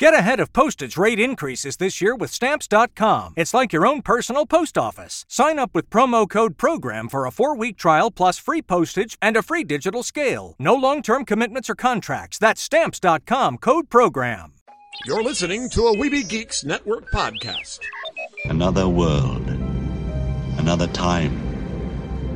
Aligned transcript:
Get 0.00 0.14
ahead 0.14 0.38
of 0.38 0.52
postage 0.52 0.96
rate 0.96 1.18
increases 1.18 1.78
this 1.78 2.00
year 2.00 2.14
with 2.14 2.30
Stamps.com. 2.30 3.34
It's 3.34 3.52
like 3.52 3.72
your 3.72 3.84
own 3.84 4.00
personal 4.00 4.46
post 4.46 4.78
office. 4.78 5.24
Sign 5.26 5.58
up 5.58 5.74
with 5.74 5.90
promo 5.90 6.28
code 6.28 6.56
PROGRAM 6.56 7.08
for 7.08 7.26
a 7.26 7.32
four 7.32 7.56
week 7.56 7.76
trial 7.76 8.12
plus 8.12 8.38
free 8.38 8.62
postage 8.62 9.18
and 9.20 9.36
a 9.36 9.42
free 9.42 9.64
digital 9.64 10.04
scale. 10.04 10.54
No 10.56 10.76
long 10.76 11.02
term 11.02 11.24
commitments 11.24 11.68
or 11.68 11.74
contracts. 11.74 12.38
That's 12.38 12.60
Stamps.com 12.62 13.58
code 13.58 13.90
PROGRAM. 13.90 14.52
You're 15.04 15.24
listening 15.24 15.68
to 15.70 15.88
a 15.88 15.96
Weeby 15.96 16.28
Geeks 16.28 16.62
Network 16.62 17.10
podcast. 17.10 17.80
Another 18.44 18.88
world, 18.88 19.48
another 20.58 20.86
time, 20.86 21.32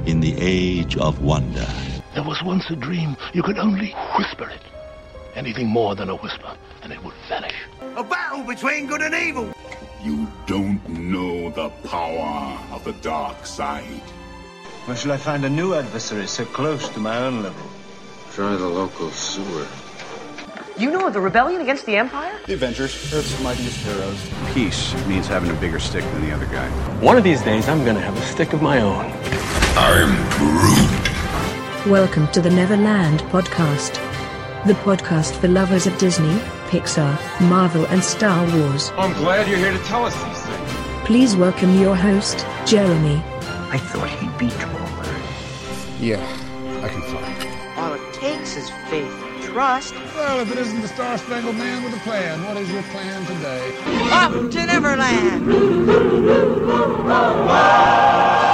in 0.06 0.18
the 0.18 0.34
age 0.36 0.96
of 0.96 1.22
wonder. 1.22 1.68
There 2.14 2.24
was 2.24 2.42
once 2.42 2.64
a 2.70 2.76
dream. 2.76 3.16
You 3.34 3.44
could 3.44 3.58
only 3.58 3.94
whisper 4.18 4.48
it. 4.48 4.62
Anything 5.36 5.68
more 5.68 5.94
than 5.94 6.10
a 6.10 6.16
whisper, 6.16 6.56
and 6.82 6.92
it 6.92 7.02
would 7.04 7.14
vanish. 7.28 7.54
A 7.96 8.04
battle 8.04 8.42
between 8.44 8.86
good 8.86 9.02
and 9.02 9.14
evil. 9.14 9.52
You 10.02 10.26
don't 10.46 10.86
know 10.88 11.50
the 11.50 11.68
power 11.88 12.58
of 12.72 12.84
the 12.84 12.92
dark 12.94 13.46
side. 13.46 14.02
Where 14.86 14.96
shall 14.96 15.12
I 15.12 15.16
find 15.16 15.44
a 15.44 15.48
new 15.48 15.74
adversary 15.74 16.26
so 16.26 16.44
close 16.44 16.88
to 16.88 16.98
my 16.98 17.16
own 17.18 17.42
level? 17.42 17.62
Try 18.32 18.56
the 18.56 18.66
local 18.66 19.10
sewer. 19.10 19.66
You 20.76 20.90
know 20.90 21.06
of 21.06 21.12
the 21.12 21.20
rebellion 21.20 21.60
against 21.60 21.86
the 21.86 21.96
Empire? 21.96 22.36
The 22.46 22.54
Avengers, 22.54 23.12
Earth's 23.12 23.40
mightiest 23.42 23.76
heroes. 23.84 24.30
Peace 24.54 24.94
means 25.06 25.28
having 25.28 25.50
a 25.50 25.60
bigger 25.60 25.78
stick 25.78 26.02
than 26.02 26.22
the 26.22 26.32
other 26.32 26.46
guy. 26.46 26.68
One 26.98 27.16
of 27.16 27.22
these 27.22 27.42
days, 27.42 27.68
I'm 27.68 27.84
gonna 27.84 28.00
have 28.00 28.16
a 28.16 28.22
stick 28.22 28.52
of 28.52 28.62
my 28.62 28.80
own. 28.80 29.12
I'm 29.76 30.16
Groot. 30.30 31.90
Welcome 31.92 32.26
to 32.32 32.40
the 32.40 32.50
Neverland 32.50 33.20
Podcast 33.24 34.00
the 34.66 34.74
podcast 34.74 35.34
for 35.40 35.48
lovers 35.48 35.88
of 35.88 35.98
Disney, 35.98 36.34
Pixar, 36.68 37.18
Marvel, 37.48 37.84
and 37.86 38.02
Star 38.02 38.44
Wars. 38.56 38.92
Oh, 38.92 39.00
I'm 39.00 39.12
glad 39.14 39.48
you're 39.48 39.58
here 39.58 39.72
to 39.72 39.78
tell 39.84 40.04
us 40.04 40.14
these 40.24 40.40
things. 40.46 40.70
Please 41.04 41.34
welcome 41.34 41.80
your 41.80 41.96
host, 41.96 42.46
Jeremy. 42.64 43.20
I 43.72 43.78
thought 43.78 44.08
he'd 44.08 44.38
be 44.38 44.50
taller. 44.50 45.16
Yeah, 45.98 46.22
I 46.84 46.88
can 46.88 47.02
fly. 47.02 47.74
All 47.76 47.94
it 47.94 48.14
takes 48.14 48.56
is 48.56 48.70
faith 48.88 49.10
and 49.24 49.42
trust. 49.42 49.94
Well, 50.14 50.38
if 50.40 50.52
it 50.52 50.58
isn't 50.58 50.80
the 50.80 50.88
Star 50.88 51.18
Spangled 51.18 51.56
Man 51.56 51.82
with 51.82 51.94
a 51.94 52.00
plan, 52.00 52.44
what 52.44 52.56
is 52.56 52.70
your 52.70 52.82
plan 52.84 53.26
today? 53.26 53.76
Up 54.12 54.30
to 54.32 54.66
Neverland! 54.66 55.48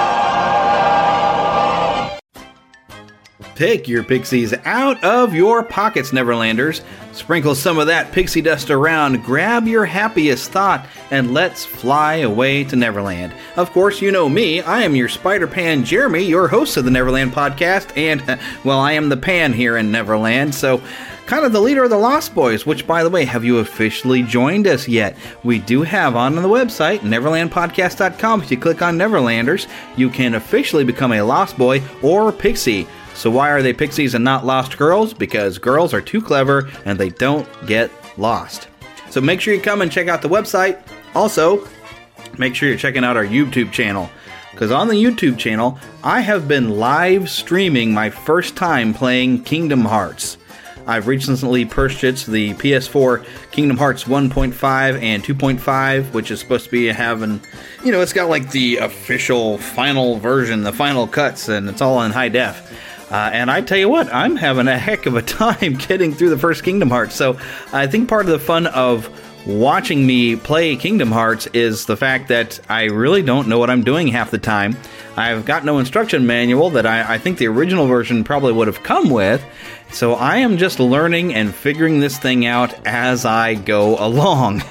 Take 3.59 3.89
your 3.89 4.05
pixies 4.05 4.55
out 4.67 5.03
of 5.03 5.35
your 5.35 5.65
pockets, 5.65 6.13
Neverlanders. 6.13 6.81
Sprinkle 7.11 7.57
some 7.57 7.77
of 7.77 7.89
that 7.89 8.13
pixie 8.13 8.41
dust 8.41 8.71
around, 8.71 9.25
grab 9.25 9.67
your 9.67 9.85
happiest 9.85 10.53
thought, 10.53 10.87
and 11.11 11.35
let's 11.35 11.65
fly 11.65 12.19
away 12.19 12.63
to 12.63 12.77
Neverland. 12.77 13.33
Of 13.57 13.73
course, 13.73 14.01
you 14.01 14.13
know 14.13 14.29
me. 14.29 14.61
I 14.61 14.83
am 14.83 14.95
your 14.95 15.09
Spider 15.09 15.49
Pan 15.49 15.85
Jeremy, 15.85 16.23
your 16.23 16.47
host 16.47 16.77
of 16.77 16.85
the 16.85 16.93
Neverland 16.93 17.33
podcast, 17.33 17.91
and, 17.97 18.23
well, 18.65 18.79
I 18.79 18.93
am 18.93 19.09
the 19.09 19.17
Pan 19.17 19.53
here 19.53 19.77
in 19.77 19.91
Neverland, 19.91 20.55
so 20.55 20.81
kind 21.27 21.45
of 21.45 21.51
the 21.51 21.61
leader 21.61 21.83
of 21.83 21.91
the 21.91 21.99
Lost 21.99 22.37
Boys, 22.37 22.65
which, 22.65 22.87
by 22.87 23.03
the 23.03 23.11
way, 23.11 23.25
have 23.25 23.45
you 23.45 23.59
officially 23.59 24.23
joined 24.23 24.69
us 24.69 24.87
yet? 24.87 25.17
We 25.43 25.59
do 25.59 25.83
have 25.83 26.15
on 26.15 26.37
the 26.37 26.43
website, 26.43 27.01
neverlandpodcast.com. 27.01 28.41
If 28.41 28.53
you 28.53 28.57
click 28.57 28.83
on 28.83 28.97
Neverlanders, 28.97 29.67
you 29.97 30.11
can 30.11 30.37
officially 30.37 30.85
become 30.85 31.13
a 31.13 31.23
Lost 31.23 31.59
Boy 31.59 31.83
or 32.03 32.31
Pixie. 32.31 32.87
So, 33.19 33.33
why 33.33 33.51
are 33.51 33.63
they 33.63 33.73
pixies 33.73 34.15
and 34.15 34.23
not 34.23 34.47
lost 34.47 34.79
girls? 34.79 35.13
Because 35.13 35.59
girls 35.59 35.93
are 35.93 36.01
too 36.01 36.23
clever 36.23 36.71
and 36.85 36.97
they 36.97 37.09
don't 37.09 37.49
get 37.67 37.91
lost. 38.17 38.69
So, 39.11 39.21
make 39.21 39.41
sure 39.41 39.53
you 39.53 39.61
come 39.61 39.83
and 39.83 39.91
check 39.91 40.07
out 40.07 40.23
the 40.23 40.29
website. 40.29 40.81
Also, 41.17 41.67
make 42.39 42.55
sure 42.55 42.69
you're 42.69 42.79
checking 42.79 43.03
out 43.03 43.17
our 43.17 43.27
YouTube 43.27 43.73
channel. 43.73 44.09
Because 44.53 44.71
on 44.71 44.87
the 44.87 44.95
YouTube 44.95 45.37
channel, 45.37 45.81
I 46.05 46.21
have 46.21 46.47
been 46.47 46.79
live 46.79 47.29
streaming 47.29 47.93
my 47.93 48.09
first 48.09 48.55
time 48.55 48.95
playing 48.95 49.43
Kingdom 49.43 49.81
Hearts. 49.81 50.39
I've 50.87 51.09
recently 51.09 51.65
purchased 51.65 52.29
the 52.29 52.55
PS4 52.55 53.27
Kingdom 53.51 53.79
Hearts 53.79 54.05
1.5 54.05 55.03
and 55.03 55.25
2.5, 55.25 56.13
which 56.13 56.31
is 56.31 56.39
supposed 56.39 56.67
to 56.67 56.71
be 56.71 56.87
having, 56.87 57.41
you 57.85 57.91
know, 57.91 58.01
it's 58.01 58.13
got 58.13 58.29
like 58.29 58.53
the 58.53 58.77
official 58.77 59.59
final 59.59 60.19
version, 60.19 60.63
the 60.63 60.73
final 60.73 61.09
cuts, 61.09 61.49
and 61.49 61.69
it's 61.69 61.83
all 61.83 62.01
in 62.03 62.13
high 62.13 62.29
def. 62.29 62.65
Uh, 63.11 63.31
and 63.33 63.51
I 63.51 63.61
tell 63.63 63.79
you 63.79 63.89
what, 63.89 64.13
I'm 64.13 64.37
having 64.37 64.69
a 64.69 64.79
heck 64.79 65.07
of 65.07 65.17
a 65.17 65.23
time 65.41 65.75
getting 65.75 66.13
through 66.13 66.31
the 66.31 66.39
first 66.39 66.63
Kingdom 66.63 66.91
Hearts. 66.91 67.15
So 67.15 67.39
I 67.73 67.87
think 67.87 68.09
part 68.09 68.27
of 68.27 68.33
the 68.33 68.39
fun 68.39 68.67
of 68.67 69.09
watching 69.49 70.07
me 70.07 70.37
play 70.37 70.77
Kingdom 70.77 71.11
Hearts 71.11 71.47
is 71.49 71.87
the 71.87 71.97
fact 71.97 72.29
that 72.29 72.61
I 72.69 72.85
really 72.85 73.23
don't 73.23 73.49
know 73.49 73.59
what 73.59 73.71
I'm 73.71 73.83
doing 73.83 74.09
half 74.09 74.31
the 74.31 74.39
time. 74.39 74.77
I've 75.17 75.47
got 75.47 75.65
no 75.65 75.79
instruction 75.79 76.27
manual 76.27 76.71
that 76.71 76.87
I, 76.87 77.15
I 77.15 77.19
think 77.19 77.39
the 77.39 77.49
original 77.49 77.87
version 77.87 78.23
probably 78.23 78.53
would 78.53 78.69
have 78.69 78.83
come 78.83 79.11
with. 79.11 79.43
So 79.91 80.15
I 80.15 80.37
am 80.37 80.59
just 80.59 80.79
learning 80.79 81.35
and 81.35 81.55
figuring 81.55 81.99
this 81.99 82.19
thing 82.19 82.45
out 82.45 82.87
as 82.87 83.25
I 83.25 83.55
go 83.55 83.97
along. 84.05 84.63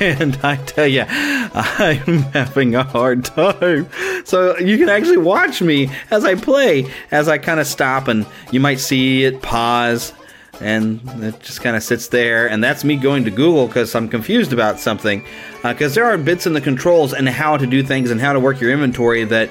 and 0.00 0.36
I 0.42 0.56
tell 0.56 0.88
you, 0.88 1.04
I'm 1.08 2.22
having 2.32 2.74
a 2.74 2.82
hard 2.82 3.24
time. 3.24 3.88
So 4.24 4.58
you 4.58 4.78
can 4.78 4.88
actually 4.88 5.18
watch 5.18 5.62
me 5.62 5.90
as 6.10 6.24
I 6.24 6.34
play, 6.34 6.90
as 7.12 7.28
I 7.28 7.38
kind 7.38 7.60
of 7.60 7.68
stop, 7.68 8.08
and 8.08 8.26
you 8.50 8.58
might 8.58 8.80
see 8.80 9.24
it 9.24 9.42
pause. 9.42 10.12
And 10.62 11.00
it 11.22 11.40
just 11.40 11.60
kind 11.60 11.76
of 11.76 11.82
sits 11.82 12.08
there, 12.08 12.48
and 12.48 12.62
that's 12.62 12.84
me 12.84 12.96
going 12.96 13.24
to 13.24 13.30
Google 13.30 13.66
because 13.66 13.94
I'm 13.94 14.08
confused 14.08 14.52
about 14.52 14.78
something. 14.78 15.24
Because 15.62 15.92
uh, 15.92 15.94
there 15.96 16.04
are 16.04 16.16
bits 16.16 16.46
in 16.46 16.52
the 16.52 16.60
controls 16.60 17.12
and 17.12 17.28
how 17.28 17.56
to 17.56 17.66
do 17.66 17.82
things 17.82 18.10
and 18.10 18.20
how 18.20 18.32
to 18.32 18.40
work 18.40 18.60
your 18.60 18.70
inventory 18.70 19.24
that 19.24 19.50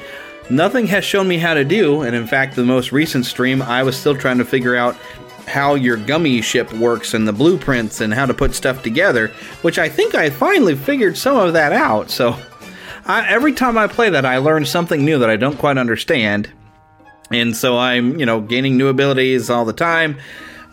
nothing 0.50 0.88
has 0.88 1.04
shown 1.04 1.28
me 1.28 1.38
how 1.38 1.54
to 1.54 1.66
do. 1.66 2.02
And 2.02 2.16
in 2.16 2.28
fact, 2.28 2.56
the 2.56 2.64
most 2.64 2.92
recent 2.92 3.26
stream, 3.26 3.62
I 3.62 3.84
was 3.84 3.98
still 3.98 4.16
trying 4.16 4.38
to 4.38 4.46
figure 4.46 4.76
out 4.76 4.96
how 5.48 5.76
your 5.76 5.98
Gummi 5.98 6.42
ship 6.44 6.72
works 6.74 7.14
and 7.14 7.28
the 7.28 7.34
blueprints 7.34 8.00
and 8.02 8.14
how 8.14 8.26
to 8.26 8.34
put 8.34 8.56
stuff 8.56 8.84
together, 8.84 9.28
which 9.64 9.80
I 9.80 9.90
think 9.90 10.16
I 10.16 10.30
finally 10.30 10.76
figured 10.76 11.18
some 11.18 11.36
of 11.36 11.54
that 11.54 11.74
out. 11.74 12.10
So 12.10 12.38
I, 13.06 13.28
every 13.28 13.54
time 13.54 13.78
I 13.78 13.88
play 13.88 14.10
that, 14.10 14.26
I 14.26 14.38
learn 14.38 14.66
something 14.66 15.04
new 15.04 15.20
that 15.20 15.30
I 15.30 15.36
don't 15.36 15.58
quite 15.58 15.78
understand. 15.78 16.52
And 17.32 17.56
so 17.56 17.78
I'm, 17.78 18.20
you 18.20 18.26
know, 18.26 18.42
gaining 18.42 18.78
new 18.78 18.88
abilities 18.88 19.50
all 19.50 19.66
the 19.66 19.74
time. 19.74 20.20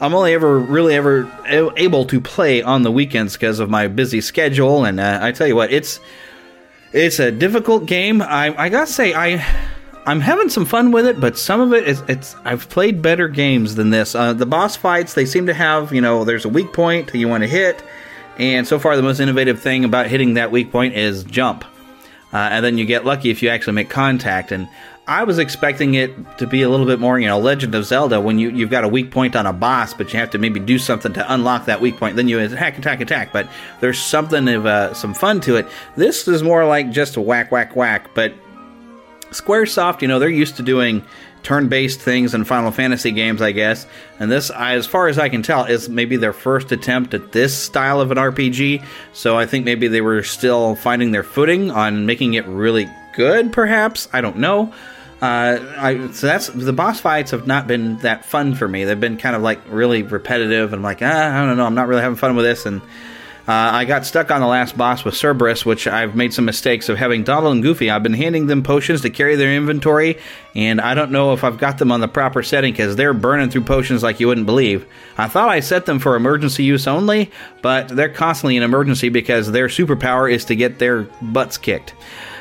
I'm 0.00 0.14
only 0.14 0.32
ever 0.34 0.58
really 0.58 0.94
ever 0.94 1.30
able 1.76 2.04
to 2.06 2.20
play 2.20 2.62
on 2.62 2.82
the 2.82 2.90
weekends 2.90 3.34
because 3.34 3.58
of 3.58 3.68
my 3.68 3.88
busy 3.88 4.20
schedule. 4.20 4.84
And 4.84 5.00
uh, 5.00 5.18
I 5.20 5.32
tell 5.32 5.46
you 5.46 5.56
what, 5.56 5.72
it's 5.72 5.98
it's 6.92 7.18
a 7.18 7.30
difficult 7.30 7.86
game. 7.86 8.22
I, 8.22 8.54
I 8.56 8.68
gotta 8.68 8.86
say, 8.86 9.12
I 9.14 9.44
I'm 10.06 10.20
having 10.20 10.48
some 10.48 10.64
fun 10.64 10.90
with 10.90 11.06
it, 11.06 11.20
but 11.20 11.36
some 11.36 11.60
of 11.60 11.74
it 11.74 11.86
is 11.86 12.02
it's 12.08 12.34
I've 12.44 12.68
played 12.68 13.02
better 13.02 13.28
games 13.28 13.74
than 13.74 13.90
this. 13.90 14.14
Uh, 14.14 14.32
the 14.32 14.46
boss 14.46 14.76
fights 14.76 15.14
they 15.14 15.26
seem 15.26 15.46
to 15.46 15.54
have 15.54 15.92
you 15.92 16.00
know 16.00 16.24
there's 16.24 16.44
a 16.44 16.48
weak 16.48 16.72
point 16.72 17.12
you 17.14 17.28
want 17.28 17.42
to 17.42 17.48
hit, 17.48 17.82
and 18.38 18.66
so 18.66 18.78
far 18.78 18.96
the 18.96 19.02
most 19.02 19.20
innovative 19.20 19.60
thing 19.60 19.84
about 19.84 20.06
hitting 20.06 20.34
that 20.34 20.50
weak 20.50 20.72
point 20.72 20.94
is 20.94 21.24
jump, 21.24 21.64
uh, 22.32 22.36
and 22.36 22.64
then 22.64 22.78
you 22.78 22.86
get 22.86 23.04
lucky 23.04 23.30
if 23.30 23.42
you 23.42 23.50
actually 23.50 23.74
make 23.74 23.90
contact. 23.90 24.50
And 24.50 24.68
I 25.08 25.24
was 25.24 25.38
expecting 25.38 25.94
it 25.94 26.12
to 26.36 26.46
be 26.46 26.60
a 26.60 26.68
little 26.68 26.84
bit 26.84 27.00
more, 27.00 27.18
you 27.18 27.26
know, 27.26 27.38
Legend 27.38 27.74
of 27.74 27.86
Zelda 27.86 28.20
when 28.20 28.38
you 28.38 28.50
you've 28.50 28.68
got 28.68 28.84
a 28.84 28.88
weak 28.88 29.10
point 29.10 29.34
on 29.34 29.46
a 29.46 29.54
boss, 29.54 29.94
but 29.94 30.12
you 30.12 30.18
have 30.18 30.28
to 30.30 30.38
maybe 30.38 30.60
do 30.60 30.78
something 30.78 31.14
to 31.14 31.32
unlock 31.32 31.64
that 31.64 31.80
weak 31.80 31.96
point. 31.96 32.16
Then 32.16 32.28
you 32.28 32.38
attack, 32.38 32.76
attack, 32.76 33.00
attack. 33.00 33.32
But 33.32 33.48
there's 33.80 33.98
something 33.98 34.46
of 34.48 34.66
uh, 34.66 34.92
some 34.92 35.14
fun 35.14 35.40
to 35.40 35.56
it. 35.56 35.66
This 35.96 36.28
is 36.28 36.42
more 36.42 36.66
like 36.66 36.90
just 36.90 37.16
a 37.16 37.22
whack, 37.22 37.50
whack, 37.50 37.74
whack. 37.74 38.10
But 38.12 38.34
SquareSoft, 39.30 40.02
you 40.02 40.08
know, 40.08 40.18
they're 40.18 40.28
used 40.28 40.56
to 40.58 40.62
doing 40.62 41.02
turn-based 41.42 42.00
things 42.00 42.34
in 42.34 42.44
Final 42.44 42.70
Fantasy 42.70 43.10
games, 43.10 43.40
I 43.40 43.52
guess. 43.52 43.86
And 44.18 44.30
this, 44.30 44.50
as 44.50 44.86
far 44.86 45.08
as 45.08 45.18
I 45.18 45.30
can 45.30 45.42
tell, 45.42 45.64
is 45.64 45.88
maybe 45.88 46.18
their 46.18 46.34
first 46.34 46.70
attempt 46.70 47.14
at 47.14 47.32
this 47.32 47.56
style 47.56 48.02
of 48.02 48.10
an 48.10 48.18
RPG. 48.18 48.84
So 49.14 49.38
I 49.38 49.46
think 49.46 49.64
maybe 49.64 49.88
they 49.88 50.02
were 50.02 50.22
still 50.22 50.76
finding 50.76 51.12
their 51.12 51.22
footing 51.22 51.70
on 51.70 52.04
making 52.04 52.34
it 52.34 52.46
really 52.46 52.86
good. 53.16 53.54
Perhaps 53.54 54.08
I 54.12 54.20
don't 54.20 54.36
know. 54.36 54.74
Uh, 55.20 55.58
I, 55.76 56.10
so 56.12 56.28
that's 56.28 56.46
the 56.46 56.72
boss 56.72 57.00
fights 57.00 57.32
have 57.32 57.46
not 57.46 57.66
been 57.66 57.96
that 57.98 58.24
fun 58.24 58.54
for 58.54 58.68
me. 58.68 58.84
They've 58.84 58.98
been 58.98 59.16
kind 59.16 59.34
of 59.34 59.42
like 59.42 59.60
really 59.68 60.02
repetitive, 60.04 60.72
and 60.72 60.80
I'm 60.80 60.82
like, 60.84 61.02
ah, 61.02 61.42
I 61.42 61.44
don't 61.44 61.56
know, 61.56 61.66
I'm 61.66 61.74
not 61.74 61.88
really 61.88 62.02
having 62.02 62.16
fun 62.16 62.36
with 62.36 62.44
this. 62.44 62.66
And 62.66 62.80
uh, 63.48 63.72
I 63.72 63.86
got 63.86 64.04
stuck 64.04 64.30
on 64.30 64.42
the 64.42 64.46
last 64.46 64.76
boss 64.76 65.04
with 65.04 65.14
Cerberus, 65.16 65.64
which 65.64 65.88
I've 65.88 66.14
made 66.14 66.34
some 66.34 66.44
mistakes 66.44 66.88
of 66.88 66.98
having 66.98 67.24
Donald 67.24 67.54
and 67.54 67.62
Goofy. 67.62 67.90
I've 67.90 68.02
been 68.02 68.12
handing 68.12 68.46
them 68.46 68.62
potions 68.62 69.00
to 69.00 69.10
carry 69.10 69.34
their 69.34 69.56
inventory, 69.56 70.18
and 70.54 70.80
I 70.80 70.94
don't 70.94 71.10
know 71.10 71.32
if 71.32 71.42
I've 71.42 71.58
got 71.58 71.78
them 71.78 71.90
on 71.90 72.00
the 72.00 72.08
proper 72.08 72.42
setting 72.44 72.72
because 72.72 72.94
they're 72.94 73.14
burning 73.14 73.50
through 73.50 73.64
potions 73.64 74.04
like 74.04 74.20
you 74.20 74.28
wouldn't 74.28 74.46
believe. 74.46 74.86
I 75.16 75.26
thought 75.26 75.48
I 75.48 75.60
set 75.60 75.86
them 75.86 75.98
for 75.98 76.14
emergency 76.14 76.62
use 76.62 76.86
only, 76.86 77.32
but 77.60 77.88
they're 77.88 78.08
constantly 78.08 78.56
in 78.56 78.62
emergency 78.62 79.08
because 79.08 79.50
their 79.50 79.68
superpower 79.68 80.30
is 80.30 80.44
to 80.44 80.54
get 80.54 80.78
their 80.78 81.04
butts 81.22 81.56
kicked. 81.56 81.94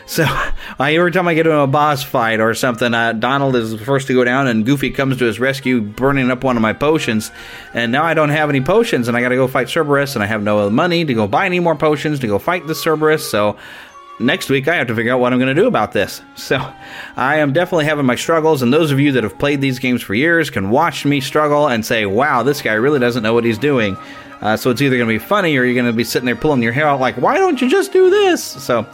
So 0.08 0.26
every 0.80 1.12
time 1.12 1.28
I 1.28 1.34
get 1.36 1.46
into 1.46 1.60
a 1.60 1.68
boss 1.68 2.02
fight 2.02 2.40
or 2.40 2.54
something, 2.56 2.94
uh, 2.94 3.14
Donald 3.14 3.56
is 3.56 3.72
the 3.72 3.78
first 3.78 4.08
to 4.08 4.14
go 4.14 4.24
down, 4.24 4.48
and 4.48 4.66
Goofy 4.66 4.90
comes 4.90 5.18
to 5.18 5.26
his 5.26 5.40
rescue, 5.40 5.82
burning 5.82 6.32
up 6.32 6.44
one 6.44 6.56
of 6.56 6.62
my 6.62 6.74
potions. 6.74 7.30
And 7.74 7.92
now 7.92 8.04
I 8.04 8.14
don't 8.14 8.30
have 8.30 8.50
any 8.50 8.62
potions, 8.62 9.08
and 9.08 9.16
I 9.16 9.22
got 9.22 9.30
to 9.30 9.36
go 9.36 9.48
fight 9.48 9.70
Cerberus, 9.70 10.16
and 10.16 10.24
I 10.24 10.28
have 10.28 10.42
no 10.42 10.70
money 10.70 11.06
to 11.06 11.14
go 11.14 11.28
buy 11.28 11.46
any 11.46 11.60
more 11.60 11.76
potions 11.76 12.20
to 12.20 12.28
go 12.28 12.40
fight 12.40 12.66
the 12.66 12.74
Cerberus. 12.74 13.30
So 13.30 13.58
next 14.20 14.50
week 14.50 14.68
I 14.68 14.76
have 14.76 14.88
to 14.88 14.96
figure 14.96 15.14
out 15.14 15.20
what 15.20 15.34
I'm 15.34 15.40
going 15.40 15.54
to 15.54 15.62
do 15.62 15.68
about 15.68 15.92
this. 15.92 16.22
So 16.38 16.58
I 17.18 17.38
am 17.38 17.52
definitely 17.52 17.86
having 17.86 18.06
my 18.06 18.16
struggles, 18.16 18.62
and 18.62 18.72
those 18.72 18.92
of 18.92 19.02
you 19.02 19.12
that 19.12 19.24
have 19.24 19.38
played 19.38 19.60
these 19.60 19.80
games 19.80 20.02
for 20.02 20.14
years 20.14 20.50
can 20.50 20.70
watch 20.70 21.04
me 21.04 21.20
struggle 21.20 21.68
and 21.68 21.86
say, 21.86 22.06
"Wow, 22.06 22.44
this 22.44 22.62
guy 22.62 22.74
really 22.74 23.00
doesn't 23.00 23.22
know 23.22 23.34
what 23.34 23.44
he's 23.44 23.58
doing." 23.58 23.98
Uh, 24.40 24.56
so 24.56 24.70
it's 24.70 24.82
either 24.82 24.96
going 24.98 25.10
to 25.10 25.14
be 25.14 25.20
funny 25.20 25.58
or 25.58 25.64
you're 25.64 25.74
going 25.74 25.88
to 25.88 25.94
be 25.94 26.04
sitting 26.04 26.26
there 26.26 26.36
pulling 26.36 26.62
your 26.62 26.72
hair 26.72 26.88
out 26.88 27.02
like, 27.02 27.18
"Why 27.18 27.38
don't 27.38 27.60
you 27.60 27.70
just 27.70 27.92
do 27.92 28.10
this?" 28.10 28.42
So 28.44 28.86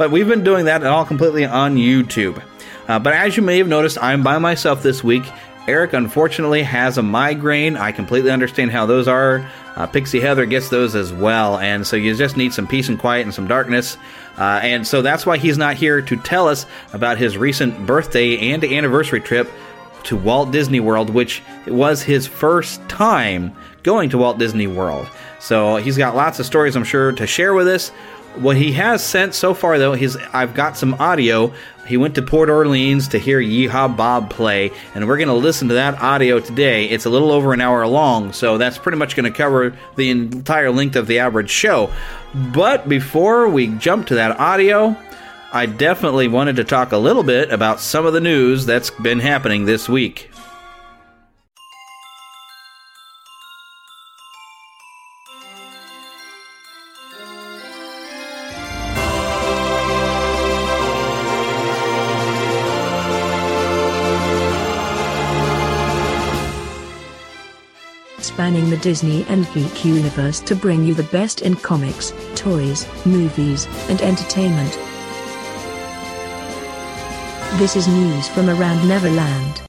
but 0.00 0.10
we've 0.10 0.28
been 0.28 0.42
doing 0.42 0.64
that 0.64 0.82
all 0.82 1.04
completely 1.04 1.44
on 1.44 1.76
YouTube. 1.76 2.42
Uh, 2.88 2.98
but 2.98 3.12
as 3.12 3.36
you 3.36 3.42
may 3.42 3.58
have 3.58 3.68
noticed, 3.68 3.98
I'm 4.02 4.22
by 4.22 4.38
myself 4.38 4.82
this 4.82 5.04
week. 5.04 5.24
Eric 5.68 5.92
unfortunately 5.92 6.62
has 6.62 6.96
a 6.96 7.02
migraine. 7.02 7.76
I 7.76 7.92
completely 7.92 8.30
understand 8.30 8.70
how 8.70 8.86
those 8.86 9.06
are. 9.08 9.46
Uh, 9.76 9.86
Pixie 9.86 10.20
Heather 10.20 10.46
gets 10.46 10.70
those 10.70 10.94
as 10.94 11.12
well, 11.12 11.58
and 11.58 11.86
so 11.86 11.96
you 11.96 12.16
just 12.16 12.38
need 12.38 12.54
some 12.54 12.66
peace 12.66 12.88
and 12.88 12.98
quiet 12.98 13.26
and 13.26 13.34
some 13.34 13.46
darkness. 13.46 13.98
Uh, 14.38 14.60
and 14.62 14.86
so 14.86 15.02
that's 15.02 15.26
why 15.26 15.36
he's 15.36 15.58
not 15.58 15.76
here 15.76 16.00
to 16.00 16.16
tell 16.16 16.48
us 16.48 16.64
about 16.94 17.18
his 17.18 17.36
recent 17.36 17.84
birthday 17.84 18.52
and 18.52 18.64
anniversary 18.64 19.20
trip 19.20 19.50
to 20.04 20.16
Walt 20.16 20.50
Disney 20.50 20.80
World, 20.80 21.10
which 21.10 21.42
was 21.66 22.02
his 22.02 22.26
first 22.26 22.80
time 22.88 23.54
going 23.82 24.08
to 24.08 24.16
Walt 24.16 24.38
Disney 24.38 24.66
World. 24.66 25.06
So 25.40 25.76
he's 25.76 25.98
got 25.98 26.16
lots 26.16 26.38
of 26.38 26.46
stories, 26.46 26.74
I'm 26.74 26.84
sure, 26.84 27.12
to 27.12 27.26
share 27.26 27.52
with 27.52 27.68
us. 27.68 27.92
What 28.40 28.56
he 28.56 28.72
has 28.72 29.04
sent 29.04 29.34
so 29.34 29.52
far, 29.52 29.78
though, 29.78 29.92
is 29.92 30.16
I've 30.32 30.54
got 30.54 30.74
some 30.74 30.94
audio. 30.94 31.52
He 31.86 31.98
went 31.98 32.14
to 32.14 32.22
Port 32.22 32.48
Orleans 32.48 33.08
to 33.08 33.18
hear 33.18 33.38
Yeehaw 33.38 33.94
Bob 33.94 34.30
play, 34.30 34.70
and 34.94 35.06
we're 35.06 35.18
going 35.18 35.28
to 35.28 35.34
listen 35.34 35.68
to 35.68 35.74
that 35.74 36.00
audio 36.00 36.40
today. 36.40 36.86
It's 36.86 37.04
a 37.04 37.10
little 37.10 37.32
over 37.32 37.52
an 37.52 37.60
hour 37.60 37.86
long, 37.86 38.32
so 38.32 38.56
that's 38.56 38.78
pretty 38.78 38.96
much 38.96 39.14
going 39.14 39.30
to 39.30 39.36
cover 39.36 39.76
the 39.96 40.08
entire 40.08 40.70
length 40.70 40.96
of 40.96 41.06
the 41.06 41.18
average 41.18 41.50
show. 41.50 41.92
But 42.34 42.88
before 42.88 43.46
we 43.46 43.66
jump 43.66 44.06
to 44.06 44.14
that 44.14 44.40
audio, 44.40 44.96
I 45.52 45.66
definitely 45.66 46.28
wanted 46.28 46.56
to 46.56 46.64
talk 46.64 46.92
a 46.92 46.96
little 46.96 47.24
bit 47.24 47.52
about 47.52 47.78
some 47.78 48.06
of 48.06 48.14
the 48.14 48.22
news 48.22 48.64
that's 48.64 48.88
been 48.88 49.20
happening 49.20 49.66
this 49.66 49.86
week. 49.86 50.29
Spanning 68.50 68.68
the 68.68 68.76
Disney 68.78 69.24
and 69.28 69.48
geek 69.54 69.84
universe 69.84 70.40
to 70.40 70.56
bring 70.56 70.82
you 70.82 70.92
the 70.92 71.04
best 71.04 71.42
in 71.42 71.54
comics, 71.54 72.12
toys, 72.34 72.84
movies, 73.06 73.68
and 73.88 74.02
entertainment. 74.02 74.72
This 77.60 77.76
is 77.76 77.86
news 77.86 78.28
from 78.28 78.50
around 78.50 78.88
Neverland. 78.88 79.62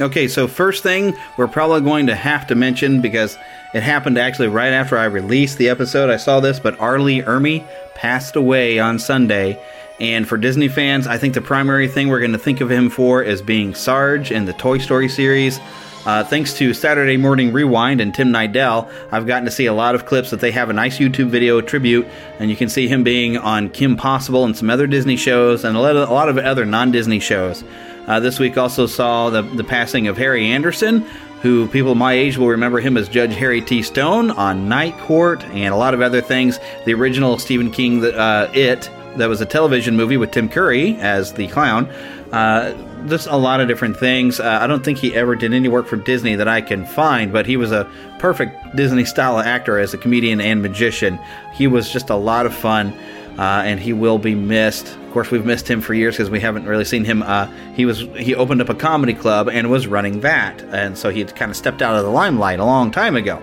Okay, 0.00 0.28
so 0.28 0.48
first 0.48 0.82
thing 0.82 1.14
we're 1.36 1.46
probably 1.46 1.82
going 1.82 2.06
to 2.06 2.14
have 2.14 2.46
to 2.46 2.54
mention 2.54 3.02
because 3.02 3.36
it 3.74 3.82
happened 3.82 4.16
actually 4.16 4.48
right 4.48 4.72
after 4.72 4.96
I 4.96 5.04
released 5.04 5.58
the 5.58 5.68
episode. 5.68 6.08
I 6.08 6.16
saw 6.16 6.40
this, 6.40 6.58
but 6.58 6.80
R. 6.80 6.98
Lee 6.98 7.20
Ermey 7.20 7.68
passed 7.94 8.34
away 8.34 8.78
on 8.78 8.98
Sunday. 8.98 9.62
And 10.00 10.26
for 10.26 10.38
Disney 10.38 10.68
fans, 10.68 11.06
I 11.06 11.18
think 11.18 11.34
the 11.34 11.42
primary 11.42 11.86
thing 11.86 12.08
we're 12.08 12.20
going 12.20 12.32
to 12.32 12.38
think 12.38 12.62
of 12.62 12.70
him 12.70 12.88
for 12.88 13.22
is 13.22 13.42
being 13.42 13.74
Sarge 13.74 14.32
in 14.32 14.46
the 14.46 14.54
Toy 14.54 14.78
Story 14.78 15.10
series. 15.10 15.60
Uh, 16.06 16.22
thanks 16.22 16.52
to 16.54 16.74
Saturday 16.74 17.16
Morning 17.16 17.52
Rewind 17.52 18.00
and 18.00 18.14
Tim 18.14 18.28
Nidell, 18.28 18.90
I've 19.10 19.26
gotten 19.26 19.46
to 19.46 19.50
see 19.50 19.66
a 19.66 19.72
lot 19.72 19.94
of 19.94 20.04
clips 20.04 20.30
that 20.30 20.40
they 20.40 20.50
have 20.50 20.68
a 20.68 20.74
nice 20.74 20.98
YouTube 20.98 21.28
video 21.28 21.62
tribute, 21.62 22.06
and 22.38 22.50
you 22.50 22.56
can 22.56 22.68
see 22.68 22.88
him 22.88 23.04
being 23.04 23.38
on 23.38 23.70
Kim 23.70 23.96
Possible 23.96 24.44
and 24.44 24.54
some 24.54 24.68
other 24.68 24.86
Disney 24.86 25.16
shows 25.16 25.64
and 25.64 25.76
a 25.76 25.80
lot 25.80 25.96
of, 25.96 26.08
a 26.08 26.12
lot 26.12 26.28
of 26.28 26.36
other 26.36 26.66
non 26.66 26.92
Disney 26.92 27.20
shows. 27.20 27.64
Uh, 28.06 28.20
this 28.20 28.38
week 28.38 28.58
also 28.58 28.86
saw 28.86 29.30
the, 29.30 29.40
the 29.40 29.64
passing 29.64 30.06
of 30.06 30.18
Harry 30.18 30.44
Anderson, 30.44 31.00
who 31.40 31.68
people 31.68 31.94
my 31.94 32.12
age 32.12 32.36
will 32.36 32.48
remember 32.48 32.80
him 32.80 32.98
as 32.98 33.08
Judge 33.08 33.34
Harry 33.34 33.62
T. 33.62 33.82
Stone 33.82 34.30
on 34.32 34.68
Night 34.68 34.96
Court 34.98 35.42
and 35.44 35.72
a 35.72 35.76
lot 35.76 35.94
of 35.94 36.02
other 36.02 36.20
things. 36.20 36.58
The 36.84 36.92
original 36.92 37.38
Stephen 37.38 37.70
King 37.70 38.04
uh, 38.04 38.50
It, 38.52 38.90
that 39.16 39.28
was 39.28 39.40
a 39.40 39.46
television 39.46 39.96
movie 39.96 40.18
with 40.18 40.32
Tim 40.32 40.50
Curry 40.50 40.96
as 40.96 41.32
the 41.32 41.48
clown. 41.48 41.86
Uh, 42.30 42.74
just 43.06 43.26
a 43.26 43.36
lot 43.36 43.60
of 43.60 43.68
different 43.68 43.96
things. 43.96 44.40
Uh, 44.40 44.58
I 44.60 44.66
don't 44.66 44.84
think 44.84 44.98
he 44.98 45.14
ever 45.14 45.36
did 45.36 45.52
any 45.52 45.68
work 45.68 45.86
for 45.86 45.96
Disney 45.96 46.36
that 46.36 46.48
I 46.48 46.60
can 46.60 46.86
find, 46.86 47.32
but 47.32 47.46
he 47.46 47.56
was 47.56 47.72
a 47.72 47.90
perfect 48.18 48.76
Disney 48.76 49.04
style 49.04 49.38
actor 49.38 49.78
as 49.78 49.94
a 49.94 49.98
comedian 49.98 50.40
and 50.40 50.62
magician. 50.62 51.18
He 51.52 51.66
was 51.66 51.90
just 51.90 52.10
a 52.10 52.16
lot 52.16 52.46
of 52.46 52.54
fun, 52.54 52.92
uh, 53.38 53.62
and 53.64 53.80
he 53.80 53.92
will 53.92 54.18
be 54.18 54.34
missed. 54.34 54.96
Of 54.96 55.12
course, 55.12 55.30
we've 55.30 55.44
missed 55.44 55.68
him 55.68 55.80
for 55.80 55.94
years 55.94 56.16
because 56.16 56.30
we 56.30 56.40
haven't 56.40 56.64
really 56.64 56.84
seen 56.84 57.04
him. 57.04 57.22
Uh, 57.22 57.46
he 57.74 57.84
was 57.84 58.00
he 58.16 58.34
opened 58.34 58.60
up 58.60 58.68
a 58.68 58.74
comedy 58.74 59.14
club 59.14 59.48
and 59.48 59.70
was 59.70 59.86
running 59.86 60.20
that, 60.20 60.62
and 60.64 60.96
so 60.96 61.10
he 61.10 61.20
had 61.20 61.34
kind 61.36 61.50
of 61.50 61.56
stepped 61.56 61.82
out 61.82 61.96
of 61.96 62.04
the 62.04 62.10
limelight 62.10 62.58
a 62.58 62.64
long 62.64 62.90
time 62.90 63.16
ago. 63.16 63.42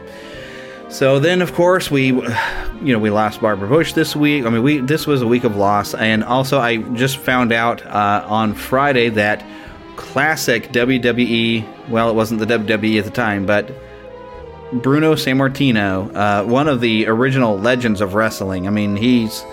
So 0.91 1.19
then, 1.19 1.41
of 1.41 1.53
course, 1.53 1.89
we, 1.89 2.07
you 2.11 2.93
know, 2.93 2.99
we 2.99 3.09
lost 3.09 3.41
Barbara 3.41 3.67
Bush 3.67 3.93
this 3.93 4.15
week. 4.15 4.45
I 4.45 4.49
mean, 4.49 4.61
we 4.61 4.77
this 4.79 5.07
was 5.07 5.21
a 5.21 5.27
week 5.27 5.45
of 5.45 5.55
loss, 5.55 5.93
and 5.93 6.23
also 6.23 6.59
I 6.59 6.77
just 6.77 7.17
found 7.17 7.51
out 7.51 7.85
uh, 7.85 8.25
on 8.27 8.53
Friday 8.53 9.09
that 9.09 9.43
classic 9.95 10.71
WWE. 10.71 11.89
Well, 11.89 12.09
it 12.09 12.13
wasn't 12.13 12.41
the 12.41 12.45
WWE 12.45 12.99
at 12.99 13.05
the 13.05 13.11
time, 13.11 13.45
but 13.45 13.71
Bruno 14.73 15.15
Sammartino, 15.15 16.15
uh, 16.15 16.43
one 16.45 16.67
of 16.67 16.81
the 16.81 17.07
original 17.07 17.57
legends 17.57 18.01
of 18.01 18.13
wrestling. 18.13 18.67
I 18.67 18.69
mean, 18.69 18.95
he's 18.95 19.45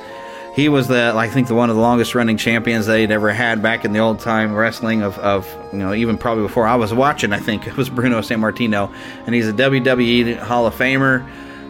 he 0.59 0.69
was 0.69 0.88
the 0.88 1.12
I 1.15 1.29
think 1.29 1.47
the 1.47 1.55
one 1.55 1.71
of 1.71 1.77
the 1.77 1.83
longest 1.83 2.17
running 2.17 2.37
champions 2.37 2.87
they'd 2.87 3.12
ever 3.12 3.33
had 3.33 3.62
back 3.62 3.85
in 3.85 3.93
the 3.93 4.00
old 4.00 4.19
time 4.19 4.57
wrestling 4.57 5.03
of, 5.03 5.17
of 5.21 5.47
you 5.73 5.79
know 5.79 5.95
even 5.95 6.19
probably 6.19 6.43
before 6.43 6.67
I 6.67 6.75
was 6.75 6.93
watching 6.93 7.33
I 7.33 7.38
think 7.38 7.67
it 7.69 7.77
was 7.77 7.88
Bruno 7.88 8.19
Sammartino 8.23 8.93
and 9.25 9.37
he's 9.37 9.47
a 9.47 9.53
WWE 9.53 10.37
Hall 10.38 10.67
of 10.67 10.75
Famer 10.75 11.25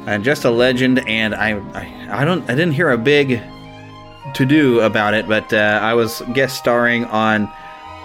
and 0.07 0.25
just 0.25 0.47
a 0.47 0.51
legend. 0.51 1.07
And 1.07 1.35
I 1.35 1.59
I, 1.75 2.23
I 2.23 2.25
don't 2.25 2.49
I 2.49 2.55
didn't 2.55 2.73
hear 2.73 2.89
a 2.89 2.97
big 2.97 3.43
to 4.33 4.47
do 4.47 4.81
about 4.81 5.13
it 5.13 5.29
but 5.29 5.53
uh, 5.53 5.81
I 5.83 5.93
was 5.93 6.23
guest 6.33 6.57
starring 6.57 7.05
on 7.05 7.53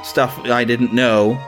stuff 0.04 0.38
I 0.50 0.66
didn't 0.66 0.92
know 0.92 1.40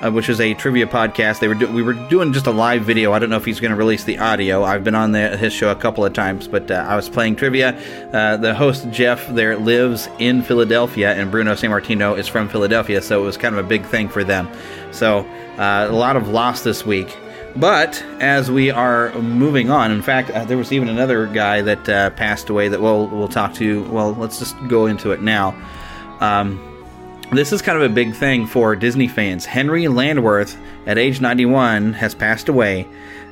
uh, 0.00 0.10
which 0.10 0.28
is 0.28 0.40
a 0.40 0.54
trivia 0.54 0.86
podcast. 0.86 1.40
They 1.40 1.48
were 1.48 1.54
do- 1.54 1.72
we 1.72 1.82
were 1.82 1.94
doing 1.94 2.32
just 2.32 2.46
a 2.46 2.50
live 2.50 2.82
video. 2.82 3.12
I 3.12 3.18
don't 3.18 3.30
know 3.30 3.36
if 3.36 3.44
he's 3.44 3.60
going 3.60 3.70
to 3.70 3.76
release 3.76 4.04
the 4.04 4.18
audio. 4.18 4.64
I've 4.64 4.84
been 4.84 4.94
on 4.94 5.12
the, 5.12 5.36
his 5.36 5.52
show 5.52 5.70
a 5.70 5.76
couple 5.76 6.04
of 6.04 6.12
times, 6.12 6.48
but 6.48 6.70
uh, 6.70 6.74
I 6.88 6.96
was 6.96 7.08
playing 7.08 7.36
trivia. 7.36 7.76
Uh, 8.12 8.36
the 8.36 8.54
host 8.54 8.88
Jeff 8.90 9.26
there 9.28 9.56
lives 9.56 10.08
in 10.18 10.42
Philadelphia, 10.42 11.14
and 11.14 11.30
Bruno 11.30 11.54
Sammartino 11.54 12.16
is 12.16 12.28
from 12.28 12.48
Philadelphia, 12.48 13.02
so 13.02 13.20
it 13.22 13.24
was 13.24 13.36
kind 13.36 13.56
of 13.56 13.64
a 13.64 13.68
big 13.68 13.84
thing 13.84 14.08
for 14.08 14.24
them. 14.24 14.48
So 14.92 15.20
uh, 15.58 15.86
a 15.88 15.92
lot 15.92 16.16
of 16.16 16.28
loss 16.28 16.62
this 16.62 16.86
week. 16.86 17.16
But 17.56 18.00
as 18.20 18.50
we 18.50 18.70
are 18.70 19.12
moving 19.14 19.70
on, 19.70 19.90
in 19.90 20.02
fact, 20.02 20.30
uh, 20.30 20.44
there 20.44 20.58
was 20.58 20.70
even 20.70 20.88
another 20.88 21.26
guy 21.26 21.60
that 21.62 21.88
uh, 21.88 22.10
passed 22.10 22.50
away 22.50 22.68
that 22.68 22.80
we'll 22.80 23.08
we'll 23.08 23.26
talk 23.26 23.54
to. 23.54 23.82
Well, 23.90 24.14
let's 24.14 24.38
just 24.38 24.54
go 24.68 24.86
into 24.86 25.10
it 25.10 25.22
now. 25.22 25.56
Um, 26.20 26.60
this 27.32 27.52
is 27.52 27.60
kind 27.60 27.76
of 27.76 27.90
a 27.90 27.94
big 27.94 28.14
thing 28.14 28.46
for 28.46 28.74
Disney 28.74 29.06
fans. 29.06 29.44
Henri 29.44 29.84
Landwirth, 29.84 30.56
at 30.86 30.96
age 30.96 31.20
91, 31.20 31.92
has 31.92 32.14
passed 32.14 32.48
away. 32.48 32.86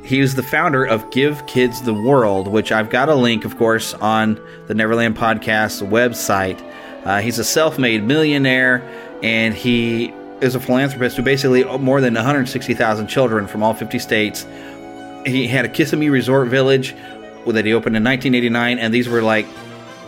He 0.04 0.20
was 0.20 0.34
the 0.34 0.42
founder 0.42 0.84
of 0.84 1.10
Give 1.10 1.44
Kids 1.46 1.80
the 1.80 1.94
World, 1.94 2.46
which 2.46 2.72
I've 2.72 2.90
got 2.90 3.08
a 3.08 3.14
link, 3.14 3.44
of 3.44 3.56
course, 3.56 3.94
on 3.94 4.38
the 4.66 4.74
Neverland 4.74 5.16
Podcast 5.16 5.86
website. 5.88 6.62
Uh, 7.06 7.20
he's 7.20 7.38
a 7.38 7.44
self 7.44 7.78
made 7.78 8.04
millionaire, 8.04 8.82
and 9.22 9.54
he 9.54 10.12
is 10.42 10.54
a 10.54 10.60
philanthropist 10.60 11.16
who 11.16 11.22
basically 11.22 11.64
more 11.78 12.00
than 12.02 12.14
160,000 12.14 13.06
children 13.06 13.46
from 13.46 13.62
all 13.62 13.72
50 13.72 13.98
states. 13.98 14.46
He 15.24 15.48
had 15.48 15.64
a 15.64 15.68
Kissimmee 15.68 16.10
Resort 16.10 16.48
Village 16.48 16.94
that 17.46 17.64
he 17.64 17.72
opened 17.72 17.96
in 17.96 18.04
1989, 18.04 18.78
and 18.78 18.92
these 18.92 19.08
were 19.08 19.22
like 19.22 19.46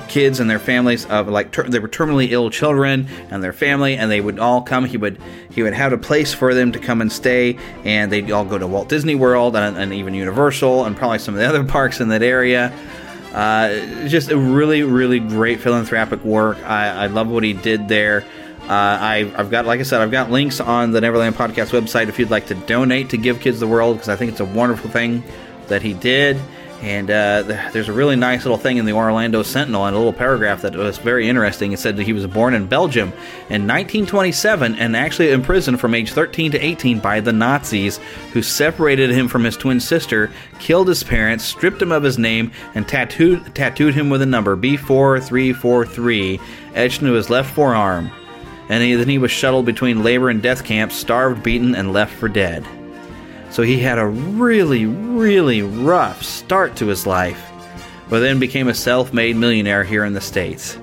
kids 0.09 0.41
and 0.41 0.49
their 0.49 0.59
families 0.59 1.07
of 1.07 1.29
like 1.29 1.51
ter- 1.51 1.69
they 1.69 1.79
were 1.79 1.89
terminally 1.89 2.31
ill 2.31 2.51
children 2.51 3.09
and 3.31 3.43
their 3.43 3.53
family 3.53 3.97
and 3.97 4.11
they 4.11 4.21
would 4.21 4.39
all 4.39 4.63
come. 4.63 4.85
He 4.85 4.97
would 4.97 5.21
he 5.51 5.63
would 5.63 5.75
have 5.75 5.93
a 5.93 5.99
place 5.99 6.33
for 6.33 6.55
them 6.55 6.73
to 6.73 6.79
come 6.79 7.01
and 7.01 7.13
stay 7.13 7.59
and 7.85 8.11
they'd 8.11 8.31
all 8.31 8.45
go 8.45 8.59
to 8.59 8.67
Walt 8.67 8.89
Disney 8.89 9.15
World 9.15 9.57
and, 9.57 9.77
and 9.77 9.93
even 9.93 10.15
Universal 10.15 10.85
and 10.85 10.97
probably 10.97 11.19
some 11.19 11.35
of 11.35 11.41
the 11.41 11.49
other 11.49 11.65
parks 11.77 12.01
in 12.01 12.09
that 12.09 12.23
area. 12.23 12.73
Uh, 13.33 14.09
just 14.09 14.31
a 14.31 14.39
really 14.39 14.83
really 14.83 15.21
great 15.21 15.61
philanthropic 15.61 16.25
work. 16.25 16.59
I, 16.65 17.05
I 17.05 17.07
love 17.07 17.29
what 17.29 17.45
he 17.45 17.53
did 17.53 17.89
there. 17.89 18.25
Uh, 18.69 18.99
I, 19.01 19.25
have 19.35 19.51
got, 19.51 19.65
like 19.65 19.81
I 19.81 19.83
said, 19.83 20.03
I've 20.03 20.11
got 20.11 20.31
links 20.31 20.61
on 20.61 20.91
the 20.91 21.01
Neverland 21.01 21.37
Podcast 21.37 21.71
website 21.71 22.11
if 22.11 22.19
you'd 22.19 22.29
like 22.29 22.49
to 22.49 22.55
donate 22.55 23.09
to 23.11 23.17
Give 23.17 23.41
Kids 23.41 23.61
the 23.61 23.67
World 23.67 23.97
because 23.97 24.11
I 24.11 24.17
think 24.17 24.31
it's 24.31 24.41
a 24.41 24.45
wonderful 24.45 24.91
thing 24.91 25.25
that 25.69 25.81
he 25.81 25.95
did. 25.95 26.39
And 26.81 27.11
uh, 27.11 27.43
there's 27.73 27.89
a 27.89 27.93
really 27.93 28.15
nice 28.15 28.45
little 28.45 28.57
thing 28.57 28.77
in 28.77 28.85
the 28.85 28.93
Orlando 28.93 29.43
Sentinel 29.43 29.87
and 29.87 29.97
a 29.97 29.99
little 29.99 30.13
paragraph 30.13 30.63
that 30.63 30.77
was 30.77 30.99
very 30.99 31.29
interesting. 31.29 31.73
It 31.73 31.81
said 31.81 31.97
that 31.97 32.05
he 32.05 32.13
was 32.13 32.27
born 32.29 32.55
in 32.55 32.69
Belgium 32.69 33.09
in 33.49 33.67
1927 33.67 34.77
and 34.77 34.97
actually 34.97 35.33
imprisoned 35.33 35.81
from 35.81 35.95
age 35.95 36.13
13 36.13 36.53
to 36.53 36.65
18 36.65 37.01
by 37.01 37.19
the 37.19 37.33
Nazis, 37.33 37.99
who 38.33 38.43
separated 38.43 39.11
him 39.11 39.27
from 39.27 39.43
his 39.43 39.57
twin 39.57 39.81
sister, 39.81 40.31
killed 40.61 40.87
his 40.87 41.03
parents, 41.03 41.43
stripped 41.43 41.83
him 41.83 41.91
of 41.91 42.05
his 42.05 42.17
name, 42.17 42.53
and 42.77 42.87
tattooed, 42.87 43.57
tattooed 43.57 43.95
him 43.95 44.09
with 44.09 44.23
a 44.23 44.27
number 44.27 44.57
B4343 44.57 46.41
etched 46.75 47.01
into 47.03 47.15
his 47.15 47.29
left 47.29 47.53
forearm. 47.53 48.11
And 48.69 48.85
he, 48.85 48.95
then 48.95 49.09
he 49.09 49.19
was 49.19 49.33
shuttled 49.33 49.67
between 49.67 50.05
labor 50.05 50.29
and 50.29 50.41
death 50.41 50.65
camps, 50.65 50.95
starved, 50.95 51.43
beaten, 51.43 51.75
and 51.75 51.93
left 51.93 52.15
for 52.15 52.29
dead. 52.29 52.65
So 53.51 53.63
he 53.63 53.79
had 53.79 53.99
a 53.99 54.07
really, 54.07 54.87
really 54.87 55.63
rough 55.63 56.23
start 56.23 56.77
to 56.77 56.87
his 56.87 57.07
life, 57.07 57.43
but 58.09 58.21
then 58.21 58.39
became 58.39 58.69
a 58.69 58.75
self 58.75 59.13
made 59.13 59.37
millionaire 59.37 59.85
here 59.85 60.05
in 60.05 60.13
the 60.13 60.21
States. 60.21 60.79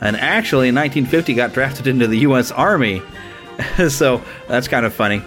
And 0.00 0.16
actually, 0.16 0.68
in 0.68 0.74
1950, 0.74 1.34
got 1.34 1.52
drafted 1.52 1.86
into 1.86 2.06
the 2.06 2.18
U.S. 2.18 2.50
Army. 2.52 3.02
so 3.88 4.22
that's 4.48 4.68
kind 4.68 4.84
of 4.84 4.94
funny. 4.94 5.22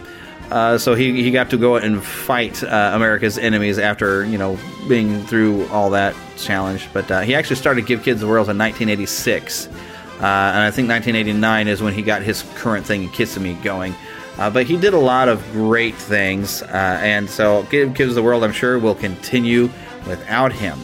Uh, 0.51 0.77
so 0.77 0.95
he, 0.95 1.21
he 1.21 1.31
got 1.31 1.51
to 1.51 1.57
go 1.57 1.75
and 1.75 2.03
fight 2.03 2.63
uh, 2.63 2.91
America's 2.93 3.37
enemies 3.37 3.77
after, 3.77 4.25
you 4.25 4.37
know, 4.37 4.57
being 4.87 5.23
through 5.25 5.67
all 5.67 5.91
that 5.91 6.15
challenge. 6.37 6.87
But 6.91 7.09
uh, 7.11 7.21
he 7.21 7.35
actually 7.35 7.57
started 7.57 7.85
Give 7.85 8.03
Kids 8.03 8.19
the 8.19 8.27
World 8.27 8.49
in 8.49 8.57
1986. 8.57 9.67
Uh, 9.67 9.69
and 9.69 9.77
I 10.21 10.71
think 10.71 10.89
1989 10.89 11.67
is 11.67 11.81
when 11.81 11.93
he 11.93 12.01
got 12.01 12.23
his 12.23 12.43
current 12.55 12.85
thing, 12.85 13.09
Kissimmee, 13.09 13.53
going. 13.55 13.93
Uh, 14.39 14.49
but 14.49 14.65
he 14.65 14.77
did 14.77 14.93
a 14.93 14.99
lot 14.99 15.27
of 15.27 15.43
great 15.51 15.95
things, 15.95 16.61
uh, 16.63 16.99
and 17.03 17.29
so 17.29 17.63
Give 17.63 17.93
Kids 17.93 18.15
the 18.15 18.23
World, 18.23 18.41
I'm 18.41 18.53
sure, 18.53 18.79
will 18.79 18.95
continue 18.95 19.69
without 20.07 20.53
him. 20.53 20.79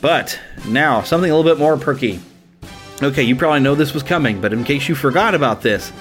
But 0.00 0.38
now, 0.68 1.02
something 1.02 1.28
a 1.28 1.36
little 1.36 1.52
bit 1.52 1.58
more 1.58 1.76
perky. 1.76 2.20
Okay, 3.02 3.24
you 3.24 3.34
probably 3.34 3.58
know 3.58 3.74
this 3.74 3.92
was 3.92 4.04
coming, 4.04 4.40
but 4.40 4.52
in 4.52 4.62
case 4.62 4.88
you 4.88 4.94
forgot 4.94 5.34
about 5.34 5.62
this, 5.62 5.92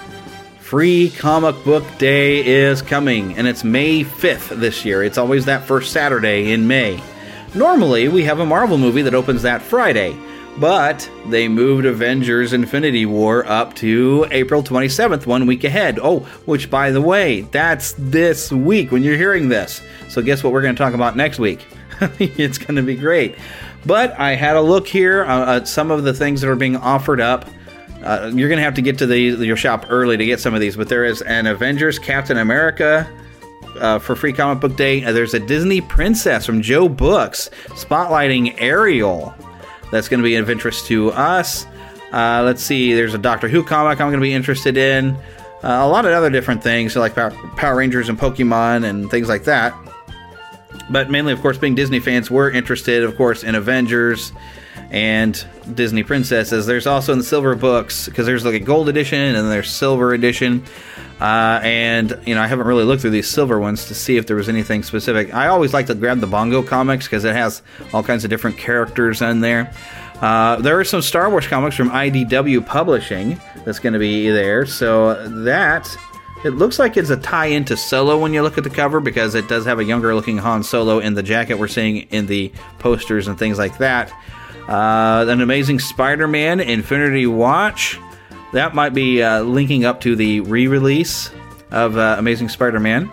Free 0.60 1.10
Comic 1.10 1.56
Book 1.64 1.84
Day 1.98 2.46
is 2.46 2.84
coming, 2.84 3.36
and 3.36 3.48
it's 3.48 3.64
May 3.64 4.04
5th 4.04 4.60
this 4.60 4.86
year. 4.86 5.04
It's 5.04 5.18
always 5.18 5.46
that 5.46 5.64
first 5.64 5.92
Saturday 5.92 6.52
in 6.52 6.68
May. 6.68 7.02
Normally, 7.56 8.10
we 8.10 8.26
have 8.26 8.40
a 8.40 8.46
Marvel 8.46 8.78
movie 8.78 9.02
that 9.02 9.16
opens 9.16 9.42
that 9.42 9.64
Friday. 9.64 10.16
But 10.60 11.10
they 11.28 11.48
moved 11.48 11.86
Avengers 11.86 12.52
Infinity 12.52 13.06
War 13.06 13.46
up 13.46 13.76
to 13.76 14.26
April 14.32 14.64
27th, 14.64 15.28
one 15.28 15.46
week 15.46 15.64
ahead. 15.64 16.00
Oh, 16.02 16.22
which, 16.46 16.72
by 16.72 16.90
the 16.90 17.02
way, 17.02 17.42
that's 17.42 17.94
this 17.98 18.52
week 18.52 18.92
when 18.92 19.04
you're 19.04 19.18
hearing 19.18 19.50
this. 19.50 19.82
So, 20.10 20.22
guess 20.22 20.44
what 20.44 20.54
we're 20.54 20.64
going 20.64 20.76
to 20.76 20.80
talk 20.80 20.96
about 20.96 21.16
next 21.16 21.38
week? 21.38 21.68
it's 22.20 22.58
going 22.58 22.76
to 22.76 22.82
be 22.82 22.96
great. 22.96 23.36
But 23.86 24.20
I 24.20 24.34
had 24.34 24.56
a 24.56 24.62
look 24.62 24.88
here 24.88 25.26
uh, 25.26 25.58
at 25.58 25.68
some 25.68 25.92
of 25.92 26.04
the 26.04 26.14
things 26.14 26.42
that 26.42 26.50
are 26.50 26.56
being 26.56 26.76
offered 26.76 27.22
up. 27.22 27.46
Uh, 28.04 28.32
you're 28.34 28.50
going 28.50 28.58
to 28.58 28.64
have 28.64 28.76
to 28.76 28.82
get 28.82 28.98
to 29.00 29.06
the, 29.06 29.20
your 29.20 29.58
shop 29.58 29.86
early 29.90 30.18
to 30.18 30.26
get 30.26 30.40
some 30.40 30.54
of 30.54 30.60
these, 30.60 30.76
but 30.76 30.90
there 30.90 31.06
is 31.06 31.22
an 31.24 31.48
Avengers 31.48 32.00
Captain 32.00 32.38
America 32.38 33.08
uh, 33.80 34.00
for 34.00 34.16
Free 34.16 34.34
Comic 34.34 34.60
Book 34.60 34.76
Day. 34.76 35.04
Uh, 35.04 35.12
there's 35.12 35.34
a 35.34 35.40
Disney 35.40 35.82
Princess 35.82 36.46
from 36.46 36.62
Joe 36.62 36.88
Books 36.90 37.50
spotlighting 37.70 38.56
Ariel 38.60 39.36
that's 39.92 40.08
going 40.08 40.20
to 40.20 40.24
be 40.24 40.36
of 40.36 40.50
interest 40.50 40.88
to 40.88 41.12
us. 41.12 41.66
Uh, 42.12 42.42
let's 42.44 42.64
see, 42.64 42.94
there's 42.94 43.14
a 43.14 43.18
Doctor 43.18 43.48
Who 43.48 43.64
comic 43.64 44.00
I'm 44.00 44.08
going 44.08 44.20
to 44.20 44.24
be 44.24 44.34
interested 44.34 44.78
in. 44.78 45.16
Uh, 45.64 45.82
a 45.82 45.88
lot 45.88 46.06
of 46.06 46.12
other 46.12 46.30
different 46.30 46.64
things, 46.64 46.96
like 46.96 47.16
Power, 47.16 47.32
Power 47.56 47.76
Rangers 47.76 48.10
and 48.10 48.18
Pokemon 48.18 48.86
and 48.86 49.10
things 49.10 49.28
like 49.28 49.44
that. 49.46 49.76
But 50.90 51.10
mainly, 51.10 51.34
of 51.34 51.42
course, 51.42 51.58
being 51.58 51.76
Disney 51.76 52.00
fans, 52.00 52.32
we're 52.32 52.52
interested, 52.52 53.04
of 53.04 53.18
course, 53.18 53.44
in 53.44 53.56
Avengers 53.56 54.32
and 54.90 55.46
Disney 55.74 56.04
princesses. 56.04 56.66
There's 56.66 56.88
also 56.88 57.12
in 57.12 57.18
the 57.18 57.26
silver 57.26 57.56
books 57.56 58.08
because 58.08 58.26
there's 58.26 58.46
like 58.46 58.54
a 58.54 58.60
gold 58.60 58.88
edition 58.88 59.36
and 59.36 59.52
there's 59.52 59.70
silver 59.70 60.14
edition. 60.14 60.64
Uh, 61.20 61.60
and 61.64 62.20
you 62.26 62.36
know, 62.36 62.42
I 62.42 62.48
haven't 62.48 62.68
really 62.68 62.84
looked 62.84 63.02
through 63.02 63.12
these 63.12 63.28
silver 63.30 63.60
ones 63.60 63.86
to 63.86 63.96
see 63.96 64.18
if 64.18 64.28
there 64.28 64.36
was 64.36 64.50
anything 64.50 64.84
specific. 64.84 65.34
I 65.34 65.48
always 65.48 65.74
like 65.74 65.88
to 65.88 65.96
grab 65.96 66.20
the 66.20 66.28
Bongo 66.28 66.62
comics 66.62 67.06
because 67.06 67.26
it 67.26 67.36
has 67.36 67.62
all 67.94 68.04
kinds 68.04 68.24
of 68.24 68.30
different 68.30 68.58
characters 68.58 69.22
in 69.22 69.42
there. 69.42 69.74
Uh, 70.22 70.56
there 70.58 70.80
are 70.80 70.84
some 70.84 71.02
Star 71.02 71.30
Wars 71.30 71.48
comics 71.48 71.76
from 71.76 71.90
IDW 71.90 72.66
Publishing 72.66 73.40
that's 73.66 73.80
going 73.80 73.94
to 73.94 74.00
be 74.00 74.30
there. 74.30 74.66
So 74.66 75.28
that 75.44 75.96
it 76.44 76.52
looks 76.52 76.78
like 76.78 76.98
it's 76.98 77.10
a 77.10 77.18
tie 77.18 77.48
into 77.48 77.76
Solo 77.76 78.20
when 78.20 78.34
you 78.34 78.42
look 78.42 78.58
at 78.58 78.64
the 78.64 78.70
cover 78.70 79.00
because 79.00 79.34
it 79.36 79.48
does 79.48 79.66
have 79.66 79.80
a 79.80 79.84
younger 79.84 80.14
looking 80.14 80.38
Han 80.38 80.64
Solo 80.64 81.00
in 81.00 81.16
the 81.16 81.24
jacket 81.24 81.56
we're 81.58 81.68
seeing 81.68 81.98
in 82.12 82.28
the 82.28 82.52
posters 82.80 83.28
and 83.28 83.38
things 83.38 83.58
like 83.58 83.78
that. 83.80 84.12
Uh, 84.68 85.26
an 85.28 85.42
amazing 85.42 85.80
Spider 85.80 86.28
Man 86.28 86.60
Infinity 86.60 87.26
Watch 87.26 88.00
that 88.58 88.74
might 88.74 88.94
be 88.94 89.22
uh, 89.22 89.42
linking 89.42 89.86
up 89.86 90.02
to 90.02 90.16
the 90.16 90.42
re-release 90.42 91.32
of 91.72 91.98
uh, 91.98 92.16
Amazing 92.18 92.50
Spider-Man. 92.50 93.12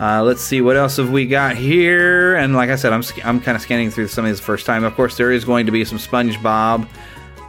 Uh, 0.00 0.22
let's 0.22 0.40
see 0.40 0.62
what 0.62 0.76
else 0.76 0.96
have 0.96 1.10
we 1.10 1.26
got 1.26 1.56
here. 1.56 2.34
And 2.36 2.54
like 2.54 2.70
I 2.70 2.76
said, 2.76 2.92
I'm 2.92 3.02
I'm 3.22 3.40
kind 3.40 3.54
of 3.54 3.60
scanning 3.60 3.90
through 3.90 4.08
some 4.08 4.24
of 4.24 4.30
these 4.30 4.40
first 4.40 4.64
time. 4.64 4.82
Of 4.84 4.94
course, 4.94 5.18
there 5.18 5.30
is 5.30 5.44
going 5.44 5.66
to 5.66 5.72
be 5.72 5.84
some 5.84 5.98
SpongeBob. 5.98 6.88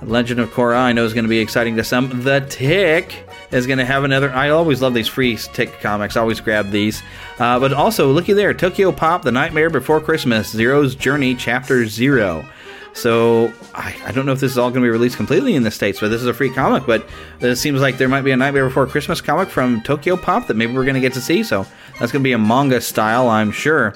Legend 0.03 0.39
of 0.39 0.49
Korra, 0.49 0.77
I 0.77 0.93
know 0.93 1.05
is 1.05 1.13
going 1.13 1.25
to 1.25 1.29
be 1.29 1.39
exciting 1.39 1.75
to 1.75 1.83
some. 1.83 2.23
The 2.23 2.41
Tick 2.49 3.23
is 3.51 3.67
going 3.67 3.77
to 3.77 3.85
have 3.85 4.03
another. 4.03 4.31
I 4.31 4.49
always 4.49 4.81
love 4.81 4.95
these 4.95 5.07
free 5.07 5.37
Tick 5.37 5.79
comics. 5.79 6.17
I 6.17 6.21
always 6.21 6.41
grab 6.41 6.71
these. 6.71 7.03
Uh, 7.37 7.59
but 7.59 7.71
also, 7.71 8.11
looky 8.11 8.33
there, 8.33 8.53
Tokyo 8.53 8.91
Pop: 8.91 9.21
The 9.21 9.31
Nightmare 9.31 9.69
Before 9.69 10.01
Christmas, 10.01 10.49
Zero's 10.49 10.95
Journey, 10.95 11.35
Chapter 11.35 11.85
Zero. 11.85 12.43
So 12.93 13.53
I, 13.73 13.95
I, 14.05 14.11
don't 14.11 14.25
know 14.25 14.33
if 14.33 14.41
this 14.41 14.51
is 14.51 14.57
all 14.57 14.69
going 14.69 14.81
to 14.81 14.85
be 14.85 14.89
released 14.89 15.15
completely 15.15 15.55
in 15.55 15.63
the 15.63 15.71
states, 15.71 15.99
but 16.01 16.09
this 16.09 16.21
is 16.21 16.27
a 16.27 16.33
free 16.33 16.53
comic. 16.53 16.85
But 16.85 17.07
it 17.39 17.55
seems 17.55 17.79
like 17.79 17.97
there 17.97 18.09
might 18.09 18.23
be 18.23 18.31
a 18.31 18.37
Nightmare 18.37 18.67
Before 18.67 18.85
Christmas 18.85 19.21
comic 19.21 19.49
from 19.49 19.81
Tokyo 19.81 20.17
Pop 20.17 20.47
that 20.47 20.55
maybe 20.55 20.73
we're 20.73 20.83
going 20.83 20.95
to 20.95 21.01
get 21.01 21.13
to 21.13 21.21
see. 21.21 21.43
So 21.43 21.65
that's 21.99 22.11
going 22.11 22.21
to 22.21 22.27
be 22.27 22.33
a 22.33 22.37
manga 22.37 22.81
style, 22.81 23.29
I'm 23.29 23.51
sure. 23.51 23.93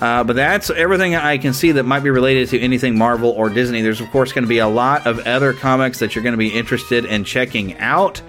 Uh, 0.00 0.24
but 0.24 0.36
that's 0.36 0.70
everything 0.70 1.14
I 1.14 1.38
can 1.38 1.52
see 1.52 1.72
that 1.72 1.82
might 1.82 2.00
be 2.00 2.10
related 2.10 2.48
to 2.50 2.60
anything 2.60 2.96
Marvel 2.96 3.30
or 3.30 3.50
Disney. 3.50 3.82
There's 3.82 4.00
of 4.00 4.10
course 4.10 4.32
going 4.32 4.44
to 4.44 4.48
be 4.48 4.58
a 4.58 4.68
lot 4.68 5.06
of 5.06 5.26
other 5.26 5.52
comics 5.52 5.98
that 5.98 6.14
you're 6.14 6.22
going 6.22 6.34
to 6.34 6.38
be 6.38 6.48
interested 6.48 7.04
in 7.04 7.24
checking 7.24 7.76
out. 7.78 8.22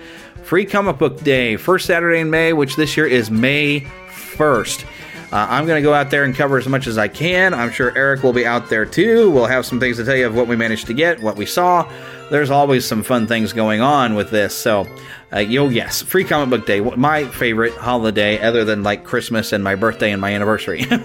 Free 0.44 0.66
Comic 0.66 0.98
Book 0.98 1.22
Day, 1.24 1.58
first 1.58 1.86
Saturday 1.86 2.20
in 2.20 2.32
May, 2.32 2.54
which 2.54 2.76
this 2.76 2.98
year 2.98 3.06
is 3.06 3.30
May 3.30 3.82
1st. 3.82 4.84
Uh, 5.32 5.46
I'm 5.50 5.68
going 5.68 5.82
to 5.82 5.88
go 5.88 5.94
out 5.94 6.10
there 6.10 6.24
and 6.24 6.36
cover 6.36 6.58
as 6.58 6.68
much 6.68 6.88
as 6.88 6.98
I 6.98 7.08
can. 7.08 7.54
I'm 7.54 7.70
sure 7.70 7.96
Eric 7.96 8.24
will 8.24 8.34
be 8.34 8.48
out 8.48 8.68
there 8.70 8.86
too. 8.86 9.30
We'll 9.30 9.46
have 9.46 9.64
some 9.66 9.80
things 9.80 9.98
to 9.98 10.06
tell 10.06 10.16
you 10.16 10.26
of 10.26 10.36
what 10.36 10.48
we 10.48 10.56
managed 10.56 10.88
to 10.88 10.94
get, 10.94 11.22
what 11.22 11.36
we 11.36 11.46
saw. 11.46 11.88
There's 12.32 12.50
always 12.50 12.86
some 12.86 13.04
fun 13.04 13.28
things 13.28 13.54
going 13.54 13.80
on 13.80 14.16
with 14.16 14.32
this. 14.32 14.56
So, 14.56 14.88
uh, 15.32 15.40
yo, 15.40 15.70
yes, 15.70 16.02
free 16.02 16.24
comic 16.24 16.50
book 16.50 16.66
day, 16.66 16.82
my 16.82 17.26
favorite 17.26 17.74
holiday, 17.74 18.40
other 18.40 18.66
than 18.66 18.82
like 18.82 19.04
Christmas 19.04 19.54
and 19.54 19.64
my 19.64 19.76
birthday 19.76 20.12
and 20.12 20.20
my 20.20 20.34
anniversary. 20.34 20.86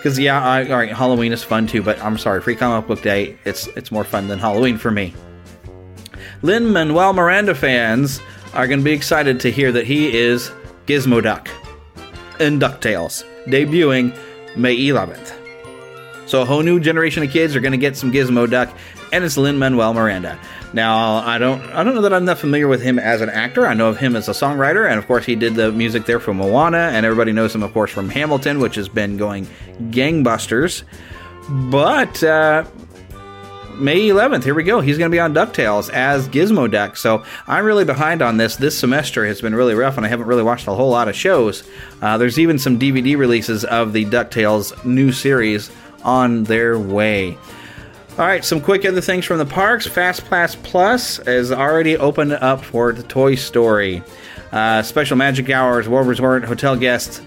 Because 0.00 0.18
yeah, 0.18 0.42
I, 0.42 0.64
all 0.64 0.78
right, 0.78 0.90
Halloween 0.90 1.30
is 1.30 1.44
fun 1.44 1.66
too, 1.66 1.82
but 1.82 2.02
I'm 2.02 2.16
sorry, 2.16 2.40
free 2.40 2.56
comic 2.56 2.88
book 2.88 3.02
day, 3.02 3.36
it's 3.44 3.66
it's 3.76 3.92
more 3.92 4.02
fun 4.02 4.28
than 4.28 4.38
Halloween 4.38 4.78
for 4.78 4.90
me. 4.90 5.12
Lin 6.40 6.72
Manuel 6.72 7.12
Miranda 7.12 7.54
fans 7.54 8.18
are 8.54 8.66
going 8.66 8.80
to 8.80 8.84
be 8.84 8.92
excited 8.92 9.40
to 9.40 9.50
hear 9.50 9.70
that 9.72 9.84
he 9.84 10.16
is 10.16 10.52
Gizmo 10.86 11.22
Duck 11.22 11.50
in 12.40 12.58
DuckTales, 12.58 13.24
debuting 13.46 14.16
May 14.56 14.76
11th. 14.76 15.32
So 16.26 16.42
a 16.42 16.44
whole 16.44 16.62
new 16.62 16.80
generation 16.80 17.22
of 17.22 17.30
kids 17.30 17.56
are 17.56 17.60
going 17.60 17.72
to 17.72 17.78
get 17.78 17.96
some 17.96 18.12
Gizmo 18.12 18.48
Duck, 18.48 18.74
and 19.12 19.24
it's 19.24 19.36
Lin 19.36 19.58
Manuel 19.58 19.94
Miranda. 19.94 20.38
Now 20.72 21.16
I 21.16 21.38
don't 21.38 21.60
I 21.72 21.82
don't 21.82 21.96
know 21.96 22.02
that 22.02 22.14
I'm 22.14 22.26
that 22.26 22.38
familiar 22.38 22.68
with 22.68 22.80
him 22.80 22.98
as 23.00 23.20
an 23.20 23.28
actor. 23.28 23.66
I 23.66 23.74
know 23.74 23.88
of 23.88 23.98
him 23.98 24.14
as 24.14 24.28
a 24.28 24.32
songwriter, 24.32 24.88
and 24.88 24.98
of 24.98 25.06
course 25.06 25.26
he 25.26 25.34
did 25.34 25.56
the 25.56 25.72
music 25.72 26.04
there 26.04 26.20
for 26.20 26.32
Moana, 26.32 26.90
and 26.92 27.04
everybody 27.04 27.32
knows 27.32 27.52
him 27.54 27.64
of 27.64 27.72
course 27.72 27.90
from 27.90 28.08
Hamilton, 28.08 28.60
which 28.60 28.76
has 28.76 28.88
been 28.88 29.16
going 29.16 29.48
gangbusters. 29.90 30.84
But 31.48 32.22
uh, 32.22 32.64
May 33.80 34.08
11th, 34.08 34.44
here 34.44 34.54
we 34.54 34.62
go. 34.62 34.80
He's 34.80 34.98
going 34.98 35.10
to 35.10 35.14
be 35.14 35.18
on 35.18 35.32
DuckTales 35.34 35.90
as 35.90 36.28
Gizmo 36.28 36.70
Duck. 36.70 36.96
So 36.96 37.24
I'm 37.46 37.64
really 37.64 37.84
behind 37.84 38.22
on 38.22 38.36
this. 38.36 38.56
This 38.56 38.78
semester 38.78 39.26
has 39.26 39.40
been 39.40 39.54
really 39.54 39.74
rough, 39.74 39.96
and 39.96 40.04
I 40.04 40.08
haven't 40.08 40.26
really 40.26 40.42
watched 40.42 40.66
a 40.66 40.74
whole 40.74 40.90
lot 40.90 41.08
of 41.08 41.16
shows. 41.16 41.64
Uh, 42.02 42.18
there's 42.18 42.38
even 42.38 42.58
some 42.58 42.78
DVD 42.78 43.16
releases 43.16 43.64
of 43.64 43.92
the 43.92 44.04
DuckTales 44.04 44.84
new 44.84 45.12
series 45.12 45.70
on 46.04 46.44
their 46.44 46.78
way. 46.78 47.38
All 48.18 48.26
right, 48.26 48.44
some 48.44 48.60
quick 48.60 48.84
other 48.84 49.00
things 49.00 49.24
from 49.24 49.38
the 49.38 49.46
parks. 49.46 49.86
Fast 49.86 50.28
Pass 50.28 50.54
Plus 50.54 51.18
is 51.20 51.50
already 51.50 51.96
opened 51.96 52.32
up 52.32 52.62
for 52.62 52.92
the 52.92 53.02
Toy 53.04 53.34
Story. 53.34 54.02
Uh, 54.52 54.82
special 54.82 55.16
Magic 55.16 55.48
Hours, 55.48 55.88
World 55.88 56.06
Resort, 56.08 56.44
hotel 56.44 56.76
guests, 56.76 57.22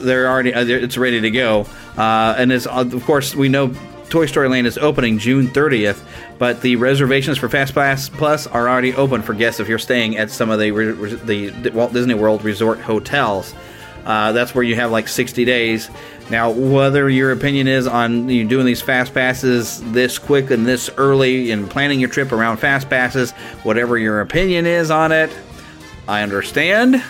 they're 0.00 0.28
already 0.28 0.52
uh, 0.54 0.64
it's 0.64 0.96
ready 0.96 1.20
to 1.20 1.30
go. 1.30 1.66
Uh, 1.96 2.34
and 2.36 2.52
as 2.52 2.66
of 2.66 3.04
course 3.04 3.34
we 3.34 3.48
know 3.48 3.72
Toy 4.10 4.26
Story 4.26 4.48
Land 4.48 4.66
is 4.66 4.76
opening 4.76 5.18
June 5.18 5.46
30th, 5.46 6.02
but 6.38 6.60
the 6.60 6.74
reservations 6.76 7.38
for 7.38 7.48
Fast 7.48 7.74
Pass 7.74 8.08
Plus 8.08 8.48
are 8.48 8.68
already 8.68 8.92
open 8.94 9.22
for 9.22 9.34
guests 9.34 9.60
if 9.60 9.68
you're 9.68 9.78
staying 9.78 10.16
at 10.16 10.30
some 10.30 10.50
of 10.50 10.58
the 10.58 10.70
the 11.24 11.70
Walt 11.70 11.92
Disney 11.92 12.14
World 12.14 12.44
Resort 12.44 12.80
hotels. 12.80 13.54
Uh, 14.04 14.32
that's 14.32 14.54
where 14.54 14.64
you 14.64 14.74
have 14.74 14.90
like 14.90 15.06
60 15.06 15.44
days. 15.44 15.90
Now, 16.30 16.50
whether 16.50 17.08
your 17.08 17.32
opinion 17.32 17.68
is 17.68 17.86
on 17.86 18.28
you 18.28 18.46
doing 18.46 18.66
these 18.66 18.82
fast 18.82 19.14
passes 19.14 19.80
this 19.92 20.18
quick 20.18 20.50
and 20.50 20.66
this 20.66 20.90
early 20.96 21.50
and 21.52 21.70
planning 21.70 22.00
your 22.00 22.08
trip 22.08 22.32
around 22.32 22.56
fast 22.56 22.88
passes, 22.88 23.32
whatever 23.62 23.98
your 23.98 24.20
opinion 24.20 24.66
is 24.66 24.90
on 24.90 25.12
it, 25.12 25.30
I 26.08 26.22
understand. 26.22 27.02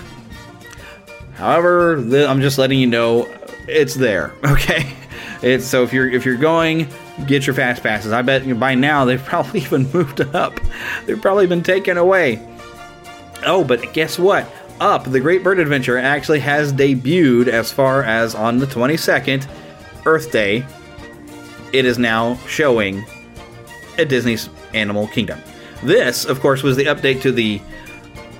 However, 1.35 1.97
I'm 1.97 2.43
just 2.43 2.59
letting 2.59 2.79
you 2.79 2.87
know 2.87 3.27
it's 3.67 3.95
there. 3.95 4.35
Okay, 4.45 4.95
it's 5.43 5.67
so 5.67 5.83
if 5.83 5.93
you're 5.93 6.09
if 6.09 6.25
you're 6.25 6.37
going, 6.37 6.89
get 7.27 7.47
your 7.47 7.55
fast 7.55 7.83
passes. 7.83 8.13
I 8.13 8.23
bet 8.23 8.59
by 8.59 8.75
now 8.75 9.05
they've 9.05 9.23
probably 9.25 9.61
even 9.61 9.91
moved 9.93 10.21
up. 10.21 10.61
They've 11.07 11.21
probably 11.21 11.47
been 11.47 11.63
taken 11.63 11.97
away. 11.97 12.47
Oh, 13.45 13.65
but 13.65 13.93
guess 13.93 14.19
what? 14.19 14.51
Up, 14.81 15.05
the 15.05 15.21
Great 15.21 15.43
Bird 15.43 15.59
Adventure 15.59 15.99
actually 15.99 16.41
has 16.41 16.73
debuted 16.73 17.49
as 17.49 17.71
far 17.71 18.03
as 18.03 18.35
on 18.35 18.59
the 18.59 18.67
22nd, 18.67 19.47
Earth 20.07 20.33
Day. 20.33 20.65
It 21.73 21.85
is 21.85 21.99
now 21.99 22.37
showing 22.47 23.05
at 23.99 24.09
Disney's 24.09 24.49
Animal 24.73 25.07
Kingdom. 25.09 25.41
This, 25.83 26.25
of 26.25 26.41
course, 26.41 26.63
was 26.63 26.77
the 26.77 26.87
update 26.87 27.21
to 27.23 27.33
the 27.33 27.61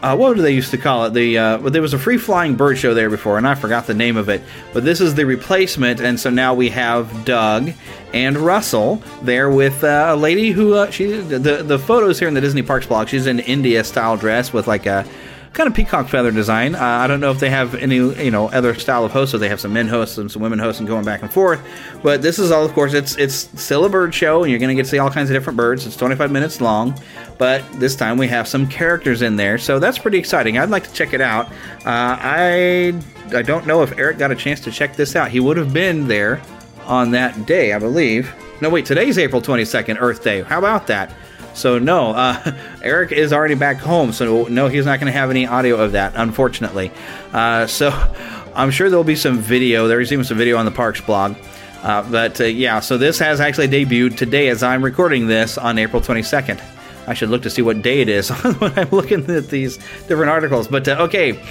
uh, 0.03 0.17
what 0.17 0.37
do 0.37 0.43
they 0.43 0.53
used 0.53 0.71
to 0.71 0.79
call 0.79 1.05
it? 1.05 1.13
The 1.13 1.39
uh, 1.39 1.57
there 1.59 1.83
was 1.83 1.93
a 1.93 1.99
free 1.99 2.17
flying 2.17 2.57
bird 2.57 2.79
show 2.79 2.95
there 2.95 3.11
before, 3.11 3.37
and 3.37 3.47
I 3.47 3.55
forgot 3.55 3.87
the 3.87 3.95
name 3.95 4.17
of 4.17 4.29
it. 4.29 4.43
But 4.73 4.85
this 4.85 5.01
is 5.01 5.15
the 5.15 5.27
replacement, 5.27 6.01
and 6.01 6.19
so 6.19 6.31
now 6.31 6.55
we 6.55 6.71
have 6.71 7.25
Doug 7.25 7.73
and 8.15 8.37
Russell 8.39 9.03
there 9.23 9.51
with 9.51 9.85
uh, 9.85 10.09
a 10.11 10.17
lady 10.17 10.51
who 10.51 10.75
uh, 10.75 10.91
she 10.91 11.07
the 11.07 11.63
the 11.63 11.79
photos 11.79 12.19
here 12.19 12.29
in 12.29 12.35
the 12.35 12.41
Disney 12.41 12.63
Parks 12.63 12.87
blog. 12.87 13.09
She's 13.09 13.27
in 13.27 13.41
India 13.41 13.85
style 13.85 14.17
dress 14.17 14.53
with 14.53 14.67
like 14.67 14.87
a 14.87 15.05
kind 15.53 15.67
of 15.67 15.75
peacock 15.75 16.09
feather 16.09 16.31
design. 16.31 16.75
Uh, 16.75 16.81
I 16.81 17.07
don't 17.07 17.21
know 17.21 17.31
if 17.31 17.41
they 17.41 17.51
have 17.51 17.75
any, 17.75 17.97
you 17.97 18.31
know, 18.31 18.49
other 18.51 18.75
style 18.75 19.05
of 19.05 19.13
hosts. 19.13 19.33
So 19.33 19.39
they 19.39 19.49
have 19.49 19.61
some 19.61 19.73
men 19.73 19.89
hosts 19.89 20.19
and 20.19 20.31
some 20.31 20.43
women 20.43 20.59
hosts 20.59 20.81
and 20.81 20.89
going 20.89 21.05
back 21.05 21.23
and 21.23 21.33
forth. 21.33 21.61
But 22.03 22.23
this 22.23 22.39
is 22.39 22.51
all, 22.51 22.65
of 22.65 22.73
course, 22.73 22.95
it's 22.95 23.17
it's 23.17 23.35
still 23.61 23.85
a 23.85 23.89
bird 23.89 24.15
show, 24.15 24.43
and 24.43 24.51
you're 24.51 24.61
going 24.61 24.69
to 24.69 24.75
get 24.75 24.85
to 24.85 24.91
see 24.91 24.99
all 24.99 25.11
kinds 25.11 25.31
of 25.31 25.35
different 25.35 25.57
birds. 25.57 25.87
It's 25.87 25.97
25 25.97 26.31
minutes 26.31 26.61
long, 26.61 26.99
but 27.39 27.65
this 27.75 27.97
time 27.97 28.17
we 28.17 28.29
have 28.29 28.47
some 28.47 28.67
characters 28.67 29.23
in 29.23 29.37
there, 29.37 29.59
so 29.59 29.79
that's 29.79 29.99
pretty 29.99 30.19
exciting. 30.19 30.59
I'd 30.59 30.71
like 30.71 30.85
to 30.85 30.93
check 30.93 31.13
it 31.13 31.21
out. 31.21 31.47
Uh, 31.85 32.17
I 32.21 32.95
I 33.33 33.43
don't 33.43 33.67
know 33.67 33.83
if 33.83 33.99
Eric 33.99 34.19
got 34.19 34.31
a 34.31 34.37
chance 34.37 34.61
to 34.61 34.71
check 34.71 34.97
this 34.97 35.17
out. 35.17 35.31
He 35.31 35.41
would 35.41 35.57
have 35.57 35.73
been 35.73 36.07
there 36.09 36.41
on 36.87 37.11
that 37.13 37.47
day, 37.47 37.73
I 37.73 37.79
believe. 37.79 38.33
No, 38.61 38.69
wait, 38.69 38.85
today's 38.85 39.17
April 39.17 39.41
22nd, 39.41 39.97
Earth 40.01 40.23
Day. 40.23 40.43
How 40.43 40.59
about 40.59 40.87
that? 40.89 41.15
So 41.55 41.79
no, 41.79 42.11
uh, 42.11 42.57
Eric 42.83 43.13
is 43.13 43.33
already 43.33 43.55
back 43.55 43.79
home. 43.79 44.13
So 44.13 44.45
no, 44.45 44.69
he's 44.69 44.85
not 44.85 45.01
going 45.01 45.13
to 45.13 45.19
have 45.19 45.31
any 45.31 45.47
audio 45.47 45.77
of 45.77 45.93
that, 45.93 46.13
unfortunately. 46.17 46.91
Uh, 47.33 47.67
so 47.67 47.91
I'm 48.55 48.71
sure 48.71 48.89
there'll 48.91 49.05
be 49.05 49.17
some 49.17 49.39
video. 49.39 49.89
There's 49.89 50.13
even 50.13 50.25
some 50.25 50.39
video 50.39 50.57
on 50.57 50.65
the 50.65 50.71
Parks 50.71 51.01
blog. 51.01 51.37
Uh, 51.83 52.09
but 52.11 52.41
uh, 52.41 52.45
yeah, 52.45 52.81
so 52.81 52.99
this 52.99 53.19
has 53.19 53.41
actually 53.41 53.69
debuted 53.69 54.17
today 54.17 54.49
as 54.49 54.63
I'm 54.63 54.85
recording 54.85 55.27
this 55.27 55.57
on 55.57 55.79
April 55.79 56.03
22nd. 56.03 56.61
I 57.07 57.15
should 57.15 57.31
look 57.31 57.43
to 57.43 57.51
see 57.51 57.63
what 57.63 57.81
day 57.83 58.03
it 58.03 58.09
is 58.09 58.29
when 58.59 58.79
I'm 58.79 58.91
looking 58.91 59.29
at 59.31 59.49
these 59.49 59.79
different 60.07 60.31
articles. 60.31 60.69
But 60.69 60.87
uh, 60.89 61.03
okay. 61.03 61.43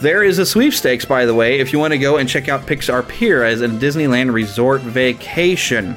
There 0.00 0.22
is 0.22 0.38
a 0.38 0.46
sweepstakes, 0.46 1.04
by 1.04 1.26
the 1.26 1.34
way, 1.34 1.60
if 1.60 1.74
you 1.74 1.78
want 1.78 1.92
to 1.92 1.98
go 1.98 2.16
and 2.16 2.26
check 2.26 2.48
out 2.48 2.62
Pixar 2.62 3.06
Pier 3.06 3.44
as 3.44 3.60
a 3.60 3.68
Disneyland 3.68 4.32
resort 4.32 4.80
vacation. 4.80 5.94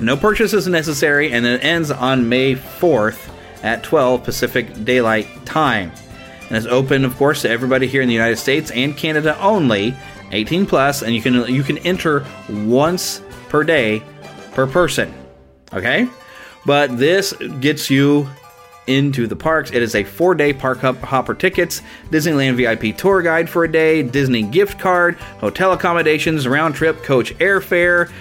No 0.00 0.16
purchase 0.16 0.52
is 0.52 0.66
necessary, 0.66 1.32
and 1.32 1.46
it 1.46 1.62
ends 1.62 1.90
on 1.90 2.28
May 2.28 2.54
4th 2.54 3.30
at 3.62 3.82
12 3.82 4.24
Pacific 4.24 4.84
Daylight 4.84 5.28
Time. 5.46 5.92
And 6.48 6.56
it's 6.56 6.66
open, 6.66 7.04
of 7.04 7.16
course, 7.16 7.42
to 7.42 7.50
everybody 7.50 7.86
here 7.86 8.02
in 8.02 8.08
the 8.08 8.14
United 8.14 8.36
States 8.36 8.70
and 8.72 8.96
Canada 8.96 9.38
only, 9.40 9.94
18 10.32 10.66
plus, 10.66 11.02
and 11.02 11.14
you 11.14 11.22
can 11.22 11.46
you 11.52 11.62
can 11.62 11.78
enter 11.78 12.26
once 12.48 13.22
per 13.48 13.62
day 13.62 14.02
per 14.52 14.66
person. 14.66 15.14
Okay, 15.72 16.08
but 16.66 16.98
this 16.98 17.32
gets 17.60 17.88
you 17.88 18.28
into 18.86 19.26
the 19.26 19.36
parks. 19.36 19.70
It 19.70 19.82
is 19.82 19.94
a 19.94 20.04
four-day 20.04 20.52
park 20.52 20.78
hopper 20.78 21.34
tickets, 21.34 21.80
Disneyland 22.10 22.56
VIP 22.56 22.96
tour 22.96 23.22
guide 23.22 23.48
for 23.48 23.64
a 23.64 23.72
day, 23.72 24.02
Disney 24.02 24.42
gift 24.42 24.78
card, 24.78 25.16
hotel 25.38 25.72
accommodations, 25.72 26.46
round 26.46 26.74
trip 26.74 27.02
coach 27.02 27.34
airfare 27.38 28.12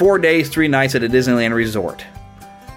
four 0.00 0.18
days, 0.18 0.48
three 0.48 0.66
nights 0.66 0.94
at 0.94 1.02
a 1.02 1.08
Disneyland 1.10 1.54
resort. 1.54 2.06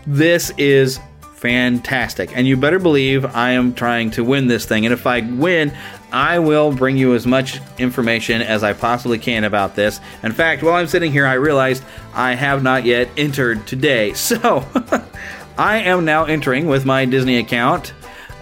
This 0.06 0.52
is 0.58 1.00
fantastic. 1.36 2.36
And 2.36 2.46
you 2.46 2.58
better 2.58 2.80
believe 2.80 3.24
I 3.24 3.52
am 3.52 3.74
trying 3.74 4.12
to 4.12 4.26
win 4.26 4.48
this 4.48 4.66
thing. 4.66 4.86
And 4.86 4.92
if 4.92 5.08
I 5.08 5.22
win, 5.22 5.72
I 6.12 6.40
will 6.40 6.74
bring 6.74 6.98
you 6.98 7.16
as 7.16 7.26
much 7.26 7.62
information 7.78 8.42
as 8.42 8.62
I 8.62 8.74
possibly 8.74 9.20
can 9.20 9.46
about 9.46 9.74
this. 9.74 10.02
In 10.22 10.34
fact, 10.34 10.64
while 10.64 10.74
I'm 10.74 10.88
sitting 10.88 11.14
here, 11.14 11.26
I 11.26 11.36
realized 11.36 11.82
I 12.14 12.36
have 12.36 12.62
not 12.62 12.84
yet 12.84 13.08
entered 13.16 13.66
today. 13.68 14.14
So 14.24 14.68
I 15.58 15.78
am 15.78 16.04
now 16.04 16.26
entering 16.26 16.66
with 16.68 16.86
my 16.86 17.06
Disney 17.06 17.38
account. 17.38 17.94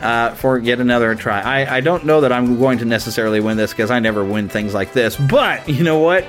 Uh, 0.02 0.34
for 0.34 0.58
yet 0.58 0.80
another 0.80 1.14
try. 1.14 1.42
I, 1.42 1.76
I 1.76 1.80
don't 1.80 2.06
know 2.06 2.22
that 2.22 2.32
I'm 2.32 2.58
going 2.58 2.80
to 2.80 2.86
necessarily 2.86 3.40
win 3.40 3.56
this 3.56 3.70
because 3.70 3.92
I 3.92 4.00
never 4.00 4.26
win 4.26 4.50
things 4.50 4.74
like 4.74 4.94
this, 4.94 5.16
but 5.16 5.70
you 5.70 5.84
know 5.84 6.00
what? 6.00 6.26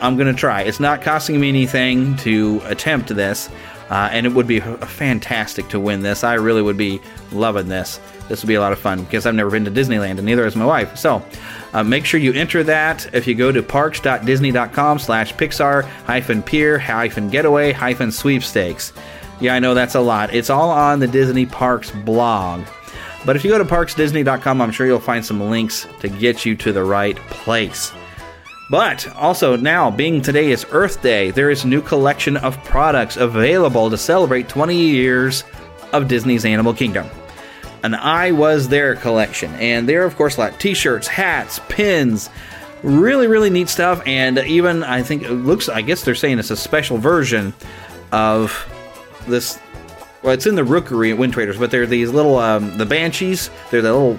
I'm 0.00 0.16
going 0.16 0.32
to 0.32 0.38
try. 0.38 0.62
It's 0.62 0.80
not 0.80 1.02
costing 1.02 1.38
me 1.38 1.48
anything 1.48 2.16
to 2.18 2.60
attempt 2.64 3.08
this, 3.14 3.50
uh, 3.90 4.08
and 4.12 4.26
it 4.26 4.32
would 4.32 4.46
be 4.46 4.60
fantastic 4.60 5.68
to 5.68 5.80
win 5.80 6.02
this. 6.02 6.24
I 6.24 6.34
really 6.34 6.62
would 6.62 6.76
be 6.76 7.00
loving 7.32 7.68
this. 7.68 8.00
This 8.28 8.42
would 8.42 8.48
be 8.48 8.54
a 8.54 8.60
lot 8.60 8.72
of 8.72 8.78
fun 8.78 9.02
because 9.04 9.26
I've 9.26 9.34
never 9.34 9.50
been 9.50 9.64
to 9.64 9.70
Disneyland, 9.70 10.18
and 10.18 10.24
neither 10.24 10.44
has 10.44 10.54
my 10.56 10.64
wife. 10.64 10.96
So 10.96 11.22
uh, 11.72 11.82
make 11.82 12.04
sure 12.04 12.20
you 12.20 12.32
enter 12.32 12.62
that 12.62 13.12
if 13.12 13.26
you 13.26 13.34
go 13.34 13.50
to 13.52 13.62
parks.disney.com 13.62 14.98
slash 15.00 15.34
pixar 15.34 15.84
hyphen 16.04 16.42
pier 16.42 16.78
hyphen 16.78 17.28
getaway 17.28 17.72
hyphen 17.72 18.12
sweepstakes. 18.12 18.92
Yeah, 19.40 19.54
I 19.54 19.58
know 19.58 19.74
that's 19.74 19.94
a 19.94 20.00
lot. 20.00 20.34
It's 20.34 20.50
all 20.50 20.70
on 20.70 21.00
the 21.00 21.08
Disney 21.08 21.46
Parks 21.46 21.90
blog. 21.90 22.66
But 23.24 23.36
if 23.36 23.44
you 23.44 23.50
go 23.50 23.58
to 23.58 23.64
parksdisney.com, 23.64 24.60
I'm 24.60 24.70
sure 24.70 24.86
you'll 24.86 25.00
find 25.00 25.24
some 25.24 25.40
links 25.50 25.86
to 26.00 26.08
get 26.08 26.44
you 26.44 26.54
to 26.56 26.72
the 26.72 26.84
right 26.84 27.16
place. 27.16 27.92
But 28.70 29.12
also 29.16 29.56
now, 29.56 29.90
being 29.90 30.22
today 30.22 30.52
is 30.52 30.64
Earth 30.70 31.02
Day, 31.02 31.32
there 31.32 31.50
is 31.50 31.64
a 31.64 31.68
new 31.68 31.82
collection 31.82 32.36
of 32.36 32.62
products 32.62 33.16
available 33.16 33.90
to 33.90 33.98
celebrate 33.98 34.48
20 34.48 34.76
years 34.76 35.42
of 35.92 36.06
Disney's 36.06 36.44
Animal 36.44 36.72
Kingdom. 36.72 37.10
An 37.82 37.96
I 37.96 38.30
Was 38.30 38.68
There 38.68 38.94
collection. 38.94 39.52
And 39.56 39.88
there, 39.88 40.04
of 40.04 40.14
course, 40.14 40.38
like 40.38 40.56
t 40.60 40.74
shirts, 40.74 41.08
hats, 41.08 41.60
pins, 41.68 42.30
really, 42.84 43.26
really 43.26 43.50
neat 43.50 43.68
stuff. 43.68 44.02
And 44.06 44.38
even, 44.38 44.84
I 44.84 45.02
think 45.02 45.24
it 45.24 45.32
looks, 45.32 45.68
I 45.68 45.82
guess 45.82 46.04
they're 46.04 46.14
saying 46.14 46.38
it's 46.38 46.52
a 46.52 46.56
special 46.56 46.96
version 46.96 47.52
of 48.12 48.52
this. 49.26 49.58
Well, 50.22 50.32
it's 50.32 50.46
in 50.46 50.54
the 50.54 50.64
Rookery 50.64 51.10
at 51.10 51.18
Wind 51.18 51.32
Traders, 51.32 51.58
but 51.58 51.72
they're 51.72 51.86
these 51.86 52.10
little, 52.10 52.38
um, 52.38 52.78
the 52.78 52.86
Banshees. 52.86 53.50
They're 53.72 53.82
the 53.82 53.92
little 53.92 54.18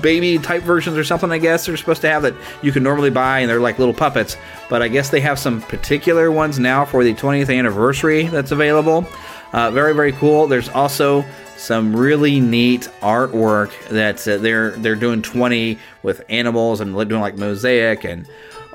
baby 0.00 0.38
type 0.38 0.62
versions 0.62 0.96
or 0.96 1.04
something, 1.04 1.30
I 1.30 1.38
guess 1.38 1.66
they're 1.66 1.76
supposed 1.76 2.02
to 2.02 2.10
have 2.10 2.22
that 2.22 2.34
you 2.62 2.72
can 2.72 2.82
normally 2.82 3.10
buy, 3.10 3.40
and 3.40 3.50
they're 3.50 3.60
like 3.60 3.78
little 3.78 3.94
puppets. 3.94 4.36
But 4.68 4.82
I 4.82 4.88
guess 4.88 5.10
they 5.10 5.20
have 5.20 5.38
some 5.38 5.62
particular 5.62 6.30
ones 6.30 6.58
now 6.58 6.84
for 6.84 7.04
the 7.04 7.14
20th 7.14 7.56
anniversary 7.56 8.24
that's 8.24 8.50
available. 8.50 9.06
Uh, 9.52 9.70
very, 9.70 9.94
very 9.94 10.12
cool. 10.12 10.46
There's 10.46 10.68
also 10.68 11.24
some 11.56 11.94
really 11.94 12.38
neat 12.38 12.82
artwork 13.00 13.88
that 13.88 14.26
uh, 14.28 14.38
they're 14.38 14.70
they're 14.72 14.94
doing 14.94 15.22
20 15.22 15.78
with 16.02 16.24
animals 16.28 16.80
and 16.80 16.94
doing 17.08 17.20
like 17.20 17.36
mosaic 17.36 18.04
and 18.04 18.26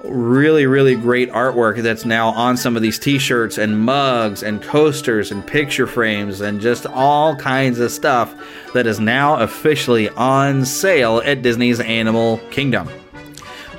really, 0.04 0.66
really 0.66 0.96
great 0.96 1.32
artwork 1.32 1.82
that's 1.82 2.06
now 2.06 2.30
on 2.30 2.58
some 2.58 2.76
of 2.76 2.82
these 2.82 3.00
t 3.00 3.18
shirts 3.18 3.58
and 3.58 3.80
mugs 3.80 4.44
and 4.44 4.62
coasters 4.62 5.32
and 5.32 5.46
picture 5.46 5.88
frames 5.88 6.42
and 6.42 6.60
just 6.60 6.86
all 6.86 7.36
kinds 7.36 7.80
of 7.80 7.92
stuff 7.92 8.36
that 8.74 8.86
is 8.86 9.00
now 9.00 9.40
officially 9.40 10.10
on 10.10 10.66
sale 10.66 11.22
at 11.24 11.42
Disney's 11.42 11.80
Animal 11.80 12.38
Kingdom. 12.52 12.90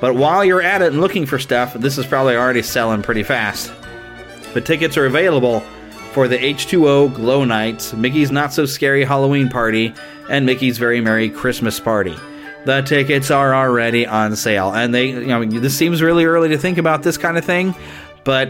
But 0.01 0.15
while 0.15 0.43
you're 0.43 0.61
at 0.61 0.81
it 0.81 0.91
and 0.91 1.01
looking 1.01 1.25
for 1.25 1.39
stuff, 1.39 1.73
this 1.75 1.97
is 1.97 2.05
probably 2.05 2.35
already 2.35 2.61
selling 2.61 3.01
pretty 3.01 3.23
fast. 3.23 3.71
The 4.53 4.61
tickets 4.61 4.97
are 4.97 5.05
available 5.05 5.61
for 6.11 6.27
the 6.27 6.37
H2O 6.37 7.13
Glow 7.13 7.43
Nights, 7.43 7.93
Mickey's 7.93 8.31
Not 8.31 8.53
So 8.53 8.65
Scary 8.65 9.03
Halloween 9.03 9.49
Party, 9.49 9.93
and 10.29 10.45
Mickey's 10.45 10.77
Very 10.77 11.01
Merry 11.01 11.29
Christmas 11.29 11.79
Party. 11.79 12.15
The 12.65 12.81
tickets 12.81 13.29
are 13.31 13.53
already 13.53 14.07
on 14.07 14.35
sale, 14.35 14.73
and 14.73 14.93
they, 14.93 15.09
you 15.09 15.25
know, 15.27 15.45
this 15.45 15.77
seems 15.77 16.01
really 16.01 16.25
early 16.25 16.49
to 16.49 16.57
think 16.57 16.77
about 16.77 17.03
this 17.03 17.17
kind 17.17 17.37
of 17.37 17.45
thing, 17.45 17.75
but 18.23 18.49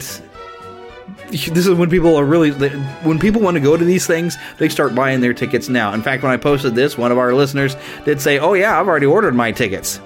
this 1.29 1.67
is 1.67 1.69
when 1.69 1.89
people 1.89 2.15
are 2.15 2.23
really 2.23 2.51
when 2.51 3.19
people 3.19 3.41
want 3.41 3.55
to 3.55 3.61
go 3.61 3.75
to 3.75 3.83
these 3.83 4.07
things 4.07 4.37
they 4.57 4.69
start 4.69 4.95
buying 4.95 5.21
their 5.21 5.33
tickets 5.33 5.69
now. 5.69 5.93
In 5.93 6.01
fact 6.01 6.23
when 6.23 6.31
i 6.31 6.37
posted 6.37 6.75
this 6.75 6.97
one 6.97 7.11
of 7.11 7.17
our 7.17 7.33
listeners 7.33 7.75
did 8.05 8.21
say 8.21 8.39
oh 8.39 8.53
yeah 8.53 8.79
i've 8.79 8.87
already 8.87 9.05
ordered 9.05 9.35
my 9.35 9.51
tickets. 9.51 9.99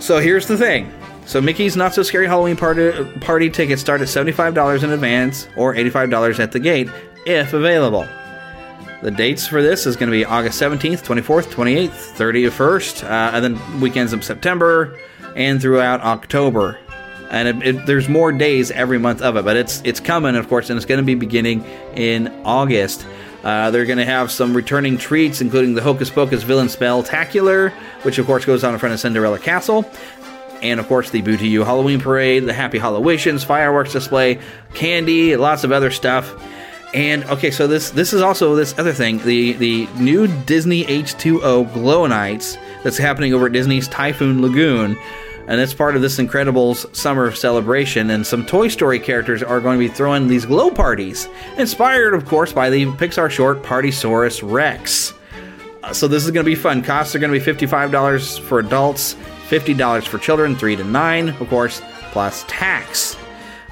So 0.00 0.18
here's 0.18 0.46
the 0.46 0.56
thing. 0.56 0.92
So 1.26 1.42
Mickey's 1.42 1.76
Not 1.76 1.92
So 1.92 2.02
Scary 2.02 2.26
Halloween 2.26 2.56
party, 2.56 3.04
party 3.20 3.50
tickets 3.50 3.82
start 3.82 4.00
at 4.00 4.06
$75 4.08 4.82
in 4.82 4.90
advance 4.90 5.46
or 5.56 5.74
$85 5.74 6.38
at 6.38 6.52
the 6.52 6.58
gate 6.58 6.88
if 7.26 7.52
available. 7.52 8.08
The 9.00 9.10
dates 9.12 9.46
for 9.46 9.62
this 9.62 9.86
is 9.86 9.94
going 9.94 10.10
to 10.10 10.16
be 10.16 10.24
August 10.24 10.60
17th, 10.60 11.04
24th, 11.04 11.46
28th, 11.52 12.16
31st, 12.16 13.04
uh, 13.04 13.30
and 13.32 13.44
then 13.44 13.80
weekends 13.80 14.12
of 14.12 14.24
September 14.24 14.98
and 15.36 15.60
throughout 15.62 16.00
October. 16.00 16.78
And 17.30 17.62
it, 17.62 17.76
it, 17.76 17.86
there's 17.86 18.08
more 18.08 18.32
days 18.32 18.72
every 18.72 18.98
month 18.98 19.22
of 19.22 19.36
it, 19.36 19.44
but 19.44 19.56
it's 19.56 19.82
it's 19.84 20.00
coming, 20.00 20.34
of 20.34 20.48
course, 20.48 20.68
and 20.68 20.76
it's 20.76 20.86
going 20.86 20.98
to 20.98 21.04
be 21.04 21.14
beginning 21.14 21.62
in 21.94 22.28
August. 22.44 23.06
Uh, 23.44 23.70
they're 23.70 23.86
going 23.86 23.98
to 23.98 24.04
have 24.04 24.32
some 24.32 24.52
returning 24.52 24.98
treats, 24.98 25.40
including 25.40 25.74
the 25.74 25.82
Hocus 25.82 26.10
Pocus 26.10 26.42
Villain 26.42 26.66
Spelltacular, 26.66 27.70
which 28.02 28.18
of 28.18 28.26
course 28.26 28.44
goes 28.44 28.64
on 28.64 28.72
in 28.72 28.80
front 28.80 28.94
of 28.94 29.00
Cinderella 29.00 29.38
Castle 29.38 29.84
and 30.62 30.80
of 30.80 30.88
course 30.88 31.10
the 31.10 31.22
Boo 31.22 31.36
to 31.36 31.46
You 31.46 31.64
Halloween 31.64 32.00
Parade, 32.00 32.44
the 32.46 32.52
Happy 32.52 32.78
Hallowishians 32.78 33.44
fireworks 33.44 33.92
display, 33.92 34.40
candy, 34.74 35.36
lots 35.36 35.64
of 35.64 35.72
other 35.72 35.90
stuff. 35.90 36.34
And 36.94 37.24
okay, 37.24 37.50
so 37.50 37.66
this 37.66 37.90
this 37.90 38.12
is 38.12 38.22
also 38.22 38.54
this 38.54 38.78
other 38.78 38.92
thing, 38.92 39.18
the 39.18 39.52
the 39.54 39.86
new 39.98 40.26
Disney 40.44 40.84
H2O 40.84 41.72
Glow 41.74 42.06
Nights 42.06 42.56
that's 42.82 42.96
happening 42.96 43.34
over 43.34 43.46
at 43.46 43.52
Disney's 43.52 43.88
Typhoon 43.88 44.40
Lagoon. 44.40 44.96
And 45.48 45.62
it's 45.62 45.72
part 45.72 45.96
of 45.96 46.02
this 46.02 46.18
Incredibles 46.18 46.94
summer 46.94 47.32
celebration. 47.32 48.10
And 48.10 48.26
some 48.26 48.44
Toy 48.44 48.68
Story 48.68 49.00
characters 49.00 49.42
are 49.42 49.60
going 49.60 49.78
to 49.78 49.88
be 49.88 49.92
throwing 49.92 50.28
these 50.28 50.44
glow 50.44 50.70
parties, 50.70 51.26
inspired, 51.56 52.12
of 52.12 52.26
course, 52.26 52.52
by 52.52 52.68
the 52.68 52.84
Pixar 52.84 53.30
short 53.30 53.62
Partysaurus 53.62 54.42
Rex. 54.42 55.14
Uh, 55.82 55.94
so 55.94 56.06
this 56.06 56.24
is 56.24 56.30
going 56.30 56.44
to 56.44 56.50
be 56.50 56.54
fun. 56.54 56.82
Costs 56.82 57.14
are 57.14 57.18
going 57.18 57.32
to 57.32 57.38
be 57.38 57.66
$55 57.66 58.40
for 58.40 58.58
adults 58.58 59.16
$50 59.48 60.06
for 60.06 60.18
children, 60.18 60.54
3 60.54 60.76
to 60.76 60.84
9, 60.84 61.28
of 61.30 61.48
course, 61.48 61.80
plus 62.12 62.44
tax. 62.48 63.16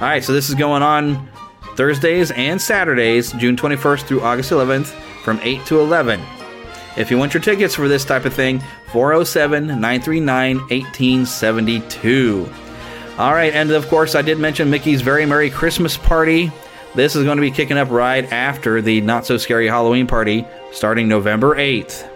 All 0.00 0.08
right, 0.08 0.24
so 0.24 0.32
this 0.32 0.48
is 0.48 0.54
going 0.54 0.82
on 0.82 1.28
Thursdays 1.76 2.30
and 2.30 2.60
Saturdays, 2.60 3.32
June 3.32 3.56
21st 3.56 4.02
through 4.02 4.22
August 4.22 4.50
11th, 4.50 4.86
from 5.22 5.38
8 5.42 5.64
to 5.66 5.80
11. 5.80 6.20
If 6.96 7.10
you 7.10 7.18
want 7.18 7.34
your 7.34 7.42
tickets 7.42 7.74
for 7.74 7.88
this 7.88 8.04
type 8.04 8.24
of 8.24 8.32
thing, 8.32 8.60
407 8.92 9.66
939 9.66 10.58
1872. 10.58 12.50
All 13.18 13.32
right, 13.32 13.52
and 13.52 13.70
of 13.70 13.86
course, 13.88 14.14
I 14.14 14.22
did 14.22 14.38
mention 14.38 14.70
Mickey's 14.70 15.02
Very 15.02 15.26
Merry 15.26 15.50
Christmas 15.50 15.96
Party. 15.96 16.50
This 16.94 17.14
is 17.14 17.24
going 17.24 17.36
to 17.36 17.42
be 17.42 17.50
kicking 17.50 17.76
up 17.76 17.90
right 17.90 18.30
after 18.32 18.80
the 18.80 19.02
Not 19.02 19.26
So 19.26 19.36
Scary 19.36 19.68
Halloween 19.68 20.06
Party 20.06 20.46
starting 20.72 21.08
November 21.08 21.54
8th. 21.56 22.08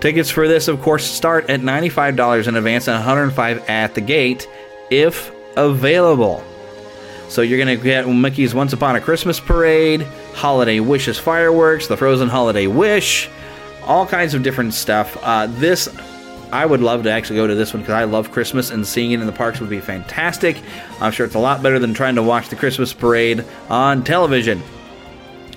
Tickets 0.00 0.30
for 0.30 0.48
this, 0.48 0.66
of 0.66 0.82
course, 0.82 1.04
start 1.04 1.48
at 1.48 1.60
$95 1.60 2.48
in 2.48 2.56
advance 2.56 2.88
and 2.88 2.96
105 2.96 3.68
at 3.70 3.94
the 3.94 4.00
gate, 4.00 4.48
if 4.90 5.30
available. 5.56 6.44
So 7.32 7.40
you're 7.40 7.56
going 7.56 7.78
to 7.78 7.82
get 7.82 8.06
Mickey's 8.06 8.54
Once 8.54 8.74
Upon 8.74 8.94
a 8.94 9.00
Christmas 9.00 9.40
Parade, 9.40 10.02
Holiday 10.34 10.80
Wishes 10.80 11.18
fireworks, 11.18 11.86
the 11.86 11.96
Frozen 11.96 12.28
Holiday 12.28 12.66
Wish, 12.66 13.30
all 13.84 14.06
kinds 14.06 14.34
of 14.34 14.42
different 14.42 14.74
stuff. 14.74 15.16
Uh, 15.22 15.46
this, 15.46 15.88
I 16.52 16.66
would 16.66 16.82
love 16.82 17.04
to 17.04 17.10
actually 17.10 17.36
go 17.36 17.46
to 17.46 17.54
this 17.54 17.72
one 17.72 17.84
because 17.84 17.94
I 17.94 18.04
love 18.04 18.30
Christmas 18.30 18.70
and 18.70 18.86
seeing 18.86 19.12
it 19.12 19.20
in 19.20 19.24
the 19.24 19.32
parks 19.32 19.60
would 19.60 19.70
be 19.70 19.80
fantastic. 19.80 20.58
I'm 21.00 21.10
sure 21.10 21.24
it's 21.24 21.34
a 21.34 21.38
lot 21.38 21.62
better 21.62 21.78
than 21.78 21.94
trying 21.94 22.16
to 22.16 22.22
watch 22.22 22.50
the 22.50 22.56
Christmas 22.56 22.92
parade 22.92 23.46
on 23.70 24.04
television. 24.04 24.62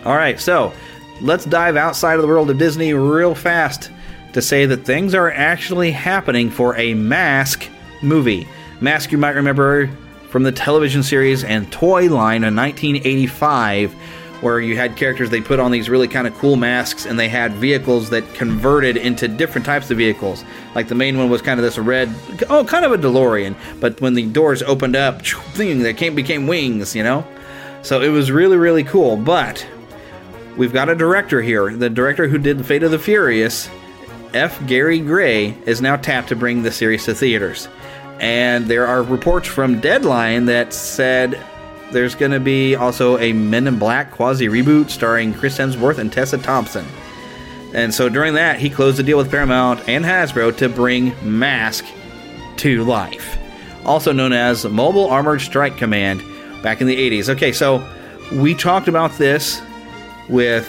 All 0.05 0.15
right, 0.15 0.39
so 0.39 0.71
let's 1.19 1.43
dive 1.43 1.75
outside 1.75 2.15
of 2.15 2.21
the 2.21 2.27
world 2.29 2.49
of 2.49 2.57
Disney 2.57 2.93
real 2.93 3.35
fast 3.35 3.91
to 4.31 4.41
say 4.41 4.65
that 4.65 4.85
things 4.85 5.13
are 5.13 5.29
actually 5.29 5.91
happening 5.91 6.49
for 6.49 6.77
a 6.77 6.93
Mask 6.93 7.67
movie. 8.01 8.47
Mask, 8.79 9.11
you 9.11 9.17
might 9.17 9.35
remember 9.35 9.89
from 10.35 10.43
the 10.43 10.51
television 10.51 11.01
series 11.01 11.45
and 11.45 11.71
toy 11.71 12.09
line 12.09 12.43
in 12.43 12.53
1985, 12.53 13.93
where 14.41 14.59
you 14.59 14.75
had 14.75 14.97
characters 14.97 15.29
they 15.29 15.39
put 15.39 15.61
on 15.61 15.71
these 15.71 15.89
really 15.89 16.09
kind 16.09 16.27
of 16.27 16.37
cool 16.37 16.57
masks 16.57 17.05
and 17.05 17.17
they 17.17 17.29
had 17.29 17.53
vehicles 17.53 18.09
that 18.09 18.33
converted 18.33 18.97
into 18.97 19.29
different 19.29 19.65
types 19.65 19.89
of 19.89 19.97
vehicles. 19.97 20.43
Like 20.75 20.89
the 20.89 20.95
main 20.95 21.17
one 21.17 21.29
was 21.29 21.41
kind 21.41 21.57
of 21.57 21.63
this 21.63 21.77
red, 21.77 22.13
oh, 22.49 22.65
kind 22.65 22.83
of 22.83 22.91
a 22.91 22.97
DeLorean, 22.97 23.55
but 23.79 24.01
when 24.01 24.13
the 24.13 24.25
doors 24.25 24.61
opened 24.61 24.97
up, 24.97 25.21
thing 25.53 25.79
that 25.83 25.97
became 25.97 26.47
wings, 26.47 26.93
you 26.97 27.03
know? 27.03 27.25
So 27.81 28.01
it 28.01 28.09
was 28.09 28.29
really, 28.29 28.57
really 28.57 28.83
cool. 28.83 29.15
But 29.15 29.65
we've 30.57 30.73
got 30.73 30.89
a 30.89 30.95
director 30.95 31.41
here, 31.41 31.73
the 31.73 31.89
director 31.89 32.27
who 32.27 32.39
did 32.39 32.65
Fate 32.65 32.83
of 32.83 32.91
the 32.91 32.99
Furious 32.99 33.69
F. 34.33 34.67
Gary 34.67 34.99
Gray 34.99 35.57
is 35.65 35.81
now 35.81 35.95
tapped 35.95 36.27
to 36.27 36.35
bring 36.35 36.61
the 36.61 36.73
series 36.73 37.05
to 37.05 37.15
theaters. 37.15 37.69
And 38.19 38.67
there 38.67 38.87
are 38.87 39.03
reports 39.03 39.47
from 39.47 39.79
Deadline 39.79 40.45
that 40.45 40.73
said 40.73 41.39
there's 41.91 42.15
going 42.15 42.31
to 42.31 42.39
be 42.39 42.75
also 42.75 43.17
a 43.19 43.33
Men 43.33 43.67
in 43.67 43.77
Black 43.77 44.11
quasi 44.11 44.47
reboot 44.47 44.89
starring 44.89 45.33
Chris 45.33 45.57
Hemsworth 45.57 45.97
and 45.97 46.11
Tessa 46.11 46.37
Thompson. 46.37 46.85
And 47.73 47.93
so 47.93 48.07
during 48.07 48.35
that, 48.35 48.59
he 48.59 48.69
closed 48.69 48.97
the 48.97 49.03
deal 49.03 49.17
with 49.17 49.29
Paramount 49.29 49.87
and 49.89 50.05
Hasbro 50.05 50.55
to 50.57 50.69
bring 50.69 51.13
Mask 51.21 51.85
to 52.57 52.83
life, 52.85 53.37
also 53.85 54.13
known 54.13 54.31
as 54.31 54.65
Mobile 54.65 55.09
Armored 55.09 55.41
Strike 55.41 55.75
Command 55.75 56.23
back 56.63 56.79
in 56.79 56.87
the 56.87 56.95
80s. 56.95 57.29
Okay, 57.29 57.51
so 57.51 57.85
we 58.31 58.55
talked 58.55 58.87
about 58.87 59.11
this 59.17 59.61
with 60.29 60.67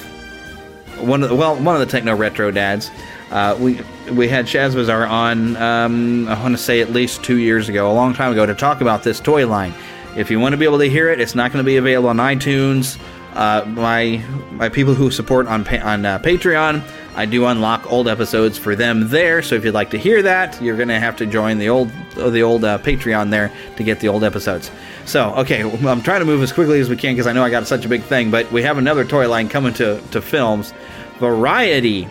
one 0.98 1.22
of 1.22 1.28
the, 1.28 1.34
well, 1.34 1.56
one 1.56 1.74
of 1.74 1.80
the 1.80 1.86
Techno 1.86 2.16
Retro 2.16 2.50
dads. 2.50 2.90
Uh, 3.30 3.56
we 3.58 3.80
we 4.12 4.28
had 4.28 4.46
Shaz 4.46 4.74
Bazaar 4.74 5.04
on, 5.06 5.56
um, 5.56 6.28
I 6.28 6.40
want 6.40 6.56
to 6.56 6.62
say 6.62 6.80
at 6.80 6.92
least 6.92 7.24
two 7.24 7.38
years 7.38 7.68
ago, 7.68 7.90
a 7.90 7.94
long 7.94 8.14
time 8.14 8.32
ago, 8.32 8.46
to 8.46 8.54
talk 8.54 8.80
about 8.80 9.02
this 9.02 9.18
toy 9.18 9.46
line. 9.46 9.74
If 10.16 10.30
you 10.30 10.38
want 10.38 10.52
to 10.52 10.56
be 10.56 10.64
able 10.64 10.78
to 10.78 10.88
hear 10.88 11.10
it, 11.10 11.20
it's 11.20 11.34
not 11.34 11.52
going 11.52 11.62
to 11.62 11.66
be 11.66 11.76
available 11.76 12.08
on 12.08 12.18
iTunes. 12.18 12.98
Uh, 13.34 13.64
my 13.66 14.24
my 14.52 14.68
people 14.68 14.94
who 14.94 15.10
support 15.10 15.46
on 15.46 15.66
on 15.80 16.06
uh, 16.06 16.18
Patreon, 16.20 16.82
I 17.16 17.26
do 17.26 17.46
unlock 17.46 17.90
old 17.92 18.08
episodes 18.08 18.56
for 18.56 18.76
them 18.76 19.08
there. 19.08 19.42
So 19.42 19.56
if 19.56 19.64
you'd 19.64 19.74
like 19.74 19.90
to 19.90 19.98
hear 19.98 20.22
that, 20.22 20.60
you're 20.62 20.76
going 20.76 20.88
to 20.88 21.00
have 21.00 21.16
to 21.16 21.26
join 21.26 21.58
the 21.58 21.68
old 21.68 21.90
the 22.14 22.42
old 22.42 22.64
uh, 22.64 22.78
Patreon 22.78 23.30
there 23.30 23.52
to 23.76 23.82
get 23.82 24.00
the 24.00 24.08
old 24.08 24.22
episodes. 24.24 24.70
So 25.04 25.34
okay, 25.34 25.62
I'm 25.62 26.00
trying 26.00 26.20
to 26.20 26.26
move 26.26 26.42
as 26.42 26.52
quickly 26.52 26.80
as 26.80 26.88
we 26.88 26.96
can 26.96 27.14
because 27.14 27.26
I 27.26 27.32
know 27.32 27.42
I 27.42 27.50
got 27.50 27.66
such 27.66 27.84
a 27.84 27.88
big 27.88 28.02
thing. 28.04 28.30
But 28.30 28.50
we 28.52 28.62
have 28.62 28.78
another 28.78 29.04
toy 29.04 29.28
line 29.28 29.48
coming 29.48 29.74
to 29.74 30.00
to 30.12 30.22
films. 30.22 30.72
Variety 31.18 32.08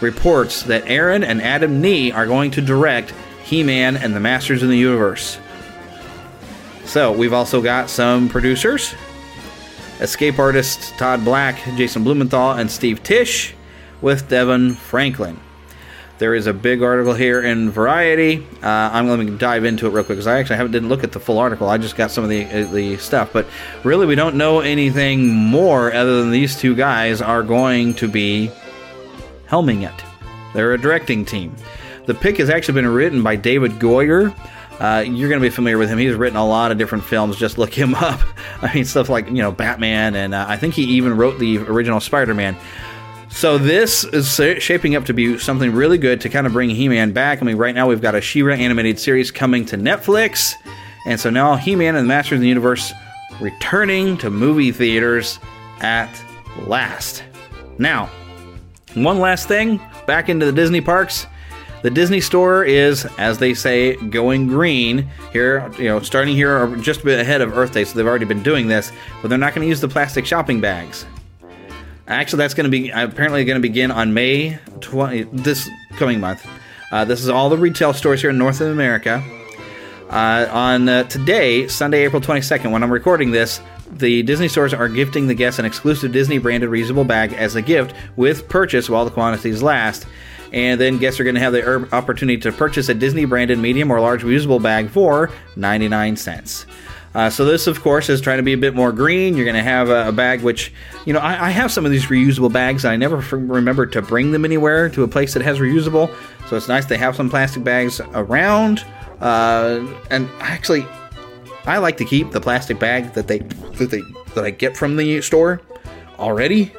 reports 0.00 0.62
that 0.64 0.84
Aaron 0.86 1.24
and 1.24 1.42
Adam 1.42 1.80
Nee 1.80 2.12
are 2.12 2.26
going 2.26 2.50
to 2.52 2.60
direct 2.60 3.12
He 3.44 3.62
Man 3.62 3.96
and 3.96 4.14
the 4.14 4.20
Masters 4.20 4.62
of 4.62 4.68
the 4.68 4.78
Universe. 4.78 5.38
So, 6.84 7.12
we've 7.12 7.32
also 7.32 7.60
got 7.60 7.90
some 7.90 8.28
producers 8.28 8.94
escape 10.00 10.38
artist 10.38 10.96
Todd 10.96 11.24
Black, 11.24 11.56
Jason 11.76 12.04
Blumenthal, 12.04 12.52
and 12.52 12.70
Steve 12.70 13.02
Tisch 13.02 13.54
with 14.00 14.28
Devon 14.28 14.74
Franklin. 14.74 15.40
There 16.18 16.34
is 16.34 16.48
a 16.48 16.52
big 16.52 16.82
article 16.82 17.14
here 17.14 17.40
in 17.42 17.70
Variety. 17.70 18.44
Uh, 18.60 18.66
I'm 18.66 19.06
going 19.06 19.24
to 19.28 19.38
dive 19.38 19.64
into 19.64 19.86
it 19.86 19.90
real 19.90 20.02
quick 20.02 20.16
because 20.16 20.26
I 20.26 20.40
actually 20.40 20.56
haven't 20.56 20.72
didn't 20.72 20.88
look 20.88 21.04
at 21.04 21.12
the 21.12 21.20
full 21.20 21.38
article. 21.38 21.68
I 21.68 21.78
just 21.78 21.94
got 21.94 22.10
some 22.10 22.24
of 22.24 22.30
the 22.30 22.44
uh, 22.44 22.72
the 22.72 22.96
stuff, 22.96 23.32
but 23.32 23.46
really 23.84 24.04
we 24.04 24.16
don't 24.16 24.34
know 24.34 24.60
anything 24.60 25.28
more 25.28 25.92
other 25.92 26.20
than 26.20 26.32
these 26.32 26.58
two 26.58 26.74
guys 26.74 27.22
are 27.22 27.44
going 27.44 27.94
to 27.94 28.08
be 28.08 28.50
helming 29.48 29.88
it. 29.88 30.04
They're 30.54 30.74
a 30.74 30.78
directing 30.78 31.24
team. 31.24 31.54
The 32.06 32.14
pick 32.14 32.38
has 32.38 32.48
actually 32.50 32.74
been 32.74 32.88
written 32.88 33.22
by 33.22 33.36
David 33.36 33.72
Goyer. 33.72 34.34
Uh, 34.80 35.00
you're 35.00 35.28
going 35.28 35.40
to 35.40 35.46
be 35.46 35.50
familiar 35.50 35.76
with 35.76 35.88
him. 35.88 35.98
He's 35.98 36.14
written 36.14 36.36
a 36.36 36.46
lot 36.46 36.70
of 36.70 36.78
different 36.78 37.04
films. 37.04 37.36
Just 37.36 37.58
look 37.58 37.74
him 37.74 37.94
up. 37.96 38.20
I 38.62 38.72
mean, 38.74 38.84
stuff 38.84 39.08
like, 39.08 39.26
you 39.26 39.34
know, 39.34 39.52
Batman, 39.52 40.14
and 40.14 40.34
uh, 40.34 40.46
I 40.48 40.56
think 40.56 40.74
he 40.74 40.84
even 40.84 41.16
wrote 41.16 41.38
the 41.38 41.58
original 41.58 42.00
Spider 42.00 42.34
Man. 42.34 42.56
So 43.30 43.58
this 43.58 44.04
is 44.04 44.34
shaping 44.62 44.96
up 44.96 45.04
to 45.04 45.12
be 45.14 45.38
something 45.38 45.72
really 45.72 45.98
good 45.98 46.22
to 46.22 46.28
kind 46.28 46.46
of 46.46 46.54
bring 46.54 46.70
He-Man 46.70 47.12
back. 47.12 47.42
I 47.42 47.44
mean, 47.44 47.56
right 47.56 47.74
now 47.74 47.86
we've 47.86 48.00
got 48.00 48.14
a 48.14 48.20
She-Ra 48.20 48.54
animated 48.54 48.98
series 48.98 49.30
coming 49.30 49.66
to 49.66 49.76
Netflix, 49.76 50.54
And 51.06 51.20
so 51.20 51.28
now 51.28 51.56
He 51.56 51.76
Man 51.76 51.94
and 51.94 52.06
the 52.06 52.08
Masters 52.08 52.36
of 52.36 52.40
the 52.40 52.48
Universe 52.48 52.92
returning 53.38 54.16
to 54.18 54.30
movie 54.30 54.72
theaters 54.72 55.38
at 55.80 56.10
last. 56.66 57.22
Now, 57.78 58.10
one 58.94 59.18
last 59.18 59.48
thing 59.48 59.80
back 60.06 60.28
into 60.28 60.46
the 60.46 60.52
Disney 60.52 60.80
parks. 60.80 61.26
The 61.82 61.90
Disney 61.90 62.20
store 62.20 62.64
is, 62.64 63.06
as 63.18 63.38
they 63.38 63.54
say, 63.54 63.94
going 63.94 64.48
green 64.48 65.08
here. 65.32 65.70
You 65.78 65.84
know, 65.84 66.00
starting 66.00 66.34
here 66.34 66.74
just 66.76 67.02
a 67.02 67.04
bit 67.04 67.20
ahead 67.20 67.40
of 67.40 67.56
Earth 67.56 67.72
Day, 67.72 67.84
so 67.84 67.96
they've 67.96 68.06
already 68.06 68.24
been 68.24 68.42
doing 68.42 68.66
this, 68.66 68.90
but 69.22 69.28
they're 69.28 69.38
not 69.38 69.54
going 69.54 69.64
to 69.64 69.68
use 69.68 69.80
the 69.80 69.88
plastic 69.88 70.26
shopping 70.26 70.60
bags. 70.60 71.06
Actually, 72.08 72.38
that's 72.38 72.54
going 72.54 72.64
to 72.64 72.70
be 72.70 72.90
apparently 72.90 73.44
going 73.44 73.56
to 73.56 73.62
begin 73.62 73.90
on 73.90 74.12
May 74.12 74.58
20 74.80 75.24
this 75.32 75.68
coming 75.96 76.18
month. 76.18 76.44
Uh, 76.90 77.04
this 77.04 77.20
is 77.20 77.28
all 77.28 77.48
the 77.48 77.58
retail 77.58 77.92
stores 77.92 78.22
here 78.22 78.30
in 78.30 78.38
North 78.38 78.60
America. 78.60 79.22
Uh, 80.08 80.48
on 80.50 80.88
uh, 80.88 81.02
today, 81.04 81.68
Sunday, 81.68 82.04
April 82.04 82.22
22nd, 82.22 82.72
when 82.72 82.82
I'm 82.82 82.90
recording 82.90 83.30
this, 83.30 83.60
the 83.90 84.22
Disney 84.22 84.48
stores 84.48 84.74
are 84.74 84.88
gifting 84.88 85.26
the 85.26 85.34
guests 85.34 85.58
an 85.58 85.64
exclusive 85.64 86.12
Disney 86.12 86.38
branded 86.38 86.70
reusable 86.70 87.06
bag 87.06 87.32
as 87.32 87.56
a 87.56 87.62
gift 87.62 87.94
with 88.16 88.48
purchase 88.48 88.88
while 88.88 89.04
the 89.04 89.10
quantities 89.10 89.62
last. 89.62 90.06
And 90.52 90.80
then 90.80 90.98
guests 90.98 91.20
are 91.20 91.24
going 91.24 91.34
to 91.34 91.40
have 91.40 91.52
the 91.52 91.88
opportunity 91.94 92.38
to 92.40 92.52
purchase 92.52 92.88
a 92.88 92.94
Disney 92.94 93.26
branded 93.26 93.58
medium 93.58 93.90
or 93.90 94.00
large 94.00 94.22
reusable 94.22 94.62
bag 94.62 94.88
for 94.88 95.30
99 95.56 96.16
cents. 96.16 96.66
Uh, 97.14 97.30
so 97.30 97.44
this, 97.44 97.66
of 97.66 97.80
course, 97.80 98.08
is 98.08 98.20
trying 98.20 98.36
to 98.36 98.42
be 98.42 98.52
a 98.52 98.58
bit 98.58 98.74
more 98.74 98.92
green. 98.92 99.36
You're 99.36 99.44
going 99.44 99.56
to 99.56 99.62
have 99.62 99.88
a, 99.88 100.08
a, 100.08 100.12
bag 100.12 100.42
which, 100.42 100.72
you 101.06 101.12
know, 101.12 101.18
I, 101.20 101.48
I, 101.48 101.50
have 101.50 101.72
some 101.72 101.84
of 101.86 101.90
these 101.90 102.06
reusable 102.06 102.52
bags. 102.52 102.84
I 102.84 102.96
never 102.96 103.18
f- 103.18 103.32
remember 103.32 103.86
to 103.86 104.02
bring 104.02 104.30
them 104.30 104.44
anywhere 104.44 104.88
to 104.90 105.02
a 105.02 105.08
place 105.08 105.32
that 105.34 105.42
has 105.42 105.58
reusable. 105.58 106.14
So 106.48 106.56
it's 106.56 106.68
nice 106.68 106.84
to 106.86 106.98
have 106.98 107.16
some 107.16 107.30
plastic 107.30 107.64
bags 107.64 108.00
around. 108.12 108.84
Uh, 109.20 109.84
and 110.10 110.28
actually, 110.40 110.86
I 111.64 111.78
like 111.78 111.96
to 111.98 112.04
keep 112.04 112.30
the 112.30 112.40
plastic 112.40 112.78
bag 112.78 113.12
that 113.12 113.28
they 113.28 113.38
that 113.38 113.90
they 113.90 114.02
that 114.34 114.44
I 114.44 114.50
get 114.50 114.76
from 114.76 114.96
the 114.96 115.20
store 115.20 115.60
already 116.18 116.72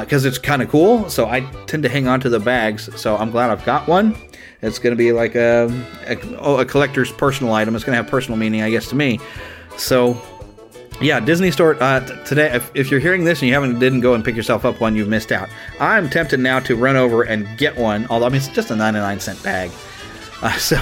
because 0.00 0.24
uh, 0.24 0.28
it's 0.28 0.38
kind 0.38 0.60
of 0.60 0.68
cool. 0.68 1.08
So 1.08 1.26
I 1.26 1.40
tend 1.66 1.82
to 1.84 1.88
hang 1.88 2.08
on 2.08 2.20
to 2.20 2.28
the 2.28 2.40
bags. 2.40 2.90
So 3.00 3.16
I'm 3.16 3.30
glad 3.30 3.50
I've 3.50 3.64
got 3.64 3.88
one. 3.88 4.16
It's 4.60 4.78
going 4.78 4.92
to 4.92 4.96
be 4.96 5.12
like 5.12 5.34
a, 5.34 5.66
a, 6.06 6.18
oh, 6.38 6.58
a 6.58 6.64
collector's 6.64 7.12
personal 7.12 7.54
item. 7.54 7.74
It's 7.74 7.84
going 7.84 7.96
to 7.96 8.02
have 8.02 8.10
personal 8.10 8.36
meaning, 8.36 8.60
I 8.60 8.70
guess, 8.70 8.88
to 8.88 8.96
me. 8.96 9.20
So 9.76 10.20
yeah, 11.00 11.20
Disney 11.20 11.50
Store 11.50 11.80
uh, 11.80 12.00
t- 12.00 12.14
today. 12.24 12.52
If, 12.52 12.70
if, 12.74 12.90
you're 12.90 13.00
hearing 13.00 13.24
this 13.24 13.40
and 13.40 13.48
you 13.48 13.54
haven't 13.54 13.78
didn't 13.78 14.00
go 14.00 14.14
and 14.14 14.24
pick 14.24 14.34
yourself 14.34 14.64
up 14.64 14.80
one, 14.80 14.96
you've 14.96 15.08
missed 15.08 15.30
out. 15.30 15.48
I'm 15.78 16.10
tempted 16.10 16.40
now 16.40 16.58
to 16.60 16.74
run 16.76 16.96
over 16.96 17.22
and 17.22 17.56
get 17.56 17.76
one. 17.76 18.06
Although 18.10 18.26
I 18.26 18.30
mean, 18.30 18.38
it's 18.38 18.48
just 18.48 18.70
a 18.70 18.76
99 18.76 19.20
cent 19.20 19.42
bag. 19.42 19.70
Uh, 20.42 20.52
so 20.58 20.76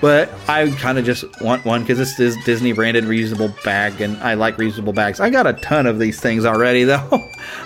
but 0.00 0.32
I 0.48 0.70
kind 0.72 0.98
of 0.98 1.04
just 1.04 1.24
want 1.40 1.64
one 1.64 1.82
because 1.82 2.00
it's 2.00 2.16
this 2.16 2.36
is 2.36 2.44
Disney 2.44 2.72
branded 2.72 3.04
reusable 3.04 3.54
bag, 3.64 4.00
and 4.00 4.16
I 4.18 4.34
like 4.34 4.56
reusable 4.56 4.94
bags. 4.94 5.20
I 5.20 5.30
got 5.30 5.46
a 5.46 5.54
ton 5.54 5.86
of 5.86 5.98
these 5.98 6.20
things 6.20 6.44
already, 6.44 6.84
though. 6.84 7.08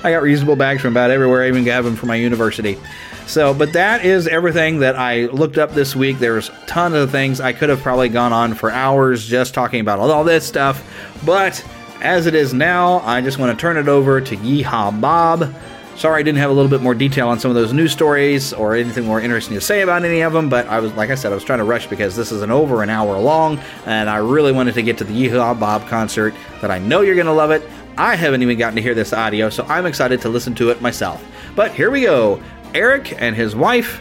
I 0.03 0.13
got 0.13 0.23
reusable 0.23 0.57
bags 0.57 0.83
from 0.83 0.93
about 0.93 1.11
everywhere. 1.11 1.45
I 1.45 1.49
even 1.49 1.65
got 1.65 1.83
them 1.83 1.97
from 1.97 2.09
my 2.09 2.17
university. 2.17 2.79
So, 3.27 3.53
but 3.53 3.75
that 3.75 4.05
is 4.05 4.27
everything 4.27 4.79
that 4.81 4.97
I 4.97 5.27
looked 5.27 5.59
up 5.59 5.75
this 5.75 5.95
week. 5.95 6.19
There's 6.19 6.49
a 6.49 6.67
ton 6.67 6.95
of 6.95 7.11
things. 7.11 7.41
I 7.41 7.53
could 7.53 7.69
have 7.69 7.83
probably 7.83 8.09
gone 8.09 8.33
on 8.33 8.55
for 8.55 8.71
hours 8.71 9.27
just 9.27 9.53
talking 9.53 9.81
about 9.81 9.99
all 9.99 10.25
this 10.25 10.47
stuff, 10.47 10.83
but 11.27 11.63
as 12.01 12.27
it 12.27 12.35
is 12.35 12.55
now, 12.55 13.01
I 13.01 13.21
just 13.21 13.39
want 13.39 13.57
to 13.57 13.61
turn 13.61 13.77
it 13.77 13.89
over 13.89 14.21
to 14.21 14.37
Yeehaw 14.37 15.01
Bob 15.01 15.53
Sorry 15.99 16.21
I 16.21 16.23
didn't 16.23 16.39
have 16.39 16.51
a 16.51 16.53
little 16.53 16.71
bit 16.71 16.81
more 16.81 16.95
detail 16.95 17.27
on 17.29 17.41
some 17.41 17.51
of 17.51 17.57
those 17.57 17.73
news 17.73 17.91
stories 17.91 18.53
or 18.53 18.77
anything 18.77 19.05
more 19.05 19.21
interesting 19.21 19.57
to 19.57 19.61
say 19.61 19.81
about 19.81 20.05
any 20.05 20.21
of 20.21 20.33
them, 20.33 20.49
but 20.49 20.69
I 20.69 20.79
was, 20.79 20.93
like 20.93 21.11
I 21.11 21.17
said, 21.17 21.33
I 21.33 21.35
was 21.35 21.43
trying 21.43 21.59
to 21.59 21.65
rush 21.65 21.89
because 21.89 22.15
this 22.15 22.31
is 22.31 22.41
an 22.41 22.53
over 22.53 22.85
an 22.85 22.89
hour 22.89 23.19
long, 23.19 23.59
and 23.85 24.09
I 24.09 24.19
really 24.19 24.53
wanted 24.53 24.75
to 24.75 24.83
get 24.83 24.97
to 24.99 25.05
the 25.05 25.13
Yeehaw 25.13 25.59
Bob 25.59 25.89
concert 25.89 26.37
that 26.61 26.71
I 26.71 26.79
know 26.79 27.01
you're 27.01 27.17
going 27.17 27.27
to 27.27 27.33
love 27.33 27.51
it. 27.51 27.69
I 27.97 28.15
haven't 28.15 28.43
even 28.43 28.57
gotten 28.57 28.77
to 28.77 28.83
hear 28.83 28.95
this 28.95 29.13
audio, 29.13 29.51
so 29.51 29.65
I'm 29.65 29.87
excited 29.87 30.21
to 30.21 30.29
listen 30.29 30.55
to 30.55 30.71
it 30.71 30.81
myself. 30.81 31.21
But 31.57 31.73
here 31.73 31.91
we 31.91 32.03
go 32.03 32.41
Eric 32.75 33.21
and 33.21 33.35
his 33.35 33.57
wife 33.57 34.01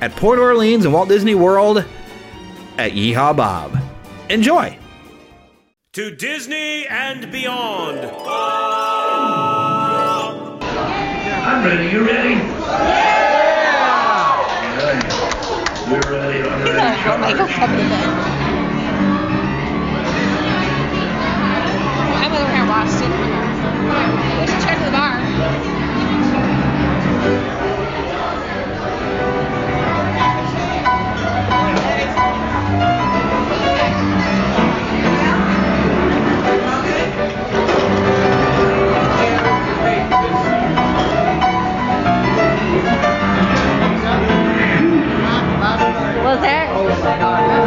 at 0.00 0.16
Port 0.16 0.40
Orleans 0.40 0.84
and 0.84 0.92
Walt 0.92 1.08
Disney 1.08 1.36
World 1.36 1.84
at 2.76 2.90
Yeehaw 2.90 3.36
Bob. 3.36 3.78
Enjoy! 4.30 4.76
To 5.92 6.10
Disney 6.10 6.88
and 6.88 7.30
beyond. 7.30 8.00
I'm 11.56 11.64
ready. 11.64 11.88
You 11.88 12.04
ready? 12.06 12.34
Yeah! 12.34 13.48
We're 15.90 16.00
ready. 16.12 16.42
I'm 16.46 16.62
ready. 16.62 17.00
Come 17.00 17.24
on. 17.24 17.30
I'm 22.20 22.32
over 22.34 22.52
here 22.52 22.66
watching. 22.68 22.95
There? 46.40 47.65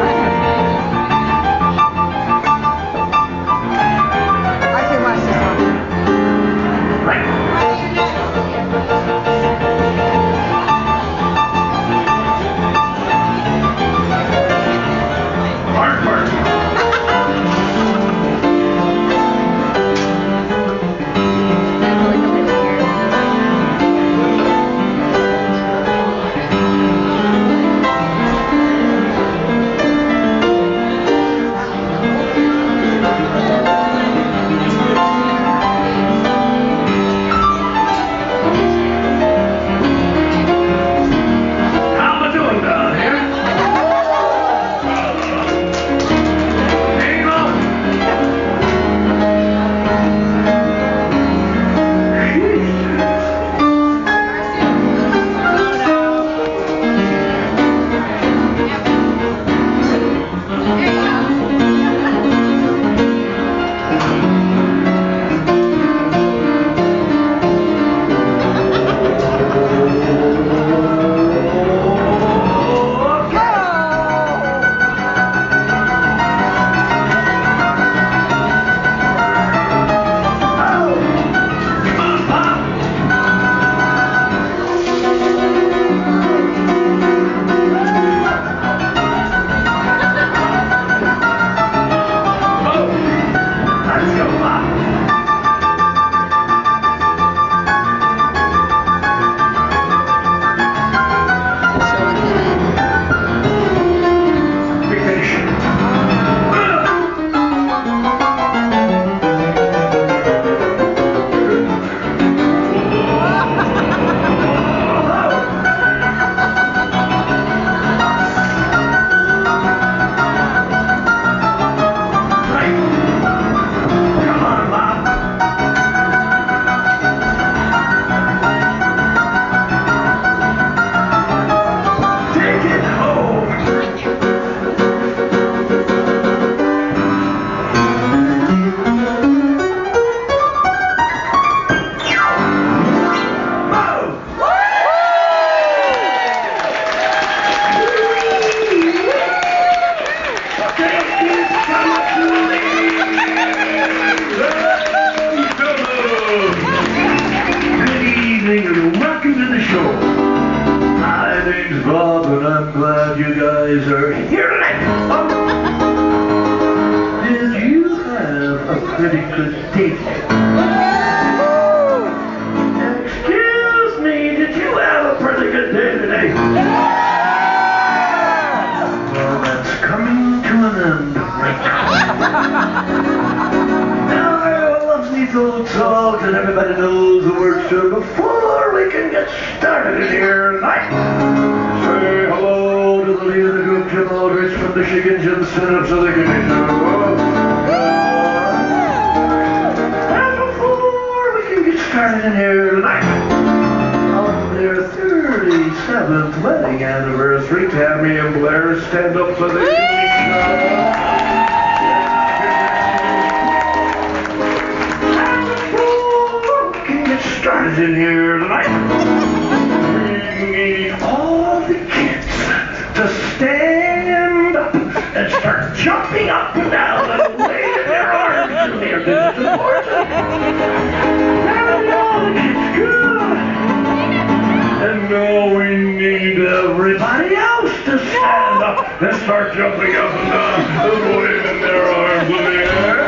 They 239.00 239.12
start 239.24 239.56
jumping 239.56 239.96
up 239.96 240.12
and 240.12 240.30
down 240.30 241.18
waving 241.18 241.62
their 241.62 241.86
arms 241.86 242.24
in 242.24 242.36
the 242.36 242.40
air. 242.42 243.06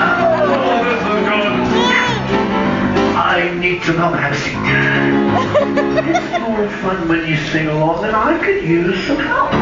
oh, 0.00 0.80
this 0.86 1.02
is 1.04 1.20
good. 1.28 1.52
I 3.18 3.54
need 3.60 3.82
to 3.82 3.92
know 3.92 4.12
have 4.14 4.32
a. 4.32 4.36
It's 6.08 6.40
more 6.40 6.70
fun 6.80 7.06
when 7.06 7.28
you 7.28 7.36
sing 7.36 7.68
along, 7.68 8.06
and 8.06 8.16
I 8.16 8.38
could 8.42 8.64
use 8.64 9.06
some 9.06 9.18
help. 9.18 9.52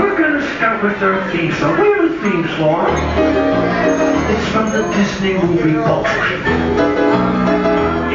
We're 0.00 0.16
going 0.16 0.40
to 0.40 0.56
start 0.56 0.82
with 0.82 1.02
our 1.02 1.30
theme 1.30 1.52
song. 1.52 1.76
What 1.76 2.04
is 2.06 2.10
the 2.10 2.18
theme 2.22 2.48
song? 2.56 2.88
It's 4.30 4.48
from 4.48 4.72
the 4.72 4.82
Disney 4.94 5.34
movie 5.34 5.74
Pulp 5.74 6.06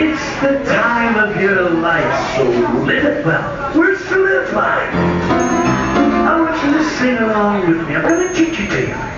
it's 0.01 0.39
the 0.39 0.63
time 0.63 1.17
of 1.17 1.41
your 1.41 1.69
life, 1.69 2.37
so 2.37 2.43
live 2.83 3.03
it 3.03 3.25
well. 3.25 3.73
Where's 3.73 4.01
the 4.05 4.15
live 4.15 4.53
life? 4.53 4.93
I 4.93 6.39
want 6.39 6.63
you 6.63 6.71
to 6.77 6.89
sing 6.91 7.17
along 7.17 7.67
with 7.67 7.85
me. 7.85 7.95
I'm 7.97 8.03
going 8.03 8.25
to 8.25 8.33
teach 8.33 8.57
you 8.57 8.67
to. 8.69 9.08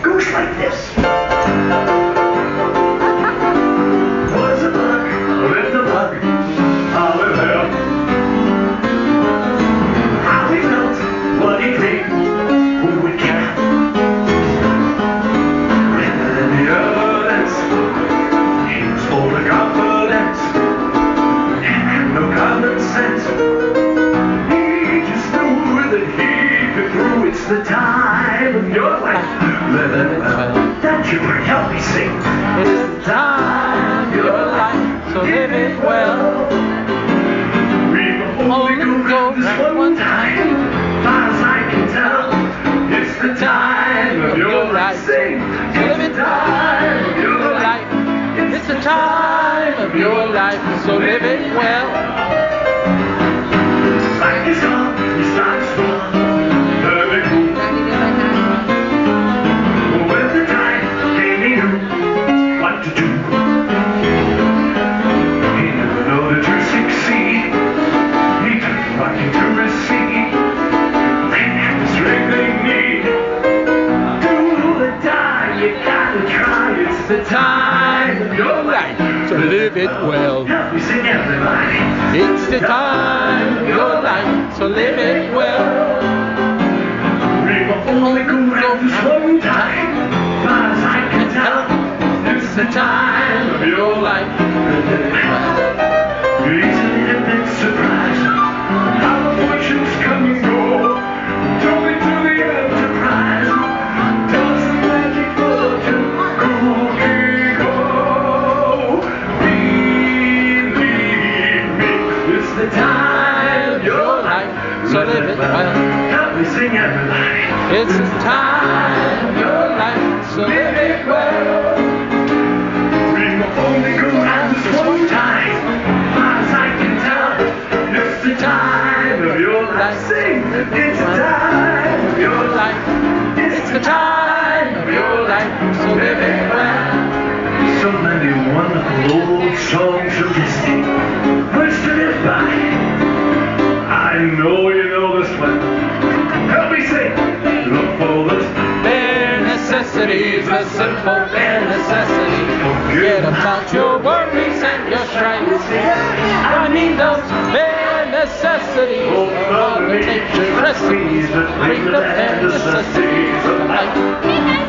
Simple, 150.75 151.25
bare 151.33 151.65
necessity. 151.67 152.45
Forget 152.87 153.23
about 153.25 153.73
your 153.73 153.99
worries 153.99 154.63
and 154.63 154.89
your 154.89 155.05
stripes. 155.07 155.65
I 155.67 156.69
mean 156.71 156.97
those 156.97 157.21
bare 157.51 158.09
necessities. 158.09 159.11
Mother 159.51 159.99
nature 159.99 160.51
recipes. 160.61 161.27
Read 161.59 161.85
the 161.87 161.91
bare 161.91 162.41
necessities 162.43 163.45
of 163.45 163.67
life. 163.67 164.60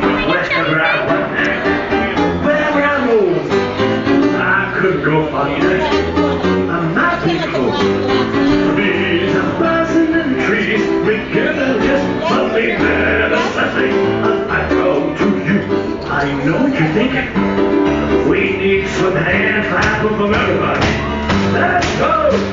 I 16.22 16.44
know 16.44 16.62
what 16.62 16.72
you're 16.72 16.92
thinking. 16.92 18.30
We 18.30 18.56
need 18.56 18.88
some 18.90 19.16
half 19.16 19.66
apples 19.66 20.16
from 20.16 20.32
everybody. 20.32 20.86
Let's 21.52 21.98
go! 21.98 22.51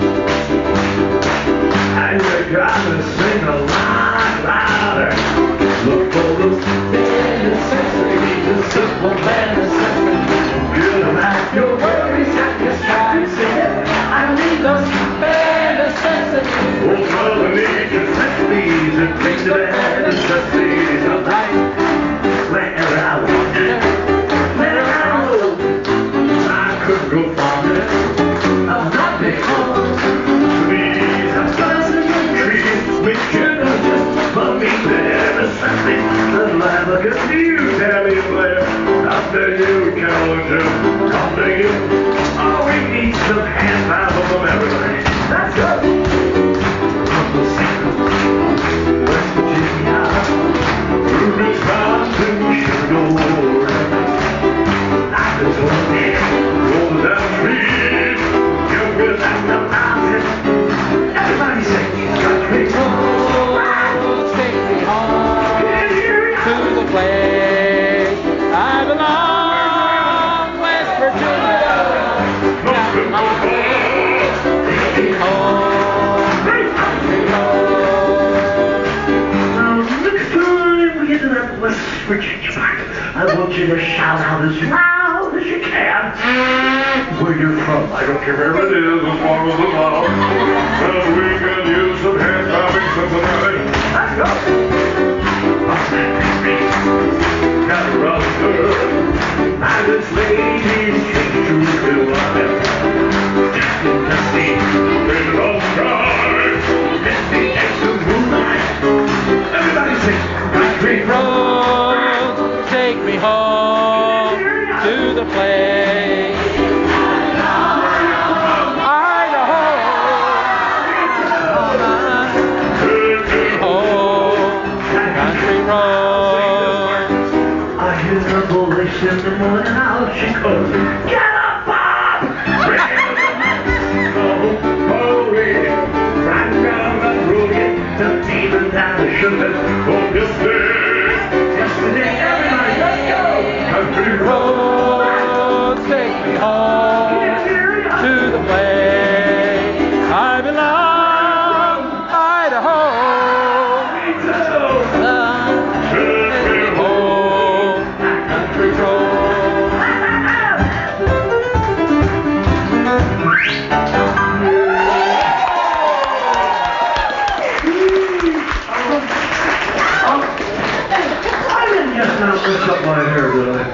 Longer 173.40 173.52
line. 173.52 173.72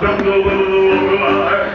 Jump 0.00 0.22
over 0.22 0.50
the 0.50 0.64
longer 0.64 1.16
line. 1.20 1.70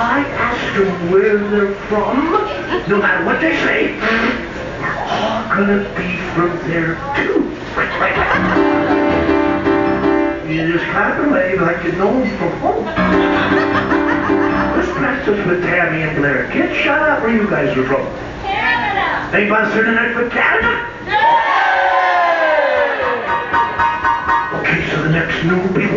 I 0.06 0.20
ask 0.20 0.78
them 0.78 1.10
where 1.10 1.36
they're 1.36 1.74
from, 1.90 2.30
no 2.88 3.02
matter 3.02 3.24
what 3.26 3.40
they 3.40 3.56
say, 3.66 3.98
we're 4.78 4.94
all 5.02 5.42
gonna 5.50 5.82
be 5.98 6.14
from 6.30 6.54
there 6.70 6.94
too. 7.18 7.50
You 10.46 10.72
just 10.72 10.86
clap 10.92 11.18
wave 11.32 11.60
like 11.60 11.82
you 11.82 11.92
know 11.98 12.20
them 12.20 12.38
from 12.38 12.52
home. 12.60 12.84
Let's 14.76 14.92
practice 14.92 15.44
with 15.44 15.62
Tammy 15.64 16.02
and 16.02 16.16
Blair. 16.16 16.48
Kids, 16.52 16.72
shout 16.76 17.02
out 17.02 17.22
where 17.22 17.34
you 17.34 17.50
guys 17.50 17.76
are 17.76 17.86
from. 17.86 18.06
Canada. 18.42 19.28
They 19.32 19.48
buster 19.48 19.84
tonight 19.84 20.12
for 20.14 20.30
Canada? 20.30 20.86
Okay, 24.60 24.88
so 24.88 25.02
the 25.02 25.10
next 25.10 25.42
new 25.42 25.60
people. 25.74 25.95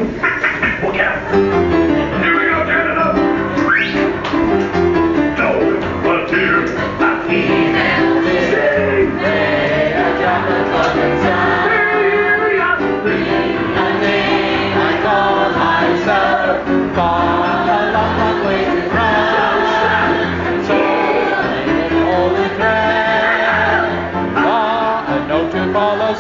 A 26.10 26.16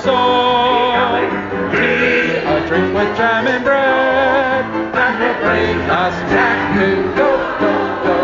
drink 2.67 2.93
with 2.93 3.17
jam 3.17 3.47
and 3.47 3.63
bread 3.63 4.63
that 4.93 5.17
will 5.17 5.33
bring 5.41 5.81
us 5.89 6.13
back 6.29 6.77
to 6.77 7.09
go, 7.17 7.41
go, 7.57 7.73
go, 8.05 8.21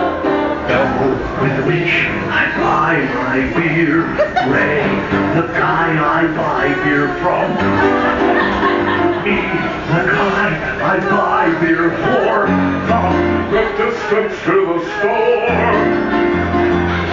Go 0.70 0.86
with 1.42 1.58
which 1.66 2.06
I 2.30 2.54
buy 2.62 3.02
my 3.18 3.50
beer. 3.58 4.06
Ray, 4.46 4.86
the 5.34 5.50
guy 5.58 5.90
I 5.98 6.30
buy 6.38 6.70
beer 6.86 7.10
from. 7.26 7.50
Me, 9.26 9.42
the 9.90 10.06
guy 10.14 10.54
I 10.86 11.02
buy 11.10 11.50
beer 11.66 11.90
for. 11.90 12.46
From 12.86 13.10
the 13.50 13.66
distance 13.74 14.38
to 14.46 14.70
the 14.70 14.80
store. 15.00 15.50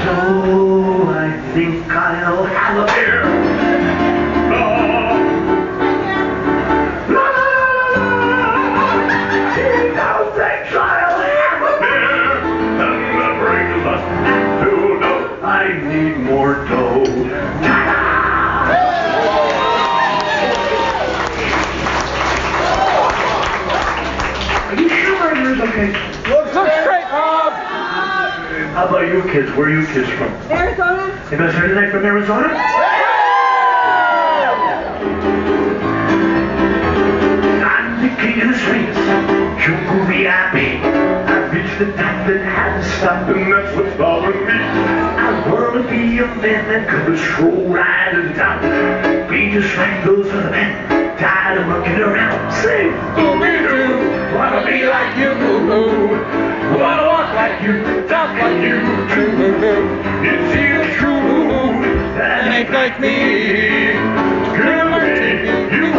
So 0.04 1.08
I 1.08 1.40
think 1.54 1.88
I'll 1.90 2.44
have 2.44 2.76
a 2.76 2.86
beer. 2.92 3.51
About 29.12 29.26
you 29.26 29.32
kids? 29.32 29.52
Where 29.58 29.66
are 29.66 29.70
you 29.70 29.86
kids 29.88 30.08
from? 30.08 30.32
Arizona? 30.50 31.28
You 31.30 31.36
guys 31.36 31.52
heard 31.52 31.68
tonight 31.68 31.90
from 31.90 32.06
Arizona? 32.06 32.48
I'm 37.62 38.00
the 38.00 38.08
king 38.16 38.40
of 38.40 38.48
the 38.48 38.56
streets. 38.56 38.96
You 39.66 39.74
will 39.92 40.08
be 40.08 40.24
happy. 40.24 40.78
I 40.80 41.44
reached 41.52 41.78
the 41.78 41.92
top 41.92 42.26
and 42.26 42.40
hadn't 42.40 42.84
stopped, 42.84 43.36
and 43.36 43.52
that's 43.52 43.76
what's 43.76 43.94
bothering 43.98 44.46
me. 44.46 44.54
I 44.54 45.52
wanna 45.52 45.82
be 45.90 46.16
a 46.16 46.26
man 46.36 46.68
that 46.68 46.88
could 46.88 47.18
stroll 47.18 47.68
right 47.68 48.14
and 48.14 48.34
down. 48.34 49.28
Be 49.28 49.50
just 49.50 49.76
like 49.76 50.06
those 50.06 50.26
other 50.30 50.50
men. 50.52 50.91
I'm 51.22 51.28
tired 51.28 51.58
of 51.58 51.68
looking 51.68 52.00
around. 52.00 52.50
Sing, 52.50 52.90
Scooby-Doo. 53.14 54.34
Wanna 54.34 54.66
be 54.66 54.84
like 54.86 55.16
you, 55.16 55.30
Wanna 56.76 57.06
walk 57.06 57.32
like 57.34 57.62
you, 57.62 57.84
talk 58.08 58.36
like 58.42 58.60
you, 58.60 58.80
too. 59.14 59.30
It's 60.26 60.56
either 60.56 60.90
true 60.98 61.78
that 62.18 62.50
ain't 62.52 62.72
like 62.72 62.98
me. 62.98 63.92
You. 64.50 65.92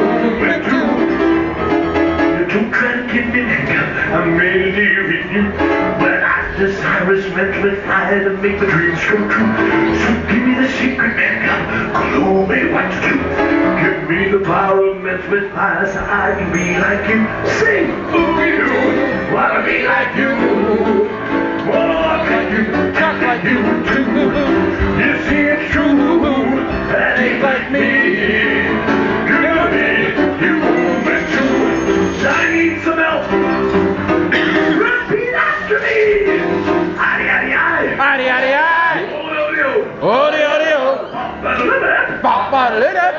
Don't 2.50 2.72
try 2.72 2.94
to 2.96 3.08
me 3.08 3.42
nigga. 3.48 3.80
I 4.12 4.26
made 4.26 4.62
a 4.62 4.72
deal 4.76 5.04
with 5.08 5.32
you. 5.32 5.73
Meant 7.36 7.64
with 7.64 7.84
to 7.84 8.38
make 8.44 8.60
the 8.60 8.68
dreams 8.68 9.00
come 9.00 9.28
true. 9.28 9.50
So 10.06 10.10
give 10.30 10.44
me 10.46 10.54
the 10.54 10.68
secret, 10.78 11.18
nigga. 11.18 11.92
Clue 12.14 12.46
me 12.46 12.72
what 12.72 12.92
to 12.92 13.00
do. 13.02 13.16
Give 13.82 14.08
me 14.08 14.30
the 14.30 14.46
power 14.46 14.90
of 14.90 15.02
with 15.32 15.52
fire 15.52 15.92
so 15.92 16.00
I 16.00 16.36
can 16.38 16.54
be 16.54 16.78
like 16.78 17.10
you. 17.10 17.26
Sing, 17.58 17.90
ooh, 18.14 19.34
wanna 19.34 19.66
be 19.66 19.82
like 19.82 20.16
you. 20.16 20.30
Wanna 21.68 21.96
walk 21.96 22.30
like 22.30 22.52
you, 22.52 22.66
talk 22.94 23.20
like 23.24 23.44
you 23.44 23.58
too. 23.90 24.04
You 25.02 25.12
see 25.26 25.42
it's 25.50 25.72
true, 25.74 26.22
that 26.92 27.20
ain't 27.20 27.42
like 27.42 27.72
me. 27.72 29.03
Ba, 43.04 43.12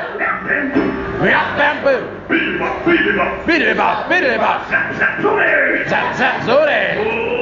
li, 0.47 0.57
da. 0.73 1.25
Yap, 1.25 1.57
bam, 1.57 1.83
boo! 1.83 2.15
Biddly 2.27 3.77
bop, 3.77 4.09
biddly 4.09 4.37
bop! 4.37 4.69
Zap, 4.69 4.95
zap, 4.97 5.21
zoe. 5.21 5.87
Zap, 5.87 6.15
zap, 6.17 6.41
zore! 6.43 6.81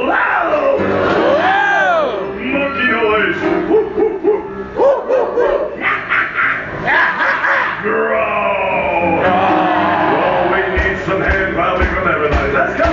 Wow. 0.07 0.77
Whoa! 1.39 2.33
Monkey 2.37 2.87
noise. 2.91 3.39
Woo, 3.69 3.81
woo, 3.95 4.17
woo. 4.23 4.39
Woo, 4.75 4.95
woo, 5.07 5.25
woo. 5.35 5.53
Growl. 7.81 9.25
Oh, 9.25 10.51
we 10.51 10.59
need 10.77 10.97
some 11.05 11.21
hand 11.21 11.55
clapping 11.55 11.91
from 11.95 12.07
everybody. 12.07 12.51
Let's 12.53 12.75
go. 12.77 12.87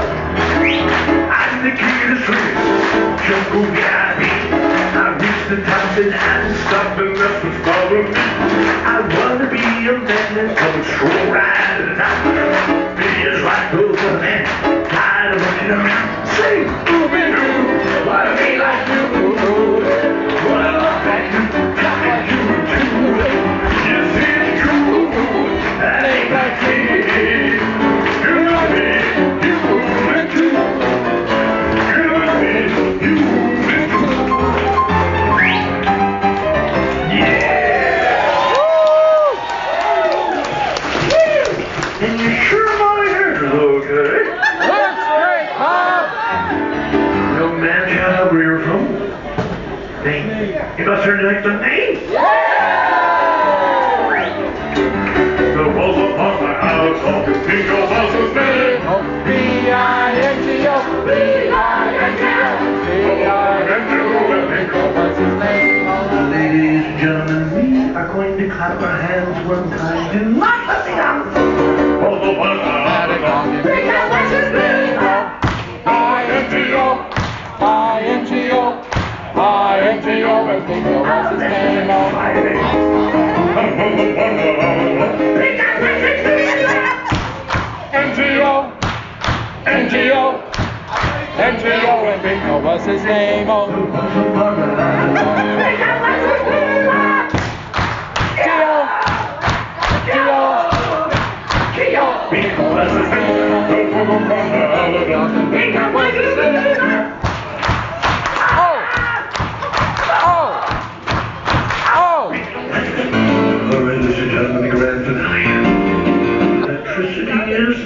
I'm 1.30 1.52
the 1.62 1.70
of 1.70 2.08
the 2.10 2.18
streets. 2.24 2.90
Jungle 3.26 3.68
Gabby. 3.76 4.30
I 4.96 5.14
reached 5.20 5.48
the 5.50 5.58
top 5.66 5.98
and 5.98 6.12
hadn't 6.12 6.56
stopped, 6.66 7.00
and 7.00 7.16
that's 7.16 7.44
what's 7.44 7.60
bothering 7.64 8.10
me. 8.12 8.49
Control 10.56 11.30
right 11.30 11.78
N-G-O, 87.92 88.72
N-G-O, 89.66 90.24
N-G-O, 91.36 92.06
and 92.06 92.22
think 92.22 92.44
of 92.44 92.62
what's 92.62 92.84
his 92.84 93.02
name? 93.02 93.46
Oh! 93.50 93.90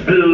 blue. 0.04 0.33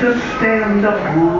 to 0.00 0.18
stand 0.38 0.84
up. 0.84 1.39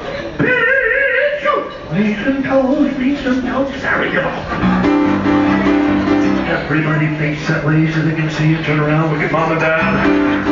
set 7.47 7.65
leaves 7.65 7.95
so 7.95 8.01
they 8.01 8.15
can 8.15 8.29
see 8.29 8.49
you 8.49 8.63
turn 8.63 8.79
around, 8.79 9.11
look 9.11 9.21
at 9.21 9.31
mom 9.31 9.51
and 9.51 9.59
dad. 9.61 10.50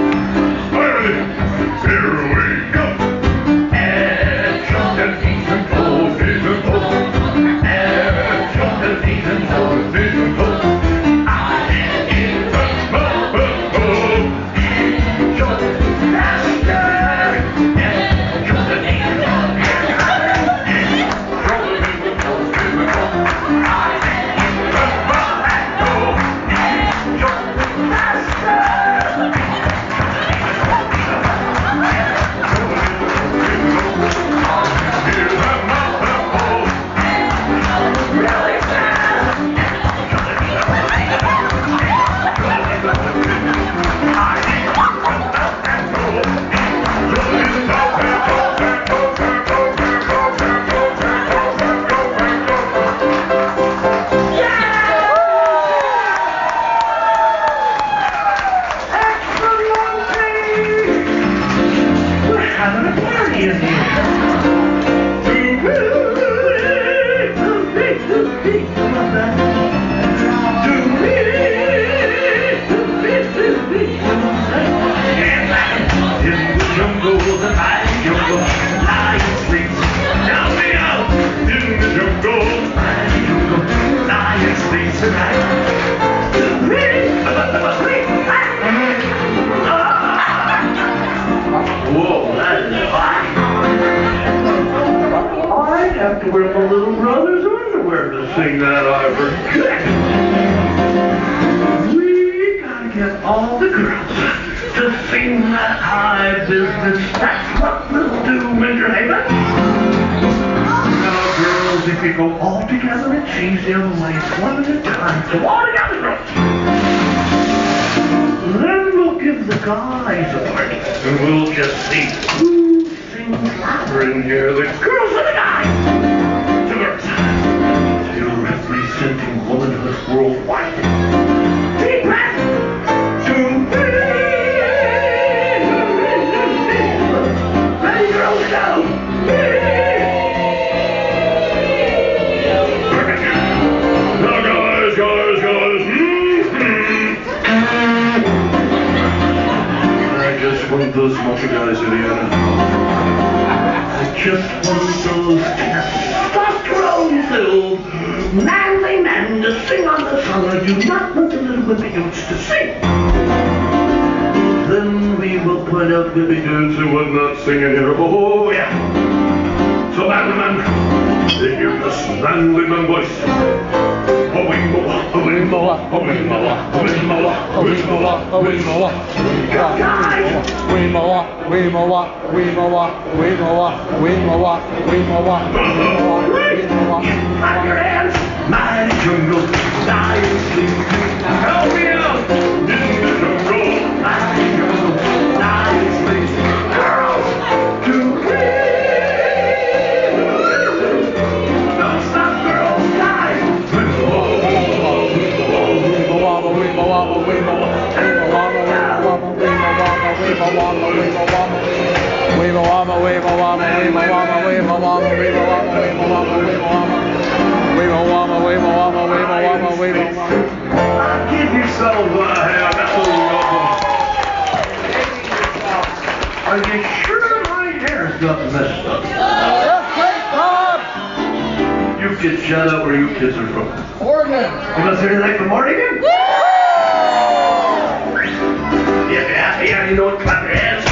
down, 239.79 239.89
you 239.89 239.95
know 239.95 240.09
it, 240.09 240.19
clap 240.21 240.43
your 240.43 240.55
hands. 240.55 240.83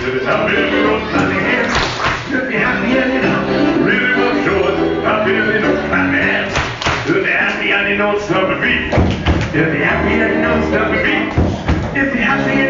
If 0.00 0.14
it's 0.14 0.26
up 0.26 0.48
you 0.48 0.56
know, 0.56 0.98
clap 1.10 1.28
your 1.32 1.44
hands. 1.44 1.72
If 2.30 2.50
you're 2.50 2.60
happy, 2.60 2.88
you 2.88 3.22
know 3.22 3.84
Really 3.84 4.14
well 4.16 4.44
sure 4.44 4.70
it's 4.70 5.06
up 5.06 5.26
here, 5.26 5.54
you 5.54 5.60
know 5.60 5.74
clap 5.88 6.12
your 6.12 6.22
hands. 6.22 6.52
If 7.08 7.16
you're 7.16 7.26
happy, 7.26 7.90
you 7.90 7.96
know 7.98 8.16
it's 8.16 8.30
up 8.30 8.48
to 8.48 8.56
me. 8.60 8.88
If 8.88 9.54
you're 9.54 9.84
happy, 9.84 10.14
you 10.14 10.40
know 10.40 10.58
it's 10.58 10.76
up 10.76 10.88
to 10.94 10.98
me. 11.04 11.16
If 12.00 12.14
you're 12.14 12.24
happy, 12.24 12.56
you 12.56 12.64
know 12.64 12.69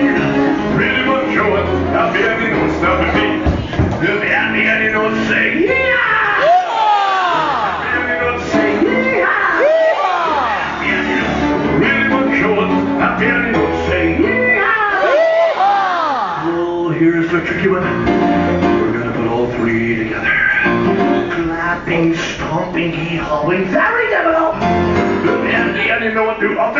probably 23.50 23.66
very 23.72 24.06
difficult. 24.10 24.54
And 24.62 25.76
I 25.76 25.98
didn't 25.98 26.14
know 26.14 26.24
what 26.24 26.38
to 26.38 26.48
do. 26.48 26.58
I'll. 26.58 26.72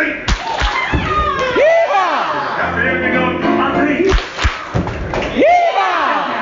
Happy 2.61 2.89
ending 2.89 3.16
on 3.16 3.43
I'll 3.43 3.87
think. 3.87 4.07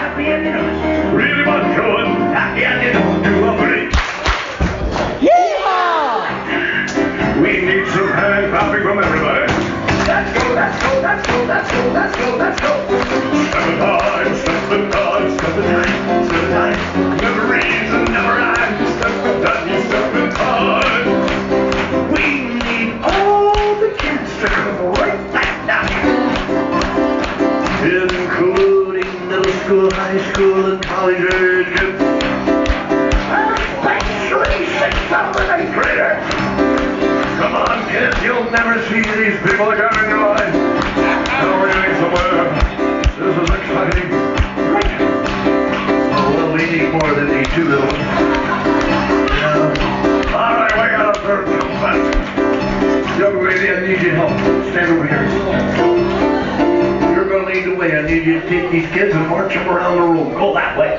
Happy 0.04 0.26
ending 0.26 1.14
Really 1.14 1.44
much 1.44 1.76
good. 1.76 2.06
Happy 2.36 2.64
ending 2.64 2.96
on 3.00 3.22
two 3.24 3.44
or 3.44 3.56
three. 3.56 3.88
We 7.40 7.52
need 7.64 7.86
some 7.88 8.08
hand 8.08 8.50
clapping 8.50 8.82
from 8.82 8.98
everybody. 8.98 9.46
Let's 10.08 10.32
go, 10.36 10.54
let's 10.54 10.82
go, 10.82 11.00
let's 11.00 11.26
go, 11.26 11.44
let's 11.44 11.70
go, 11.72 11.92
let's 11.92 12.16
go, 12.16 12.36
let's 12.36 12.60
go. 12.60 12.67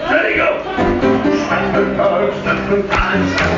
Ready, 0.10 0.38
go! 0.38 0.64
Seven 1.48 1.96
times, 1.96 2.44
seven 2.44 2.88
times, 2.88 3.49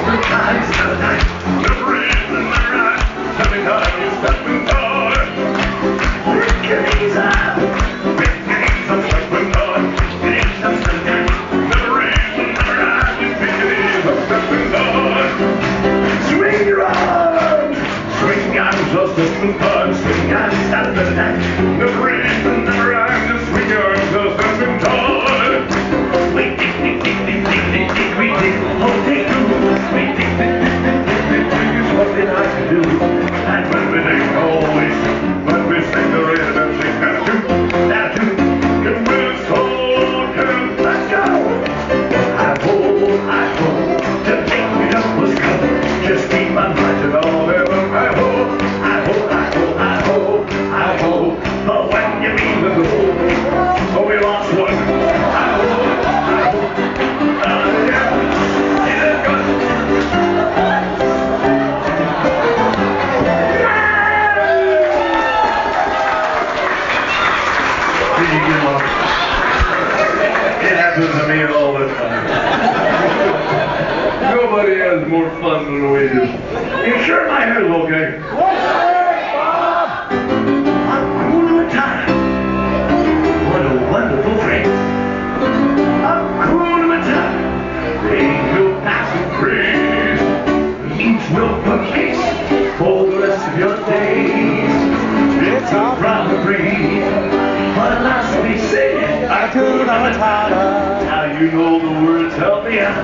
Hakuna 99.52 100.00
Matata. 100.00 101.04
Now 101.04 101.26
you 101.38 101.52
know 101.52 101.78
the 101.78 101.92
words, 102.06 102.34
help 102.36 102.64
me 102.64 102.80
out. 102.80 102.96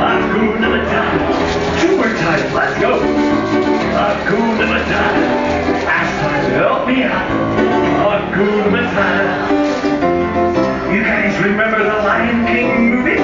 Hakuna 0.00 0.68
Matata. 0.72 1.80
Two 1.82 1.96
more 1.98 2.06
times, 2.06 2.52
let's 2.54 2.80
go. 2.80 2.98
Hakuna 3.92 4.64
Matata. 4.72 5.84
Last 5.84 6.12
time, 6.22 6.50
help 6.52 6.88
me 6.88 7.02
out. 7.02 7.28
Hakuna 8.00 8.68
Matata. 8.72 9.36
You 10.94 11.02
guys 11.04 11.36
remember 11.44 11.84
the 11.84 11.92
Lion 12.08 12.46
King 12.46 12.88
movie? 12.88 13.20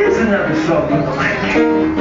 Here's 0.00 0.18
another 0.18 0.54
song 0.64 0.88
from 0.88 1.00
the 1.02 1.10
Lion 1.10 1.52
King. 1.52 1.96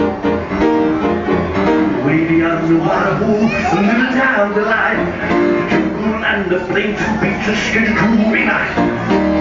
Way 2.05 2.27
beyond 2.27 2.69
the 2.69 2.77
waterhole, 2.77 3.41
a 3.41 3.81
little 3.81 4.11
down 4.13 4.53
the 4.53 4.61
line 4.61 5.40
and 6.31 6.51
if 6.53 6.65
to 6.69 6.95
two 6.95 7.11
beats 7.19 7.47
a 7.49 7.55
schedule 7.67 8.15
night. 8.45 8.73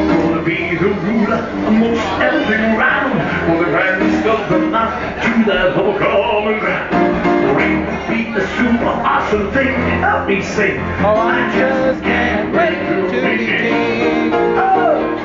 Gonna 0.08 0.42
be 0.42 0.74
the 0.74 0.88
ruler 0.88 1.38
amongst 1.68 2.02
everything 2.18 2.64
around, 2.74 3.14
with 3.48 3.68
of 3.68 4.10
the 4.10 4.22
governor 4.24 4.90
to 5.22 5.44
that 5.46 5.76
whole 5.76 5.96
common 5.96 6.58
ground. 6.58 6.90
Ring 7.56 7.84
beat 8.08 8.34
the 8.34 8.44
super 8.56 8.90
awesome 9.06 9.52
thing, 9.52 9.72
help 10.00 10.26
me 10.26 10.42
sing. 10.42 10.78
Oh, 11.06 11.14
I, 11.14 11.46
I 11.46 11.58
just 11.58 12.02
can't 12.02 12.52
wait 12.56 12.78
to 12.88 13.08
be 13.08 13.44
king. 13.46 14.34
Oh! 14.58 15.16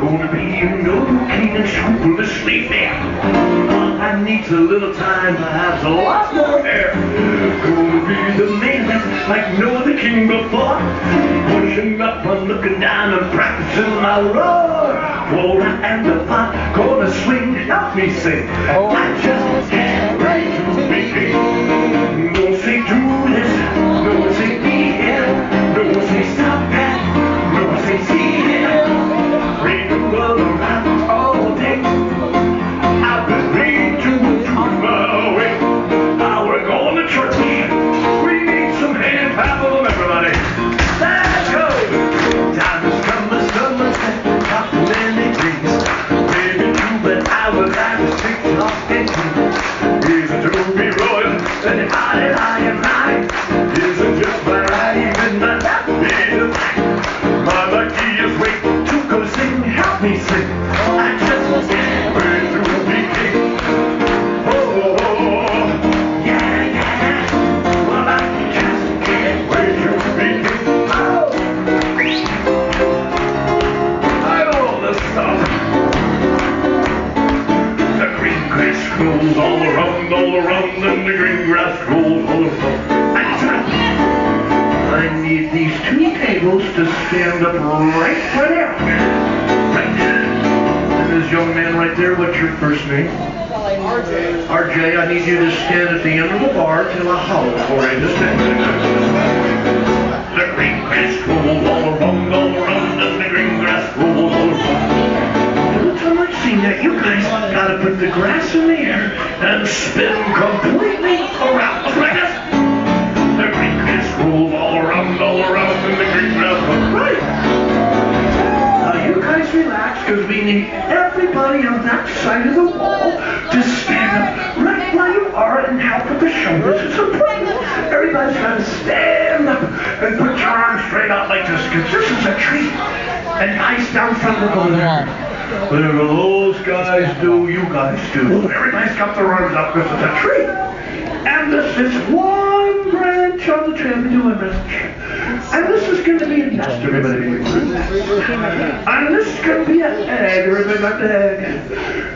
Gonna 0.00 0.32
be 0.32 0.60
a 0.60 0.82
noble 0.82 1.26
king 1.26 1.56
and 1.56 1.68
school 1.68 2.16
the 2.16 2.26
sleep 2.26 2.68
there 2.68 3.79
mind 4.12 4.24
needs 4.24 4.48
a 4.50 4.56
little 4.56 4.94
time, 4.94 5.36
perhaps 5.36 5.84
a 5.84 5.88
lot 5.88 6.34
more 6.34 6.66
air. 6.66 6.92
Gonna 6.94 8.08
be 8.08 8.38
the 8.38 8.50
man 8.56 9.28
like 9.28 9.58
no 9.58 9.76
other 9.76 9.96
king 9.96 10.26
before. 10.26 10.78
Pushing 11.50 12.00
up 12.00 12.24
and 12.26 12.48
looking 12.48 12.80
down 12.80 13.14
and 13.14 13.32
practicing 13.32 13.94
my 14.02 14.20
roar. 14.20 14.94
Roar 15.32 15.62
and 15.62 16.06
the 16.06 16.24
pot, 16.26 16.74
gonna 16.74 17.10
swing, 17.22 17.54
help 17.54 17.94
me 17.94 18.12
sing. 18.12 18.48
Oh. 18.70 18.88
I 18.88 19.20
just 19.22 19.70
can't 19.70 20.18
wait 20.20 20.50
to 20.58 20.88
be. 20.90 21.32
Don't 22.32 22.60
say 22.62 22.78
do 22.78 23.34
this. 23.34 23.59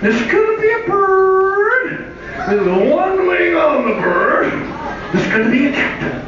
This 0.04 0.20
to 0.20 0.58
be 0.60 0.70
a 0.70 0.86
bird. 0.86 2.14
There's 2.46 2.92
one 2.92 3.26
wing 3.26 3.54
on 3.56 3.88
the 3.88 3.94
bird. 4.02 4.52
This 5.14 5.26
to 5.32 5.50
be 5.50 5.68
a 5.68 5.72
captain. 5.72 6.20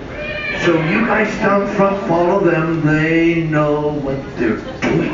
So 0.64 0.82
you 0.88 1.04
guys 1.04 1.28
down 1.40 1.66
front 1.76 2.08
follow 2.08 2.40
them. 2.40 2.86
They 2.86 3.42
know 3.42 3.92
what 4.00 4.16
they're 4.38 4.56
doing. 4.80 5.12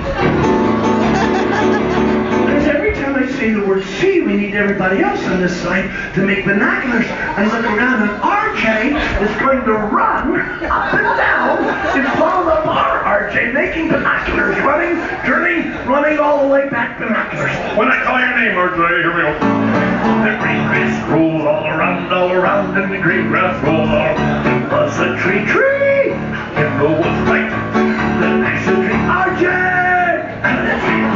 Because 2.38 2.68
every 2.68 2.94
time 2.94 3.16
I 3.16 3.26
say 3.32 3.50
the 3.50 3.66
word 3.66 3.82
see, 3.82 4.20
we 4.20 4.36
need 4.36 4.54
everybody 4.54 5.02
else 5.02 5.24
on 5.24 5.40
this 5.40 5.60
side 5.60 6.14
to 6.14 6.24
make 6.24 6.44
binoculars 6.44 7.06
and 7.06 7.50
look 7.50 7.64
around. 7.64 8.08
And 8.08 8.22
RJ 8.22 8.94
is 9.22 9.40
going 9.40 9.64
to 9.64 9.72
run 9.72 10.40
up 10.62 10.94
and 10.94 11.18
down 11.18 11.58
and 11.98 12.06
follow 12.16 12.44
the 12.44 12.64
bar, 12.64 12.91
RJ, 13.22 13.54
making 13.54 13.86
binoculars, 13.86 14.58
running, 14.66 14.98
turning, 15.22 15.70
running 15.86 16.18
all 16.18 16.42
the 16.42 16.48
way 16.48 16.68
back 16.68 16.98
binoculars. 16.98 17.54
When 17.78 17.86
I 17.86 18.02
call 18.02 18.18
your 18.18 18.34
name, 18.34 18.58
RJ, 18.58 18.82
here 18.98 19.14
we 19.14 19.22
go. 19.22 19.30
The 20.26 20.34
green 20.42 20.66
grass 20.66 20.90
grows 21.06 21.46
all 21.46 21.70
around, 21.70 22.12
all 22.12 22.32
around, 22.32 22.76
and 22.76 22.92
the 22.92 22.98
green 22.98 23.28
grass 23.28 23.54
grows 23.62 23.86
all 23.86 23.94
around. 23.94 24.18
It 24.42 24.72
was 24.72 24.98
a 24.98 25.14
tree, 25.22 25.46
tree. 25.46 26.18
You 26.58 26.66
know 26.82 26.98
what's 26.98 27.22
right. 27.30 27.46
The 28.18 28.42
nice 28.42 28.64
tree, 28.66 28.90
RJ. 28.90 29.46
And 30.42 30.58
the 30.66 30.74
tree. 30.82 31.06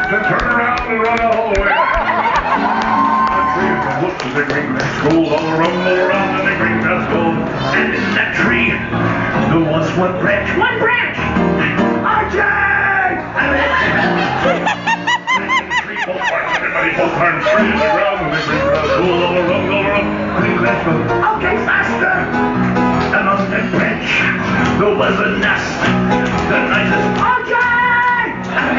To 0.00 0.16
turn 0.32 0.48
around 0.48 0.80
and 0.80 0.96
run 0.96 1.20
all 1.28 1.52
the 1.52 1.60
way. 1.60 1.76
The 3.36 3.44
tree 3.52 3.74
looks 4.00 4.24
at 4.24 4.32
the 4.32 4.44
green 4.48 4.68
grass 4.72 4.92
grows 5.04 5.28
all 5.28 5.44
around, 5.44 5.76
all 5.84 6.08
around, 6.08 6.40
and 6.40 6.48
the 6.48 6.56
green 6.56 6.80
grass 6.80 7.04
grows. 7.12 7.36
And 7.76 7.92
in 7.92 8.06
that 8.16 8.32
tree, 8.32 8.72
there 9.56 9.72
was 9.72 9.88
one 9.96 10.12
branch, 10.20 10.52
one 10.58 10.78
branch. 10.78 11.16
RJ. 11.16 12.36
And 13.40 13.56
the 13.56 13.64
both 16.04 16.20
arms, 16.28 16.52
everybody, 16.52 16.92
both 16.92 17.16
arms 17.16 17.40
straight 17.40 17.72
to 17.72 17.80
the 17.80 17.96
and 17.96 18.36
the 18.36 18.36
green 18.36 18.60
grass 18.68 18.84
grows 18.84 19.00
all 19.00 19.32
around, 19.32 19.72
all 19.72 19.80
around. 19.80 20.12
Green. 20.36 20.60
Okay, 20.60 21.56
faster. 21.64 22.20
And 23.16 23.24
on 23.32 23.48
that 23.48 23.72
branch, 23.72 24.04
there 24.76 24.92
was 24.92 25.16
a 25.24 25.40
nest. 25.40 25.72
The 26.52 26.60
nicest 26.68 27.16
RJ. 27.16 27.56
And 28.60 28.76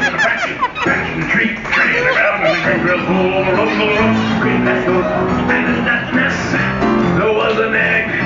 the 0.00 0.16
branch, 0.24 0.56
branch 0.80 1.08
in 1.12 1.28
tree, 1.28 1.52
tree 1.68 2.00
in 2.00 2.04
the 2.08 2.16
ground, 2.16 2.48
and 2.48 2.56
the 2.56 2.64
green 2.64 2.80
grass 2.80 3.04
grows 3.04 3.12
all 3.12 3.44
around, 3.44 3.60
all 3.60 3.92
around. 3.92 4.40
Green. 4.40 4.64
And 4.64 5.68
in 5.68 5.84
that 5.84 6.16
nest, 6.16 6.40
there 7.20 7.34
was 7.36 7.60
an 7.60 7.74
egg. 7.74 8.25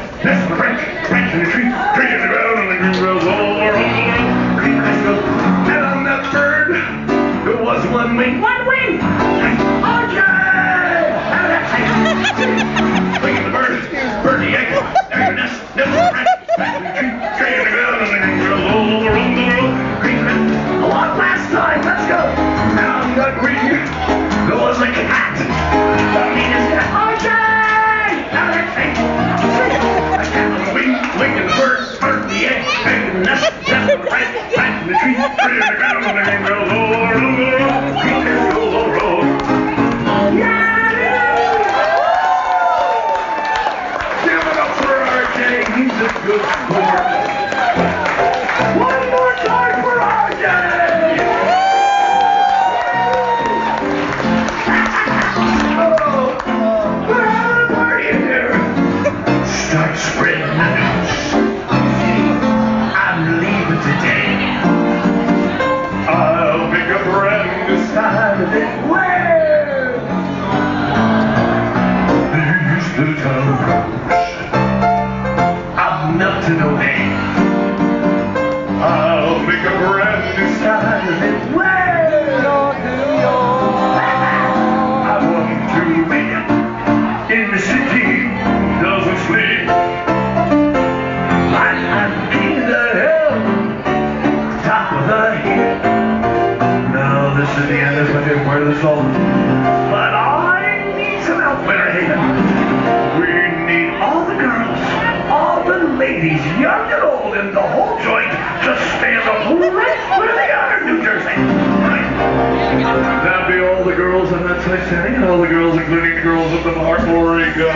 girls 114.31 114.41
on 114.41 114.47
that 114.47 114.63
Titanic, 114.63 115.19
all 115.27 115.41
the 115.41 115.47
girls, 115.47 115.75
including 115.77 116.15
the 116.15 116.21
girls 116.21 116.51
at 116.53 116.63
the 116.63 116.71
bar. 116.71 116.99
You 116.99 117.51
go. 117.55 117.67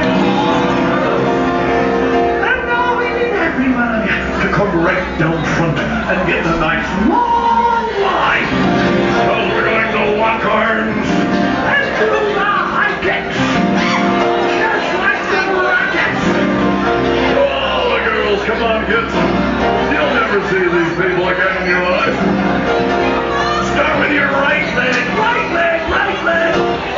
And 2.48 2.60
now 2.64 2.96
we 2.98 3.12
need 3.12 3.36
everybody 3.36 4.08
to 4.08 4.48
come 4.56 4.72
right 4.80 5.04
down 5.20 5.36
front 5.60 5.78
and 5.80 6.20
get 6.28 6.46
a 6.48 6.56
nice 6.60 6.88
long 7.12 7.84
line. 8.00 8.48
So 9.28 9.36
we're 9.52 9.68
going 9.68 9.92
to 10.00 10.16
lock 10.16 10.46
arms 10.48 10.96
and 10.96 11.86
do 12.00 12.08
the 12.08 12.48
high 12.72 12.96
kicks. 13.04 13.36
Just 13.36 14.90
like 14.96 15.24
the 15.36 15.44
rockets. 15.60 16.24
All 17.36 17.92
the 17.92 18.02
girls, 18.08 18.40
come 18.48 18.64
on, 18.64 18.88
kids. 18.88 19.12
You'll 19.92 20.16
never 20.16 20.40
see 20.48 20.64
these 20.72 20.94
people 20.96 21.28
again 21.28 21.52
in 21.60 21.68
your 21.68 21.84
life. 21.84 22.16
Start 23.76 24.00
with 24.00 24.16
your 24.16 24.32
right 24.40 24.68
leg, 24.80 25.04
right 25.20 25.52
leg, 25.52 25.75
right 26.26 26.92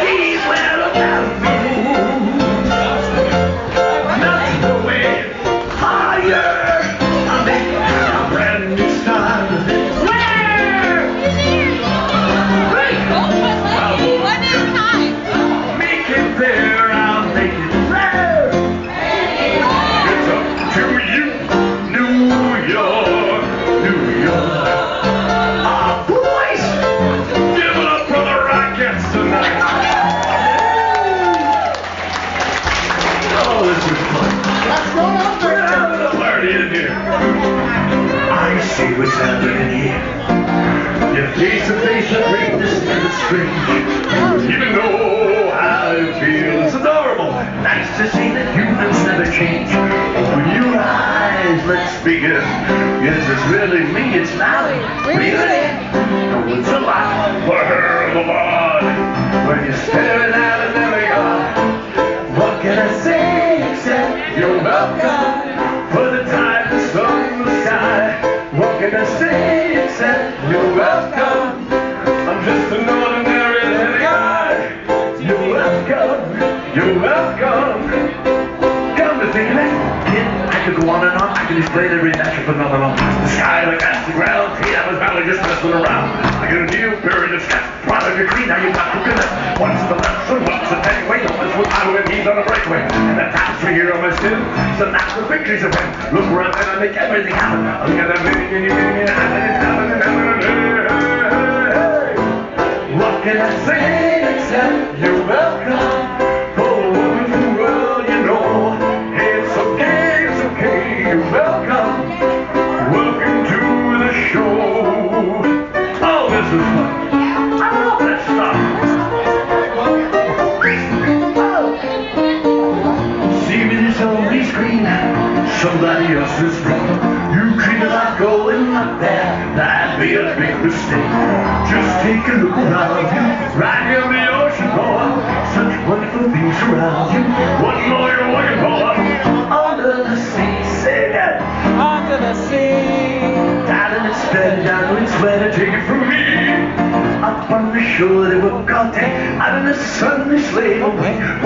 eyes, 52.05 52.66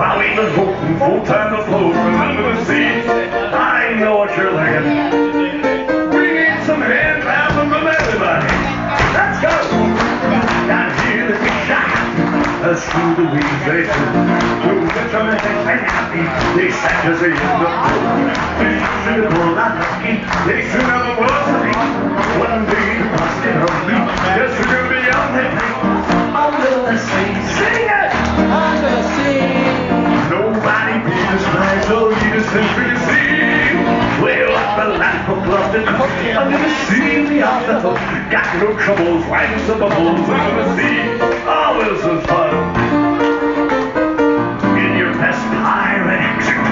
While 0.02 0.18
were 0.18 0.49
voting 0.58 0.97
full 0.97 1.22
time 1.30 1.56
to 1.56 1.62
float 1.70 1.93
under 1.93 2.41
the 2.41 2.66
sea. 2.66 3.06
I 3.54 3.93
know 3.99 4.18
what 4.18 4.34
you're 4.34 4.49
thinking. 4.49 4.97
We 6.10 6.26
need 6.41 6.58
some 6.66 6.82
hand 6.82 7.22
clapping 7.22 7.70
from 7.70 7.86
everybody. 7.86 8.49
Let's 9.14 9.38
go. 9.45 9.54
Down 10.66 10.89
here, 11.06 11.30
the 11.30 11.38
big 11.38 11.54
shot. 11.70 11.86
Let's 12.66 12.82
do 12.82 13.14
the 13.14 13.30
wings 13.30 13.62
they 13.70 13.86
do. 13.86 14.02
We'll 14.74 14.89
get 14.89 15.06
some 15.14 15.30
and 15.30 15.38
happy. 15.86 16.26
They 16.58 16.74
as 16.74 17.22
they 17.22 17.38
in 17.38 17.54
the 17.62 17.70
pool. 17.70 18.26
They 18.58 18.82
should 19.06 19.22
have 19.22 19.38
pulled 19.38 19.54
the 19.54 19.86
ski. 20.02 20.18
They 20.49 20.66
should 20.66 20.82
have 20.82 21.14
a 21.14 21.41
of 35.76 35.88
and 35.88 35.96
hook. 35.96 36.12
Under 36.36 36.58
the 36.58 36.70
hook. 37.80 38.00
Got 38.30 38.48
no 38.60 38.78
troubles, 38.78 39.26
life's 39.28 39.68
the 39.68 39.76
bubbles 39.76 40.28
under 40.28 40.64
the 40.64 40.76
sea. 40.76 41.00
Oh, 41.48 41.80
is 42.00 42.26
fun. 42.28 42.52
In 44.78 44.98
your 44.98 45.14
best 45.14 45.40
pirate 45.64 46.20
accent. 46.20 46.68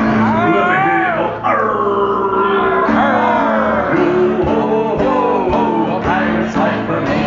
Ho, 4.46 4.98
ho, 4.98 5.98
a 5.98 6.02
pirate's 6.04 6.56
life 6.58 6.86
for 6.88 7.02
me. 7.02 7.22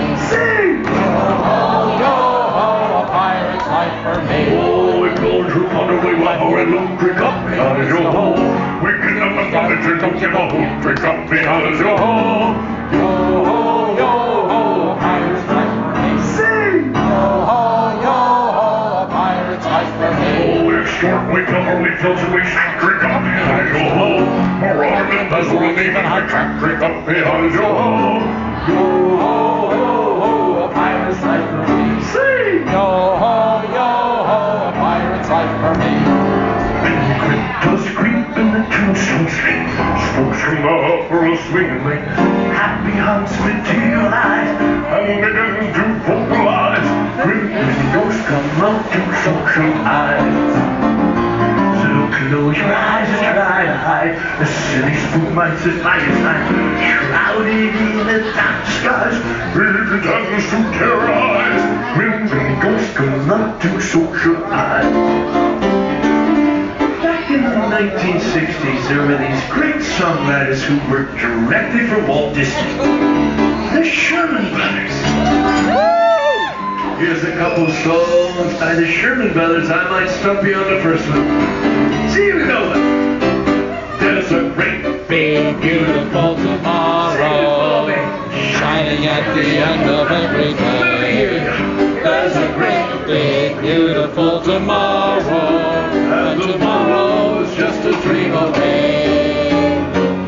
Yo, 2.00 2.12
ho, 2.52 2.68
a 3.00 3.06
pirate's 3.08 3.66
life 3.66 3.96
for 4.04 4.20
me. 4.28 4.40
Oh, 4.60 5.00
we're 5.00 5.16
going 5.16 5.48
to 5.48 5.60
underway, 5.68 6.14
water 6.20 6.58
and 6.58 6.70
look, 6.70 6.98
drink 7.00 7.18
up, 7.18 7.48
home. 8.12 8.82
We 8.84 8.90
can 9.00 9.16
have 9.16 9.36
a 9.38 9.50
drink 9.82 10.02
a 10.34 10.71
short, 21.02 21.34
we 21.34 21.44
cover, 21.44 21.82
we 21.82 21.90
filter, 21.96 22.30
we 22.30 22.42
shank, 22.46 22.80
drink 22.80 23.02
up 23.02 23.22
behind 23.22 23.68
your 23.74 23.90
home. 23.90 24.60
More 24.60 24.84
arm 24.84 25.10
and 25.10 25.28
bezel 25.28 25.58
and 25.58 25.78
even 25.78 26.04
high 26.04 26.26
track, 26.28 26.60
drink 26.60 26.80
up 26.80 27.04
behind 27.04 27.52
your 27.52 27.74
home. 27.74 28.22
Yo, 28.68 29.18
ho, 29.18 29.70
ho, 29.70 30.20
ho, 30.20 30.64
a 30.64 30.72
pirate's 30.72 31.22
life 31.22 31.48
for 31.50 31.74
me. 31.74 32.02
Sing! 32.12 32.66
Yo, 32.70 32.86
ho, 33.22 33.62
yo, 33.74 33.88
ho, 34.30 34.68
a 34.68 34.72
pirate's 34.72 35.28
life 35.28 35.60
for 35.60 35.74
me. 35.78 36.01
From 40.62 40.78
the 40.78 40.94
upper 40.94 41.36
swinging 41.50 41.84
lane. 41.84 42.04
Happy 42.54 42.92
hunts 42.94 43.34
materialize 43.42 44.46
and 44.94 45.18
begin 45.18 45.74
to 45.74 45.84
vocalize. 46.06 46.86
Grim 47.18 47.50
ghosts 47.90 48.22
come 48.30 48.46
out 48.62 48.78
to 48.94 49.00
suction 49.26 49.72
eyes. 49.82 50.54
So 51.82 51.90
close 52.14 52.56
your 52.56 52.72
eyes 52.72 53.08
and 53.10 53.34
try 53.34 53.64
to 53.66 53.74
hide 53.74 54.14
The 54.38 54.46
silly 54.46 54.94
spook 55.02 55.34
mice 55.34 55.66
at 55.66 55.82
my 55.82 55.98
side, 55.98 56.46
shrouded 56.94 57.74
in 57.74 58.06
the 58.06 58.18
dark 58.30 58.62
skies. 58.70 59.18
Big 59.58 60.02
tongues 60.06 60.46
to 60.46 60.58
terrorize, 60.78 61.98
winds 61.98 62.30
and 62.30 62.62
ghosts 62.62 62.94
come 62.94 63.26
not 63.26 63.60
to 63.62 63.80
socialize. 63.80 64.94
Back 64.94 65.51
in 67.52 67.60
the 67.60 67.76
1960s, 67.76 68.88
there 68.88 69.06
were 69.06 69.18
these 69.18 69.44
great 69.50 69.76
songwriters 69.76 70.62
who 70.62 70.74
worked 70.90 71.18
directly 71.18 71.86
for 71.86 72.04
Walt 72.06 72.34
Disney. 72.34 72.72
The 73.76 73.84
Sherman 73.84 74.52
Brothers. 74.54 74.92
Here's 76.98 77.24
a 77.24 77.32
couple 77.36 77.68
songs 77.68 78.58
by 78.58 78.74
the 78.74 78.86
Sherman 78.86 79.32
Brothers. 79.32 79.70
I 79.70 79.88
might 79.90 80.08
stump 80.08 80.46
you 80.46 80.54
on 80.54 80.74
the 80.74 80.80
first 80.82 81.06
one. 81.08 82.10
See 82.10 82.26
you 82.26 82.46
go. 82.46 82.72
There's 83.98 84.30
a 84.32 84.50
great 84.54 85.08
big 85.08 85.60
beautiful 85.60 86.36
tomorrow 86.36 87.86
shining 88.52 89.06
at 89.06 89.34
the 89.34 89.42
end 89.42 89.90
of 89.90 90.10
every 90.10 90.54
day. 90.54 91.34
There's 92.02 92.36
a 92.36 92.52
great 92.54 93.06
big 93.06 93.60
beautiful 93.60 94.40
tomorrow, 94.40 95.22
and 95.22 96.40
tomorrow's 96.40 97.21
a 97.84 98.00
dream 98.02 98.32
away. 98.32 99.42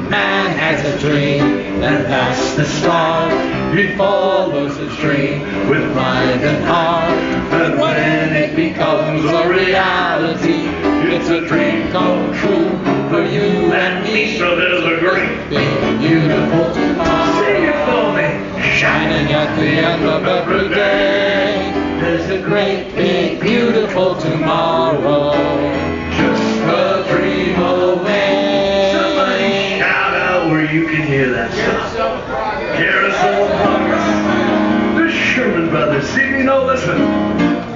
Man 0.09 0.59
has 0.59 0.85
a 0.85 0.99
dream, 0.99 1.43
and 1.83 2.05
that's 2.07 2.55
the 2.57 2.65
start. 2.65 3.33
He 3.77 3.97
follows 3.97 4.77
his 4.77 4.97
dream 4.97 5.41
with 5.69 5.85
mind 5.95 6.43
and 6.43 6.65
heart, 6.65 7.11
and 7.63 7.81
when 7.81 8.33
it 8.33 8.57
becomes 8.57 9.25
a 9.25 9.49
reality, 9.49 10.67
it's 11.15 11.29
a 11.29 11.47
dream 11.47 11.91
come 11.93 12.33
true 12.35 12.71
for 13.09 13.23
you 13.23 13.73
and 13.73 14.05
me. 14.05 14.39
So 14.39 14.57
there's 14.57 14.85
a 14.85 15.01
great 15.01 15.49
big 15.49 15.99
beautiful 16.01 16.75
tomorrow. 16.75 17.45
Sing 17.45 17.63
it 17.71 17.79
for 17.87 18.13
me. 18.17 18.29
Shining 18.79 19.33
at 19.33 19.55
the 19.57 19.67
end 19.67 20.05
of 20.05 20.25
every 20.25 20.69
day. 20.69 21.73
There's 22.01 22.29
a 22.31 22.43
great 22.43 22.95
big 22.95 23.14
out 30.45 30.51
where 30.51 30.73
you 30.73 30.87
can 30.87 31.07
hear 31.07 31.31
that 31.31 31.51
song. 31.97 32.21
Carousel 32.77 33.45
of 33.45 33.51
Progress. 33.63 34.99
The 34.99 35.11
Sherman 35.11 35.71
Brothers. 35.71 36.07
See 36.09 36.31
me 36.31 36.43
know 36.43 36.67
this 36.67 36.87
one. 36.87 37.01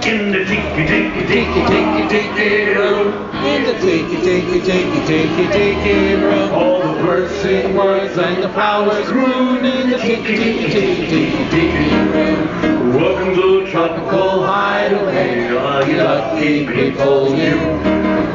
In 0.08 0.32
the 0.32 0.44
tiki 0.44 0.86
tiki 0.86 1.26
tiki 1.26 1.62
tiki 1.66 2.08
tiki 2.08 2.74
room. 2.74 3.12
In 3.44 3.64
the 3.64 3.74
tiki 3.74 4.16
tiki 4.16 4.60
tiki 4.60 5.06
tiki 5.06 5.46
tiki 5.52 6.14
room. 6.14 6.52
All 6.52 6.80
the 6.80 7.02
birds 7.02 7.34
sing 7.40 7.74
words 7.74 8.16
and 8.16 8.42
the 8.42 8.48
flowers 8.50 9.06
groan 9.08 9.64
in 9.64 9.90
the 9.90 9.98
tiki 9.98 10.36
tiki 10.36 10.70
tiki 10.70 11.06
tiki 11.06 11.50
tiki 11.50 11.94
room. 11.94 12.94
Welcome 12.94 13.34
to 13.34 13.64
the 13.64 13.70
Tropical 13.70 14.46
hideaway, 14.46 15.50
all 15.50 15.86
you 15.86 15.98
lucky 15.98 16.66
people, 16.66 17.28
you. 17.36 17.58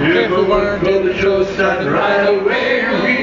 If 0.05 0.31
it 0.31 0.47
weren't 0.47 0.83
for 0.83 0.99
the 0.99 1.17
show 1.17 1.43
starting 1.43 1.87
right 1.87 2.27
away, 2.27 2.85
we'd 3.01 3.03
be 3.03 3.22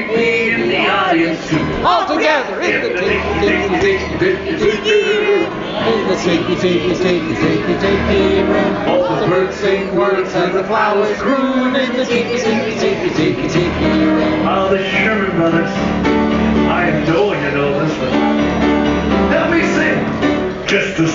All 1.21 2.07
together 2.07 2.61
in 2.61 2.81
the 2.81 2.89
tiki 2.99 3.33
tiki 3.45 3.79
tiki 3.79 4.17
tiki 4.17 4.57
tiki 4.57 5.17
room. 5.21 5.53
In 5.85 6.07
the 6.07 6.15
tiki 6.15 6.55
tiki 6.55 6.95
tiki 6.95 7.35
tiki 7.35 7.73
tiki 7.79 8.41
room. 8.41 8.75
All 8.89 9.19
the 9.19 9.27
birds 9.27 9.55
sing 9.57 9.95
words 9.95 10.33
and 10.33 10.51
the 10.55 10.63
flowers 10.63 11.15
croon 11.19 11.75
in 11.75 11.95
the 11.95 12.05
tiki 12.05 12.37
tiki 12.37 12.79
tiki 12.79 13.09
tiki 13.13 13.47
tiki 13.49 14.05
room. 14.05 14.47
Oh, 14.47 14.69
the 14.69 14.83
Sherman 14.89 15.37
Brothers. 15.37 15.69
I 15.69 16.89
you 16.89 17.51
know 17.51 17.85
this 17.85 17.95
one. 17.99 19.29
Let 19.29 19.51
me 19.51 19.61
sing. 19.61 20.67
Just 20.67 20.99
a 20.99 21.07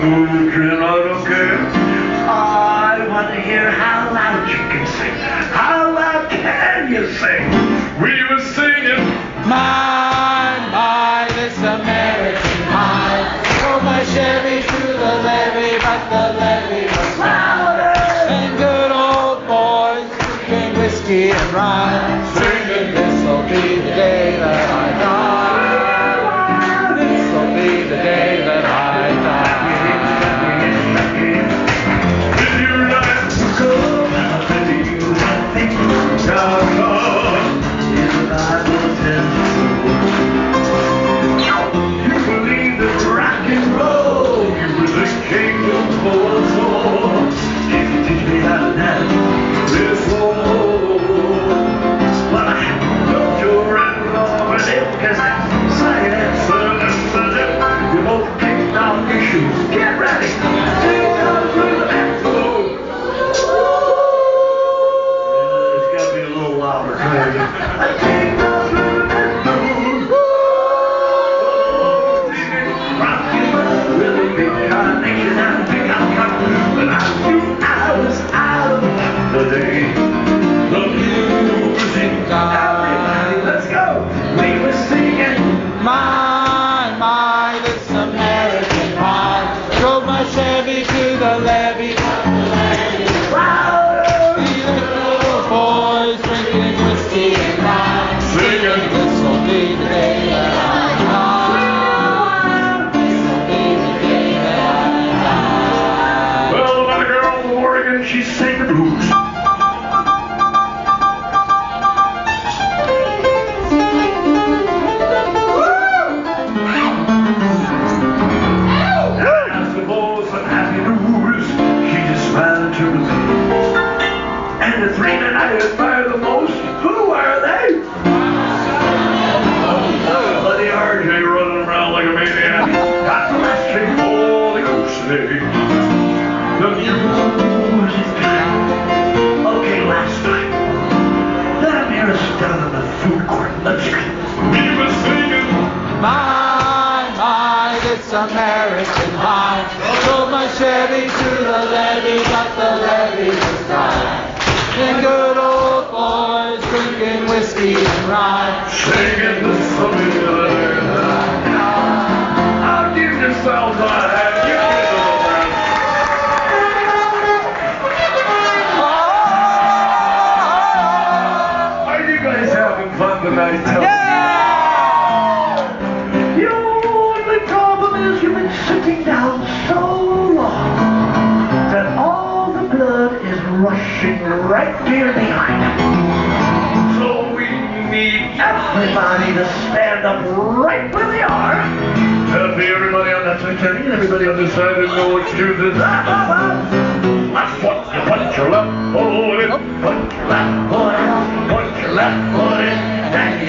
I 0.00 1.02
don't 1.02 1.26
care. 1.26 1.58
Oh, 2.28 2.30
I 2.30 3.04
want 3.08 3.34
to 3.34 3.40
hear 3.40 3.68
how 3.72 4.12
loud 4.14 4.48
you 4.48 4.56
can 4.56 4.86
sing. 4.86 5.67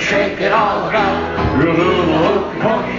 Shake 0.10 0.41
it 0.41 0.52
all 0.52 0.90
about. 0.90 1.30
The 1.61 2.99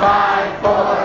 five, 0.00 0.60
four. 0.62 0.95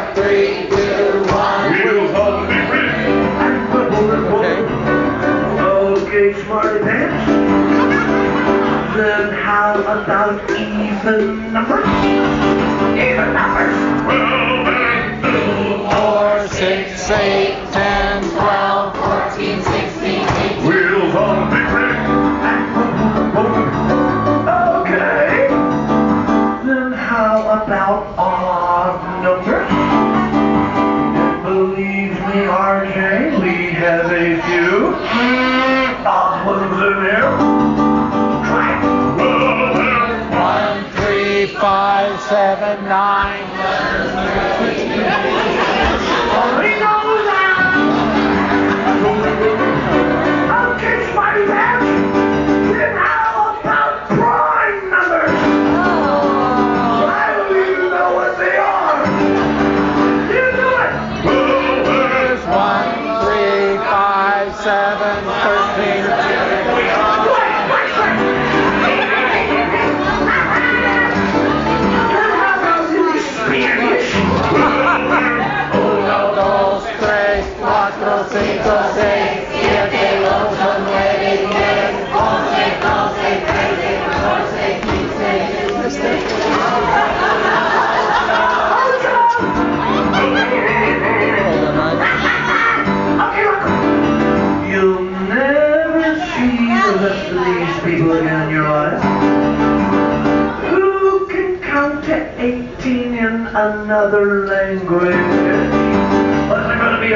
another 103.92 104.48
language. 104.48 105.12
Going 105.12 106.96
to 106.96 107.02
be 107.02 107.14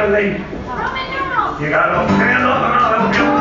You 1.64 1.70
got 1.70 1.90
up 1.90 2.10
and 2.10 2.44
I'll 2.44 3.00
help 3.00 3.16
you. 3.16 3.36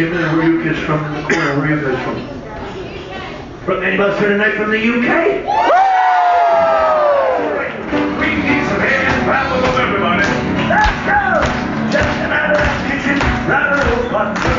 Just 0.00 0.12
came 0.12 0.20
in. 0.20 0.36
Where 0.36 0.74
from 0.86 1.14
the 1.14 1.20
corner? 1.22 1.60
Guys 1.82 2.04
from? 2.04 3.64
From 3.64 3.82
anybody 3.84 4.18
here 4.18 4.28
tonight 4.30 4.54
from 4.56 4.70
the 4.70 4.78
UK? 4.78 5.70
Of 9.50 9.78
everybody. 9.78 10.22
Let's 10.68 10.88
go! 11.06 11.20
Just 11.92 12.08
out 12.32 12.50
of 12.50 12.58
that 12.58 12.76
kitchen. 12.90 13.18
Right 13.48 14.34
bread. 14.34 14.49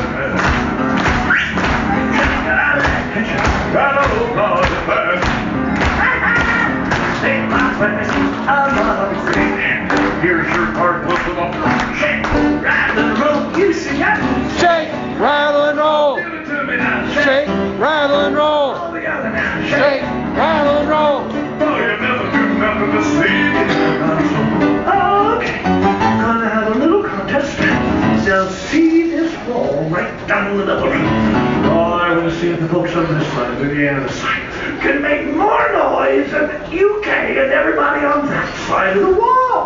The. 30.57 30.73
Oh, 30.73 31.99
I 32.01 32.17
want 32.17 32.29
to 32.29 32.39
see 32.39 32.49
if 32.49 32.59
the 32.59 32.67
folks 32.67 32.93
on 32.95 33.07
this 33.17 33.27
side, 33.33 33.57
the 33.59 33.89
other 33.89 34.09
side, 34.09 34.41
can 34.81 35.01
make 35.01 35.27
more 35.35 35.71
noise 35.71 36.31
than 36.31 36.47
the 36.47 36.65
UK 36.65 37.07
and 37.07 37.51
everybody 37.51 38.05
on 38.05 38.27
that 38.27 38.67
side 38.67 38.97
of 38.97 39.07
the 39.07 39.13
wall. 39.13 39.65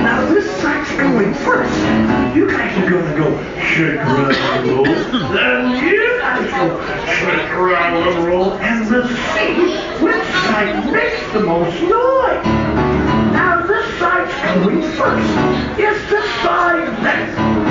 Now 0.00 0.26
this 0.32 0.50
side's 0.62 0.90
going 0.92 1.34
first. 1.34 1.76
You 2.34 2.50
guys 2.50 2.76
are 2.78 2.90
gonna 2.90 3.16
go 3.16 3.30
shake, 3.60 3.98
and 3.98 4.68
roll. 4.68 4.84
Then 4.84 5.84
you 5.84 6.18
guys 6.20 6.50
go 6.50 6.80
shake, 7.06 7.50
and 7.50 8.24
roll, 8.24 8.52
and 8.54 8.90
we'll 8.90 9.08
see 9.08 9.54
which 10.02 10.24
side 10.46 10.92
makes 10.92 11.32
the 11.32 11.40
most 11.40 11.80
noise. 11.82 12.44
Now 13.32 13.66
this 13.66 13.86
side's 13.98 14.64
going 14.64 14.82
first. 14.96 15.78
Is 15.78 16.10
the 16.10 16.22
side 16.42 16.88
ready? 17.02 17.61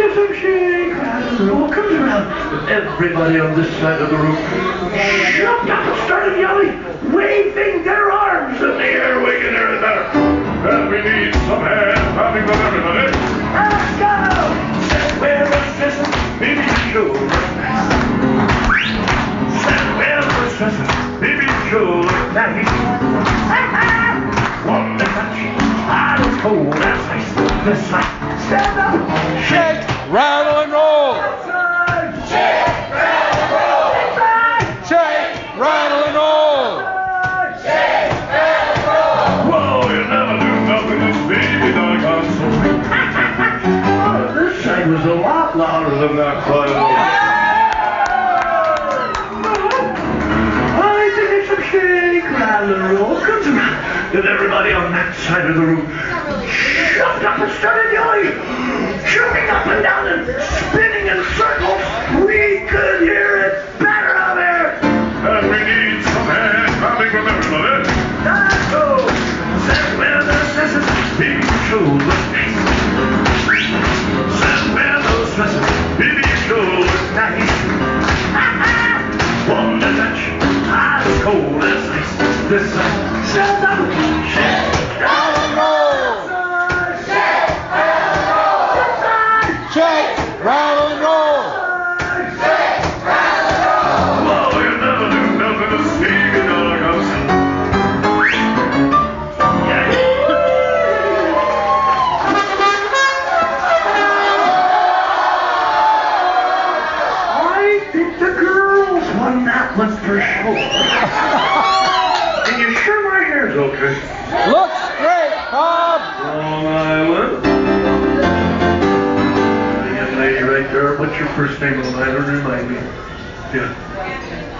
a 0.00 0.14
some 0.14 0.34
shake, 0.34 0.92
rattle, 0.94 1.46
roll 1.46 1.68
comes 1.70 1.92
around. 1.92 2.26
Everybody 2.68 3.38
on 3.38 3.54
this 3.54 3.70
side 3.78 4.00
of 4.02 4.10
the 4.10 4.16
room 4.16 4.36
jumped 5.36 5.70
up 5.70 5.86
and 5.86 6.06
started 6.06 6.38
yelling, 6.40 6.82
waving 7.12 7.84
their 7.84 8.10
arms 8.10 8.60
in 8.60 8.70
the 8.70 8.84
air, 8.84 9.22
waking 9.22 9.52
their 9.52 9.80
better. 9.80 10.04
And 10.66 10.90
we 10.90 10.98
need 10.98 11.34
some 11.46 11.62
hands 11.62 12.00
clapping 12.14 12.46
from 12.46 12.58
everybody. 12.66 13.12
Let's 13.54 13.92
go! 14.02 14.18
Stand 14.88 15.20
where 15.20 15.46
the 15.46 15.60
system, 15.78 16.10
maybe 16.40 16.66
show 16.90 17.14
Stand 19.62 19.88
where 19.98 20.22
the 20.22 20.50
system, 20.58 21.20
maybe 21.20 21.46
show 21.70 22.02
One 22.36 22.64
to 22.64 22.85
louder 46.06 46.08
than 46.08 46.16
that 46.16 46.46
side. 46.46 46.70
I 50.78 51.12
think 51.16 51.30
it's 51.42 51.50
a 51.50 51.62
and 52.72 52.98
roll. 52.98 53.20
Comes 53.20 53.46
everybody 54.26 54.72
on 54.72 54.92
that 54.92 55.16
side 55.16 55.46
of 55.50 55.56
the 55.56 55.62
room 55.62 55.86
jumped 56.96 57.24
up 57.24 57.38
and 57.40 57.52
started 57.58 57.92
yelling, 57.92 58.32
jumping 59.04 59.50
up 59.50 59.66
and 59.66 59.82
down 59.82 60.06
and 60.06 60.26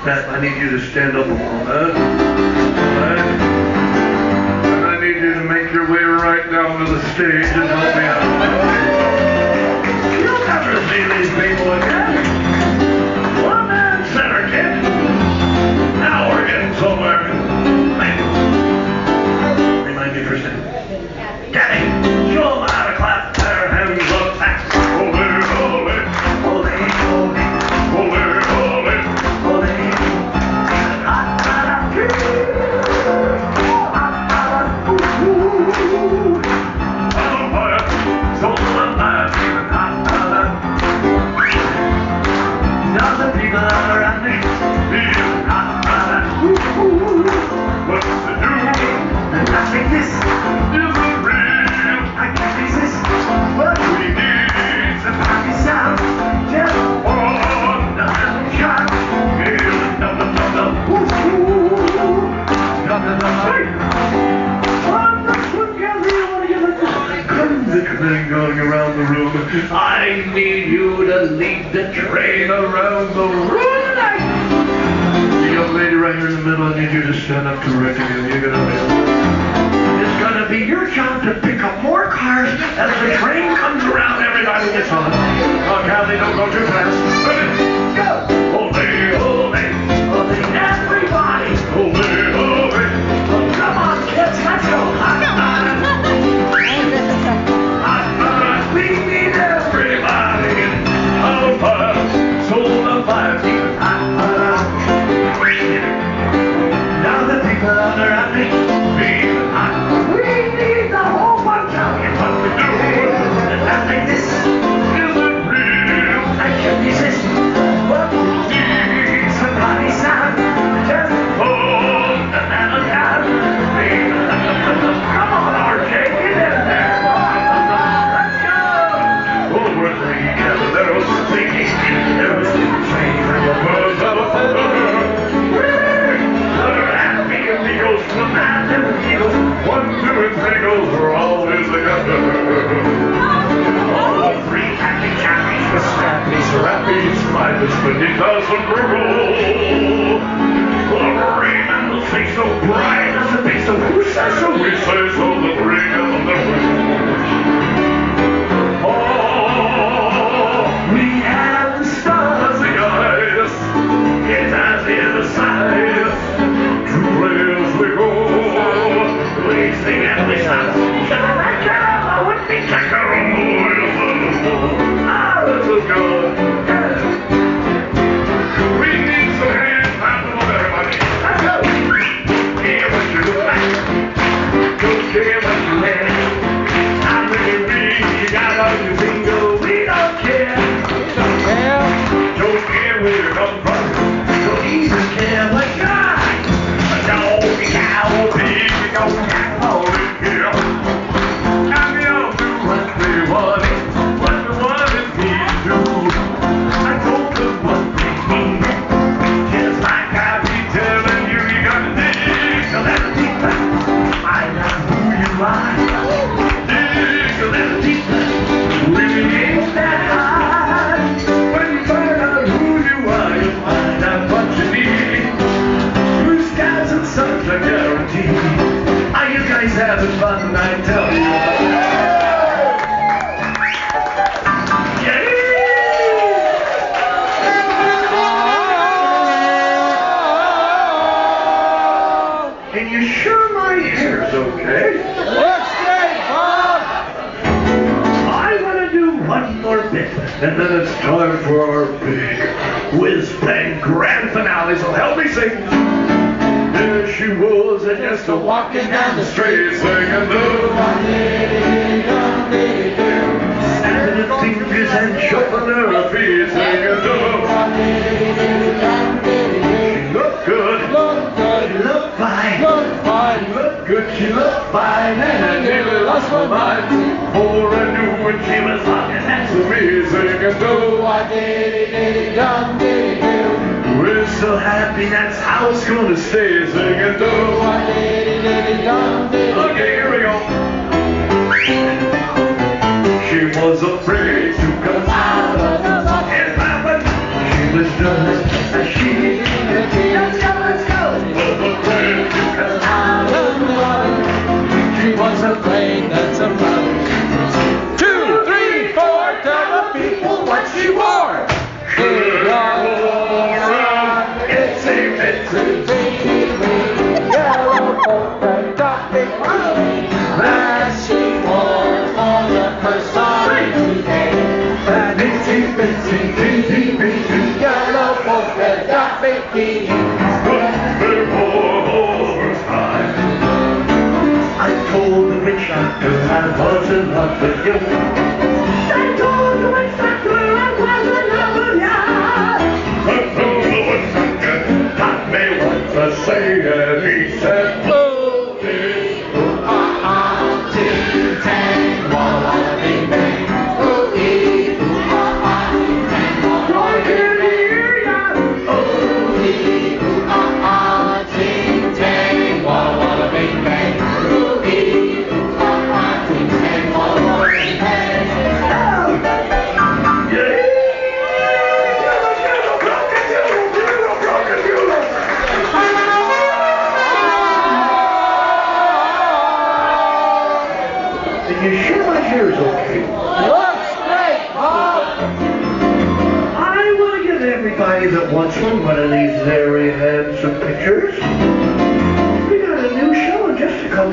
That, 0.07 0.29
I 0.29 0.41
need 0.41 0.57
you 0.57 0.71
to 0.71 0.79
stand 0.93 1.17
up 1.17 1.27
a 1.27 1.31
moment. 1.31 1.67
Alright? 1.67 3.19
And 4.71 4.85
I 4.87 5.01
need 5.01 5.17
you 5.17 5.35
to 5.35 5.43
make 5.43 5.73
your 5.73 5.91
way 5.91 5.99
right 5.99 6.49
down 6.49 6.79
to 6.79 6.93
the 6.93 7.01
stage 7.15 7.51
and 7.51 7.69
help 7.69 7.97
me 7.97 8.05
out. 8.07 8.23
You'll 10.23 10.47
never 10.47 10.79
see 10.87 11.03
these 11.11 11.31
people 11.35 11.73
again. 11.73 12.36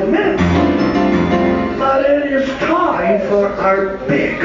A 0.03 0.11
minutes. 0.11 0.43
But 1.79 2.09
it 2.09 2.31
is 2.31 2.47
time 2.59 3.21
for 3.27 3.47
our 3.47 3.97
big 4.07 4.39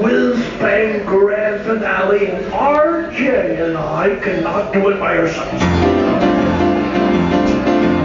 whiz-bang 0.00 1.04
grand 1.06 1.64
finale. 1.64 2.30
And 2.30 2.52
RJ 2.52 3.64
and 3.64 3.76
I 3.76 4.16
cannot 4.20 4.72
do 4.72 4.88
it 4.88 4.98
by 4.98 5.18
ourselves. 5.18 5.62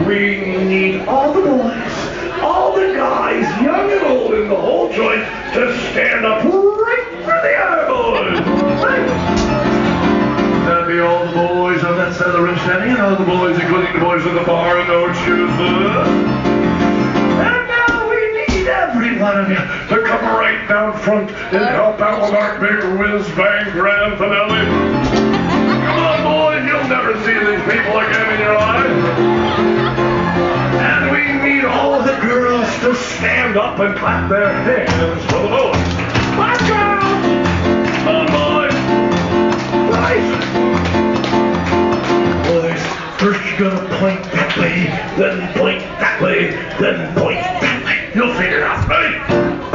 We 0.07 0.39
need 0.65 1.07
all 1.07 1.33
the 1.33 1.41
boys, 1.41 2.41
all 2.41 2.73
the 2.75 2.93
guys, 2.93 3.45
young 3.61 3.91
and 3.91 4.01
old 4.03 4.33
in 4.33 4.49
the 4.49 4.55
whole 4.55 4.91
joint, 4.91 5.25
to 5.53 5.77
stand 5.91 6.25
up 6.25 6.43
right 6.43 7.07
for 7.23 7.37
the 7.43 7.55
other 7.57 7.87
boys. 7.87 8.39
Right? 8.83 9.07
That'd 10.65 10.87
be 10.87 10.99
all 10.99 11.25
the 11.25 11.33
boys 11.33 11.83
on 11.83 11.97
that 11.97 12.15
side 12.15 12.35
of 12.35 12.47
the 12.47 12.57
standing, 12.63 12.91
and 12.91 13.01
all 13.01 13.15
the 13.17 13.25
boys, 13.25 13.59
including 13.59 13.93
the 13.93 13.99
boys 13.99 14.25
in 14.25 14.35
the 14.35 14.43
bar 14.43 14.77
and 14.79 14.87
no 14.87 15.13
shoes. 15.13 16.36
Every 19.27 19.43
one 19.43 19.43
of 19.43 19.49
you 19.49 19.97
to 19.97 20.03
come 20.07 20.25
right 20.37 20.67
down 20.67 20.97
front 20.99 21.31
and 21.31 21.63
uh, 21.63 21.69
help 21.69 21.99
out 21.99 22.21
with 22.21 22.33
our 22.33 22.59
big 22.59 22.83
whiz-bang 22.99 23.71
grand 23.71 24.17
finale. 24.17 24.65
Come 25.85 25.99
on, 25.99 26.23
boys, 26.23 26.65
you'll 26.65 26.87
never 26.87 27.13
see 27.23 27.33
these 27.33 27.63
people 27.67 27.99
again 27.99 28.33
in 28.33 28.39
your 28.39 28.55
life. 28.55 29.03
And 30.79 31.11
we 31.11 31.23
need 31.49 31.65
all 31.65 32.01
the 32.01 32.17
girls 32.21 32.67
to 32.79 32.95
stand 32.95 33.57
up 33.57 33.79
and 33.79 33.95
clap 33.97 34.29
their 34.29 34.51
hands 34.53 35.23
for 35.25 35.41
the 35.41 35.49
boys. 35.49 35.87
Let's 36.37 36.61
go! 36.63 36.75
Come 38.03 38.15
on, 38.15 38.27
boys! 38.31 38.75
Right! 39.91 40.27
Boys, 42.47 42.81
first 43.19 43.41
you're 43.49 43.71
gonna 43.71 43.99
point 43.99 44.23
that 44.31 44.57
way, 44.57 44.87
then 45.17 45.53
point 45.53 45.81
that 45.99 46.21
way, 46.21 46.51
then 46.79 47.13
point 47.15 47.35
that 47.35 47.51
way. 47.51 47.56
You'll 48.17 48.33
figure 48.33 48.57
it 48.57 48.63
out, 48.63 48.81
right? 48.89 49.21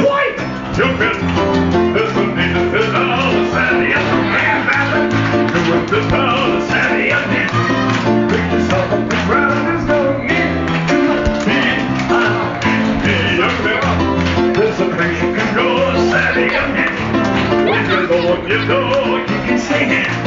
Point! 0.02 0.36
You 0.76 0.90
can. 0.98 1.14
Needs 2.34 2.54
to 2.58 2.70
sit 2.72 2.90
down 2.90 3.36
and 3.36 3.46
stand 3.52 3.86
up. 3.94 4.02
You 5.54 5.86
this 5.86 6.10
down 6.10 6.50
and 6.50 6.62
stand 6.64 7.12
up. 7.12 7.22
Pick 8.28 8.44
yourself 8.50 8.90
up 8.90 9.12
and 9.12 9.30
round. 9.30 9.62
There's 9.68 9.86
no 9.86 10.18
need 10.18 10.50
to 10.58 10.96
be 13.06 13.14
a 13.14 13.38
young 13.38 13.58
man. 13.62 14.54
There's 14.54 14.80
a 14.80 14.82
place 14.90 15.22
you 15.22 15.30
can 15.36 15.54
go 15.54 15.66
and 15.86 16.10
stand 16.10 16.50
up. 16.50 17.70
When 17.70 17.82
you're 17.88 18.08
going, 18.08 18.50
you 18.50 18.58
know 18.66 19.18
you 19.18 19.26
can 19.26 19.58
sing 19.60 19.90
it. 19.92 20.21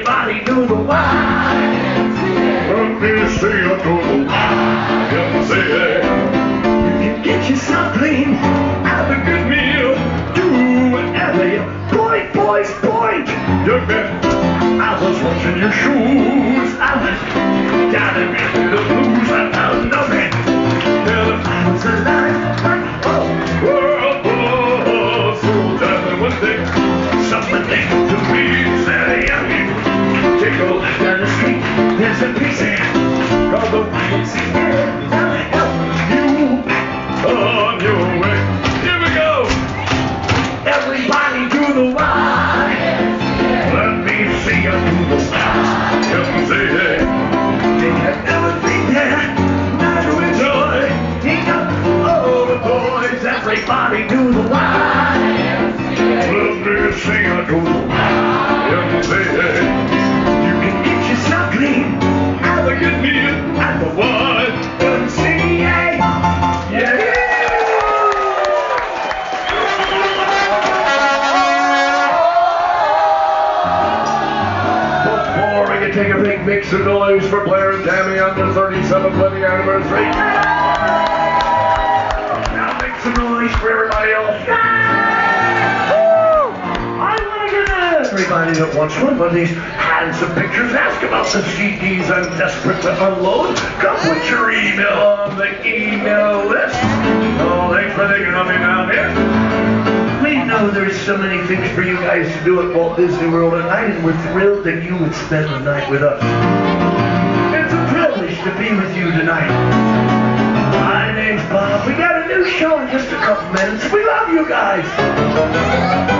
Everybody 0.00 0.44
do 0.46 0.66
the 0.66 0.76
YMCA. 0.76 1.92
Let 2.72 3.00
me 3.02 3.28
see 3.36 3.48
you 3.48 3.76
do 3.84 3.94
the 4.08 4.16
YMCA. 4.30 5.88
You 6.64 6.92
can 7.02 7.22
get 7.22 7.50
yourself 7.50 7.98
clean. 7.98 8.32
Have 8.88 9.10
a 9.10 9.16
good 9.26 9.46
meal. 9.46 9.94
Do 10.34 10.46
whatever 10.90 11.46
you 11.46 11.62
point, 11.94 12.32
boys, 12.32 12.72
point. 12.80 13.28
Young 13.68 13.86
man, 13.86 14.24
I 14.80 14.98
was 15.04 15.22
watching 15.22 15.58
your 15.58 15.72
shoes. 15.72 15.99
About 91.30 91.44
CDs 91.50 92.10
I'm 92.10 92.36
desperate 92.38 92.82
to 92.82 92.90
unload. 92.90 93.56
Come 93.78 93.96
put 93.98 94.28
your 94.28 94.50
email 94.50 94.98
on 94.98 95.38
the 95.38 95.64
email 95.64 96.44
list. 96.48 96.74
Oh, 97.38 97.70
thanks 97.72 97.94
for 97.94 98.08
thinking 98.08 98.34
of 98.34 98.48
me 98.48 98.58
now, 98.58 98.90
here. 98.90 99.14
We 100.24 100.42
know 100.44 100.72
there's 100.72 101.00
so 101.02 101.16
many 101.16 101.46
things 101.46 101.70
for 101.72 101.82
you 101.82 101.94
guys 101.98 102.26
to 102.36 102.44
do 102.44 102.68
at 102.68 102.76
Walt 102.76 102.96
Disney 102.96 103.28
World 103.28 103.52
tonight, 103.52 103.90
and 103.90 104.04
we're 104.04 104.20
thrilled 104.32 104.64
that 104.64 104.82
you 104.82 104.96
would 104.96 105.14
spend 105.14 105.46
the 105.54 105.60
night 105.60 105.88
with 105.88 106.02
us. 106.02 106.20
It's 107.54 107.72
a 107.74 107.92
privilege 107.94 108.36
to 108.42 108.50
be 108.58 108.74
with 108.74 108.96
you 108.96 109.12
tonight. 109.12 109.50
My 110.82 111.14
name's 111.14 111.42
Bob. 111.42 111.86
We 111.86 111.92
got 111.92 112.24
a 112.24 112.26
new 112.26 112.44
show 112.58 112.80
in 112.80 112.90
just 112.90 113.06
a 113.06 113.18
couple 113.18 113.52
minutes. 113.52 113.84
We 113.92 114.04
love 114.04 114.30
you 114.30 114.48
guys. 114.48 116.19